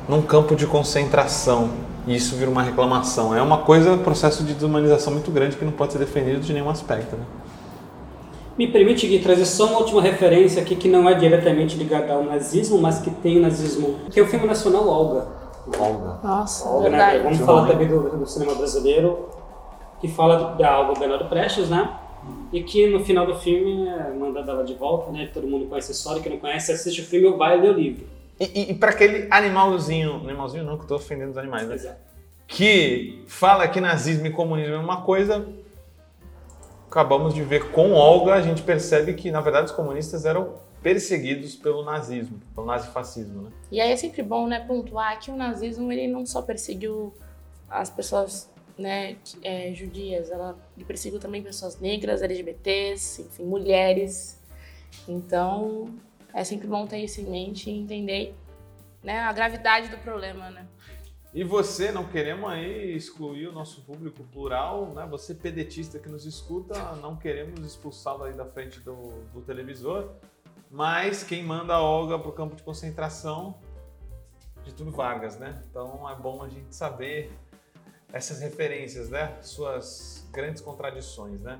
num 0.09 0.22
campo 0.22 0.55
de 0.55 0.66
concentração 0.66 1.70
e 2.07 2.16
isso 2.16 2.36
vira 2.36 2.49
uma 2.49 2.64
reclamação. 2.64 3.36
É 3.36 3.41
uma 3.41 3.59
coisa, 3.59 3.93
um 3.93 4.03
processo 4.03 4.43
de 4.43 4.53
desumanização 4.53 5.14
muito 5.14 5.32
grande 5.32 5.55
que 5.55 5.64
não 5.64 5.72
pode 5.72 5.93
ser 5.93 5.99
defendido 5.99 6.41
de 6.41 6.51
nenhum 6.51 6.70
aspecto. 6.70 7.16
Né? 7.16 7.26
Me 8.58 8.68
permite, 8.68 9.08
Gui, 9.08 9.20
trazer 9.20 9.45
só 9.45 9.66
uma 9.68 9.80
última 9.80 10.01
referência 10.01 10.62
aqui 10.62 10.76
que 10.76 10.88
não 10.88 11.10
é 11.10 11.16
diretamente 11.16 11.76
ligada 11.76 12.14
ao 12.14 12.24
nazismo, 12.24 12.80
mas 12.80 12.99
que 12.99 13.10
tem 13.10 13.38
o 13.38 13.41
nazismo, 13.41 13.99
que 14.12 14.20
é 14.20 14.24
o 14.24 14.28
filme 14.28 14.45
nacional 14.45 14.88
Olga. 14.88 15.28
Olga. 15.80 16.20
Nossa, 16.24 16.70
Olga, 16.70 16.89
né? 16.89 17.20
Vamos 17.20 17.39
falar 17.39 17.68
também 17.68 17.88
do, 17.88 18.18
do, 18.18 18.28
cinema 18.28 18.54
brasileiro, 18.54 19.30
que 19.99 20.08
fala 20.08 20.54
da 20.56 20.82
Olga 20.82 20.99
Bernardo 20.99 21.26
Prestes, 21.30 21.70
né? 21.70 21.97
E 22.51 22.62
que 22.62 22.88
no 22.88 23.04
final 23.04 23.26
do 23.26 23.36
filme 23.36 23.88
é 23.88 24.14
mandada 24.14 24.51
ela 24.51 24.64
de 24.64 24.76
volta, 24.76 25.12
né? 25.12 25.30
Todo 25.34 25.47
mundo 25.47 25.66
conhece 25.66 25.91
a 25.91 25.95
história, 25.95 26.22
quem 26.22 26.34
não 26.34 26.39
conhece, 26.39 26.72
assiste 26.72 27.01
o 27.01 27.06
filme 27.06 27.28
ou 27.28 27.38
vai 27.38 27.60
ler 27.60 27.72
o 27.72 27.74
livro. 27.74 28.06
E, 28.39 28.45
e, 28.54 28.72
e 28.72 28.74
para 28.76 28.91
aquele 28.91 29.28
animalzinho, 29.32 30.22
animalzinho 30.24 30.64
não, 30.64 30.78
que 30.78 30.84
eu 30.84 30.88
tô 30.88 30.95
ofendendo 30.95 31.32
os 31.32 31.38
animais, 31.38 31.68
né? 31.68 31.76
Exato. 31.76 31.97
Que 32.47 33.24
fala 33.28 33.68
que 33.68 33.82
nazismo 33.82 34.28
e 34.28 34.30
comunismo 34.30 34.76
é 34.76 34.78
uma 34.78 35.01
coisa, 35.01 35.43
acabamos 36.94 37.34
de 37.34 37.41
ver 37.41 37.72
com 37.72 37.91
Olga, 37.94 38.36
a 38.36 38.41
gente 38.41 38.62
percebe 38.62 39.16
que, 39.16 39.32
na 39.32 39.41
verdade, 39.41 39.66
os 39.66 39.72
comunistas 39.72 40.26
eram 40.26 40.54
perseguidos 40.84 41.56
pelo 41.56 41.84
nazismo, 41.84 42.39
pelo 42.54 42.68
nazifascismo, 42.68 43.41
né? 43.41 43.52
E 43.72 43.82
aí 43.82 43.91
é 43.91 43.96
sempre 43.96 44.22
bom, 44.22 44.46
né, 44.46 44.60
pontuar 44.60 45.20
que 45.20 45.32
o 45.32 45.36
nazismo 45.36 45.91
ele 45.91 46.08
não 46.08 46.24
só 46.24 46.44
perseguiu 46.44 47.12
as 47.68 47.89
pessoas 47.89 48.48
né, 48.78 49.16
é, 49.41 49.74
judias, 49.74 50.30
ela 50.30 50.56
ele 50.78 50.86
perseguiu 50.86 51.20
também 51.20 51.41
pessoas 51.41 51.80
negras, 51.80 52.22
LGBTs, 52.22 53.24
enfim, 53.24 53.44
mulheres. 53.44 54.39
Então, 55.08 55.89
é 56.32 56.44
sempre 56.44 56.68
bom 56.68 56.86
ter 56.86 57.00
isso 57.00 57.22
em 57.22 57.26
mente 57.26 57.72
e 57.72 57.80
entender 57.80 58.36
né, 59.02 59.20
a 59.22 59.34
gravidade 59.34 59.88
do 59.88 59.98
problema, 59.98 60.52
né? 60.52 60.68
E 61.34 61.44
você, 61.44 61.92
não 61.92 62.06
queremos 62.06 62.48
aí 62.48 62.96
excluir 62.96 63.48
o 63.48 63.52
nosso 63.52 63.82
público 63.82 64.24
plural, 64.26 64.94
né? 64.94 65.08
Você 65.10 65.34
pedetista 65.34 65.98
que 65.98 66.08
nos 66.08 66.26
escuta, 66.26 66.76
não 67.02 67.16
queremos 67.16 67.60
expulsá-lo 67.66 68.26
aí 68.26 68.34
da 68.34 68.46
frente 68.46 68.80
do, 68.82 69.24
do 69.34 69.42
televisor, 69.42 70.12
mas 70.70 71.24
quem 71.24 71.44
manda 71.44 71.74
a 71.74 71.82
Olga 71.82 72.20
para 72.20 72.30
o 72.30 72.32
campo 72.34 72.56
de 72.56 72.62
concentração, 72.62 73.58
Getúlio 74.64 74.94
Vargas, 74.94 75.40
né? 75.40 75.60
Então 75.68 76.08
é 76.08 76.16
bom 76.16 76.44
a 76.44 76.50
gente 76.50 76.76
saber 76.76 77.32
essas 78.12 78.40
referências, 78.40 79.10
né? 79.10 79.36
Suas 79.42 80.30
grandes 80.32 80.62
contradições, 80.62 81.42
né? 81.42 81.60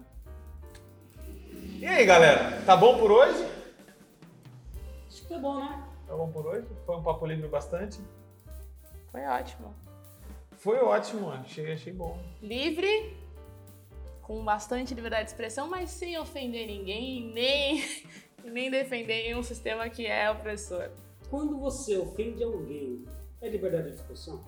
E 1.80 1.86
aí, 1.88 2.06
galera? 2.06 2.62
Tá 2.62 2.78
bom 2.78 3.00
por 3.00 3.12
hoje? 3.12 3.44
Acho 5.08 5.24
que 5.24 5.30
tá 5.30 5.40
bom, 5.40 5.60
né? 5.60 5.84
Tá 6.06 6.16
bom 6.16 6.32
por 6.32 6.46
hoje? 6.46 6.68
Foi 6.86 6.96
um 6.96 7.02
papo 7.02 7.26
livre 7.26 7.48
bastante? 7.48 8.00
Foi 9.14 9.22
ótimo. 9.28 9.76
Foi 10.58 10.80
ótimo, 10.80 11.30
achei, 11.30 11.72
achei 11.72 11.94
bom. 11.94 12.20
Livre, 12.42 13.16
com 14.24 14.44
bastante 14.44 14.96
liberdade 14.96 15.26
de 15.26 15.30
expressão, 15.30 15.70
mas 15.70 15.92
sem 15.92 16.18
ofender 16.18 16.66
ninguém, 16.66 17.32
nem, 17.32 17.84
nem 18.44 18.72
defender 18.72 19.38
um 19.38 19.44
sistema 19.44 19.88
que 19.88 20.08
é 20.08 20.32
opressor. 20.32 20.90
Quando 21.30 21.60
você 21.60 21.96
ofende 21.96 22.44
alguém, 22.44 23.06
é 23.40 23.50
liberdade 23.50 23.90
de 23.90 23.96
expressão? 23.98 24.44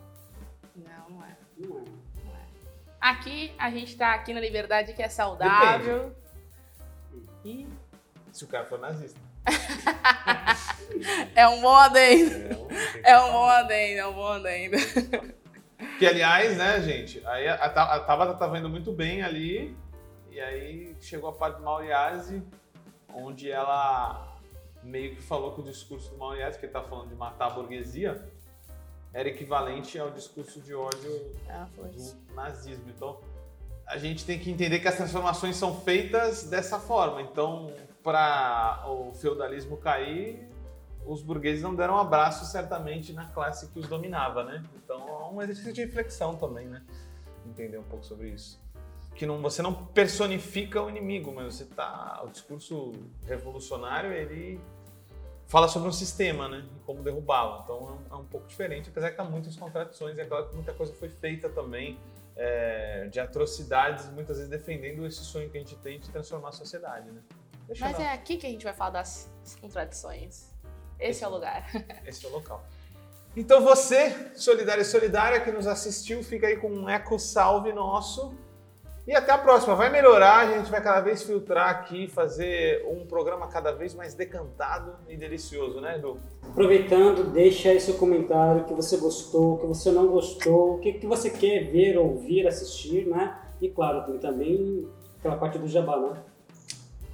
Não, 0.75 1.11
não 1.11 1.23
é. 1.23 1.37
Não 1.59 1.77
é. 1.77 1.83
Aqui, 2.99 3.53
a 3.59 3.69
gente 3.69 3.95
tá 3.95 4.15
aqui 4.15 4.33
na 4.33 4.39
liberdade 4.39 4.93
que 4.93 5.03
é 5.03 5.09
saudável. 5.09 6.15
E 7.43 7.67
Se 8.31 8.43
o 8.43 8.47
cara 8.47 8.65
for 8.65 8.79
nazista. 8.79 9.19
É 11.35 11.47
um 11.47 11.61
bom 11.61 11.75
adendo. 11.75 12.67
É, 13.03 13.11
É 13.11 13.19
um 13.19 13.31
bom 13.31 13.45
adendo, 13.45 13.99
é 13.99 14.07
um 14.07 14.13
bom 14.13 14.27
adendo. 14.27 14.77
Que, 15.99 16.05
aliás, 16.07 16.57
né, 16.57 16.81
gente, 16.81 17.25
aí 17.25 17.47
a, 17.47 17.55
a, 17.55 17.95
a 17.95 17.99
Tabata 18.01 18.33
tava 18.33 18.57
indo 18.57 18.69
muito 18.69 18.91
bem 18.91 19.21
ali, 19.21 19.75
e 20.29 20.39
aí 20.39 20.95
chegou 20.99 21.29
a 21.29 21.33
parte 21.33 21.57
do 21.57 21.63
Mauriase, 21.63 22.43
onde 23.13 23.49
ela 23.49 24.35
meio 24.83 25.15
que 25.15 25.21
falou 25.21 25.53
que 25.53 25.61
o 25.61 25.63
discurso 25.63 26.11
do 26.11 26.17
Mauriase, 26.17 26.59
que 26.59 26.65
ele 26.65 26.73
tá 26.73 26.81
falando 26.81 27.09
de 27.09 27.15
matar 27.15 27.47
a 27.47 27.49
burguesia, 27.51 28.27
era 29.13 29.29
equivalente 29.29 29.97
ao 29.97 30.11
discurso 30.11 30.59
de 30.59 30.75
ódio 30.75 31.31
Ah, 31.49 31.67
do 31.77 32.33
nazismo. 32.33 32.83
Então, 32.89 33.19
a 33.87 33.97
gente 33.97 34.25
tem 34.25 34.39
que 34.39 34.49
entender 34.49 34.79
que 34.79 34.87
as 34.87 34.95
transformações 34.95 35.55
são 35.55 35.79
feitas 35.81 36.43
dessa 36.43 36.79
forma. 36.79 37.21
Então, 37.21 37.71
para 38.03 38.83
o 38.87 39.13
feudalismo 39.13 39.77
cair, 39.77 40.49
os 41.05 41.21
burgueses 41.21 41.61
não 41.61 41.75
deram 41.75 41.95
um 41.95 41.99
abraço 41.99 42.45
certamente 42.45 43.13
na 43.13 43.25
classe 43.27 43.67
que 43.67 43.79
os 43.79 43.87
dominava, 43.87 44.43
né? 44.43 44.63
Então, 44.75 45.07
é 45.07 45.33
um 45.33 45.41
exercício 45.41 45.71
de 45.71 45.81
reflexão 45.81 46.35
também, 46.35 46.67
né? 46.67 46.81
Entender 47.45 47.77
um 47.77 47.83
pouco 47.83 48.03
sobre 48.03 48.29
isso. 48.29 48.59
Que 49.13 49.25
não, 49.25 49.41
você 49.41 49.61
não 49.61 49.73
personifica 49.73 50.81
o 50.81 50.89
inimigo, 50.89 51.31
mas 51.33 51.55
você 51.55 51.65
tá. 51.65 52.21
O 52.25 52.29
discurso 52.29 52.91
revolucionário 53.25 54.11
ele 54.11 54.59
fala 55.45 55.67
sobre 55.67 55.87
um 55.87 55.91
sistema, 55.91 56.49
né? 56.49 56.65
E 56.75 56.79
como 56.79 57.03
derrubá-lo. 57.03 57.61
Então 57.63 57.77
é 57.77 58.13
um, 58.13 58.17
é 58.17 58.21
um 58.21 58.25
pouco 58.25 58.47
diferente, 58.47 58.89
apesar 58.89 59.11
que 59.11 59.21
há 59.21 59.23
muitas 59.23 59.55
contradições 59.55 60.17
e 60.17 60.21
é 60.21 60.27
muita 60.53 60.73
coisa 60.73 60.91
foi 60.93 61.07
feita 61.07 61.47
também 61.49 61.99
é, 62.35 63.07
de 63.07 63.19
atrocidades, 63.19 64.09
muitas 64.09 64.37
vezes 64.37 64.49
defendendo 64.49 65.05
esse 65.05 65.23
sonho 65.23 65.49
que 65.49 65.57
a 65.57 65.61
gente 65.61 65.75
tem 65.77 65.99
de 65.99 66.09
transformar 66.09 66.49
a 66.49 66.51
sociedade, 66.51 67.09
né? 67.11 67.21
Deixa 67.67 67.85
Mas 67.85 67.99
é 67.99 68.11
aqui 68.11 68.37
que 68.37 68.45
a 68.45 68.49
gente 68.49 68.63
vai 68.63 68.73
falar 68.73 68.91
das 68.91 69.29
contradições. 69.59 70.51
Esse 70.99 71.23
é 71.23 71.27
o 71.27 71.31
lugar. 71.31 71.67
Esse 72.05 72.25
é 72.25 72.29
o 72.29 72.31
local. 72.31 72.63
Então 73.35 73.61
você, 73.61 74.31
solidário 74.35 74.81
e 74.81 74.85
solidária 74.85 75.41
que 75.41 75.51
nos 75.51 75.67
assistiu, 75.67 76.23
fica 76.23 76.47
aí 76.47 76.55
com 76.55 76.69
um 76.69 76.89
eco 76.89 77.19
salve 77.19 77.73
nosso. 77.73 78.33
E 79.07 79.13
até 79.13 79.31
a 79.31 79.37
próxima. 79.37 79.75
Vai 79.75 79.91
melhorar, 79.91 80.47
a 80.47 80.57
gente 80.57 80.71
vai 80.71 80.81
cada 80.81 80.99
vez 80.99 81.21
filtrar 81.21 81.69
aqui, 81.69 82.07
fazer 82.07 82.83
um 82.89 83.05
programa 83.05 83.47
cada 83.47 83.71
vez 83.71 83.93
mais 83.93 84.15
decantado 84.15 84.95
e 85.07 85.15
delicioso, 85.15 85.79
né, 85.79 85.97
Edu? 85.97 86.19
Aproveitando, 86.43 87.31
deixa 87.31 87.69
aí 87.69 87.79
seu 87.79 87.95
comentário, 87.95 88.61
o 88.61 88.63
que 88.65 88.73
você 88.73 88.97
gostou, 88.97 89.53
o 89.53 89.57
que 89.59 89.67
você 89.67 89.91
não 89.91 90.07
gostou, 90.07 90.75
o 90.75 90.79
que, 90.79 90.93
que 90.93 91.05
você 91.05 91.29
quer 91.29 91.65
ver, 91.65 91.97
ouvir, 91.97 92.47
assistir, 92.47 93.05
né? 93.05 93.37
E 93.61 93.69
claro, 93.69 94.03
tem 94.05 94.17
também 94.17 94.87
aquela 95.19 95.35
parte 95.35 95.59
do 95.59 95.67
jabá, 95.67 95.97
né? 95.97 96.17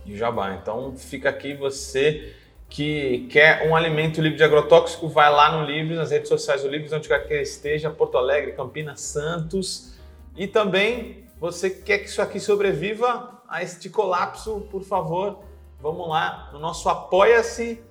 E 0.05 0.13
o 0.13 0.17
jabá. 0.17 0.55
Então 0.55 0.95
fica 0.95 1.29
aqui 1.29 1.53
você 1.53 2.35
que 2.69 3.27
quer 3.29 3.67
um 3.67 3.75
alimento 3.75 4.21
livre 4.21 4.37
de 4.37 4.43
agrotóxico, 4.45 5.09
vai 5.09 5.29
lá 5.29 5.57
no 5.57 5.65
Livres, 5.65 5.97
nas 5.97 6.09
redes 6.09 6.29
sociais 6.29 6.63
do 6.63 6.69
Livres, 6.69 6.93
onde 6.93 7.09
quer 7.09 7.27
que 7.27 7.33
ele 7.33 7.41
esteja, 7.41 7.89
Porto 7.89 8.17
Alegre, 8.17 8.53
Campinas, 8.53 9.01
Santos. 9.01 9.93
E 10.37 10.47
também 10.47 11.20
você 11.41 11.71
que 11.71 11.81
quer 11.81 11.97
que 11.97 12.05
isso 12.05 12.21
aqui 12.21 12.39
sobreviva 12.39 13.41
a 13.49 13.63
este 13.63 13.89
colapso, 13.89 14.61
por 14.69 14.83
favor, 14.83 15.43
vamos 15.79 16.07
lá 16.07 16.51
no 16.53 16.59
nosso 16.59 16.87
Apoia-se 16.87 17.83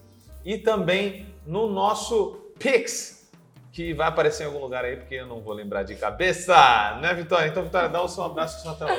e 0.45 0.57
também 0.57 1.35
no 1.45 1.69
nosso 1.69 2.53
Pix, 2.61 3.29
que 3.73 3.93
vai 3.93 4.07
aparecer 4.07 4.45
em 4.45 4.47
algum 4.47 4.61
lugar 4.61 4.85
aí, 4.85 4.97
porque 4.97 5.17
eu 5.17 5.27
não 5.27 5.41
vou 5.41 5.53
lembrar 5.53 5.83
de 5.83 5.97
cabeça, 5.97 6.55
né, 7.03 7.13
Vitória? 7.13 7.49
Então, 7.49 7.65
Vitória, 7.65 7.89
dá 7.89 8.01
o 8.01 8.07
seu 8.07 8.23
abraço 8.23 8.65
na 8.65 8.77
tela. 8.77 8.93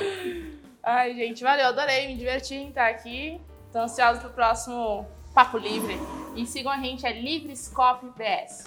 Ai, 0.84 1.16
gente, 1.16 1.42
valeu, 1.42 1.68
adorei, 1.68 2.08
me 2.08 2.18
diverti 2.18 2.56
em 2.56 2.68
estar 2.68 2.90
aqui. 2.90 3.40
Tô 3.72 3.80
ansiosa 3.80 4.20
pro 4.20 4.32
próximo 4.32 5.08
Papo 5.34 5.58
Livre. 5.58 5.98
E 6.36 6.46
sigam 6.46 6.74
a 6.74 6.78
gente, 6.78 7.06
é 7.06 7.14
Livrescope 7.14 8.08
BS. 8.18 8.66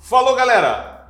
Falou, 0.00 0.34
galera! 0.34 1.05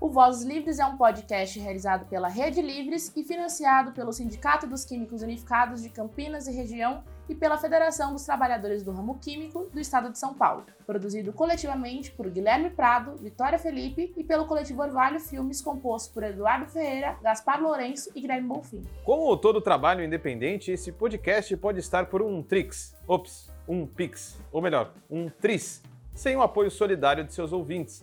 O 0.00 0.08
Vozes 0.08 0.46
Livres 0.48 0.78
é 0.78 0.86
um 0.86 0.96
podcast 0.96 1.60
realizado 1.60 2.06
pela 2.06 2.26
Rede 2.26 2.62
Livres 2.62 3.12
e 3.14 3.22
financiado 3.22 3.92
pelo 3.92 4.14
Sindicato 4.14 4.66
dos 4.66 4.82
Químicos 4.82 5.20
Unificados 5.20 5.82
de 5.82 5.90
Campinas 5.90 6.46
e 6.46 6.52
Região 6.52 7.04
e 7.28 7.34
pela 7.34 7.58
Federação 7.58 8.14
dos 8.14 8.24
Trabalhadores 8.24 8.82
do 8.82 8.92
Ramo 8.92 9.18
Químico 9.18 9.68
do 9.70 9.78
Estado 9.78 10.10
de 10.10 10.18
São 10.18 10.32
Paulo. 10.32 10.64
Produzido 10.86 11.34
coletivamente 11.34 12.10
por 12.12 12.30
Guilherme 12.30 12.70
Prado, 12.70 13.14
Vitória 13.16 13.58
Felipe 13.58 14.10
e 14.16 14.24
pelo 14.24 14.46
coletivo 14.46 14.80
Orvalho 14.80 15.20
Filmes, 15.20 15.60
composto 15.60 16.14
por 16.14 16.22
Eduardo 16.22 16.64
Ferreira, 16.64 17.18
Gaspar 17.22 17.60
Lourenço 17.60 18.10
e 18.14 18.22
Guilherme 18.22 18.48
Bonfim. 18.48 18.82
Como 19.04 19.36
todo 19.36 19.60
trabalho 19.60 20.02
independente, 20.02 20.72
esse 20.72 20.90
podcast 20.90 21.54
pode 21.58 21.78
estar 21.78 22.06
por 22.06 22.22
um 22.22 22.42
Trix, 22.42 22.96
ops, 23.06 23.52
um 23.68 23.86
Pix, 23.86 24.40
ou 24.50 24.62
melhor, 24.62 24.94
um 25.10 25.28
Tris, 25.28 25.82
sem 26.14 26.34
o 26.36 26.42
apoio 26.42 26.70
solidário 26.70 27.22
de 27.22 27.34
seus 27.34 27.52
ouvintes. 27.52 28.02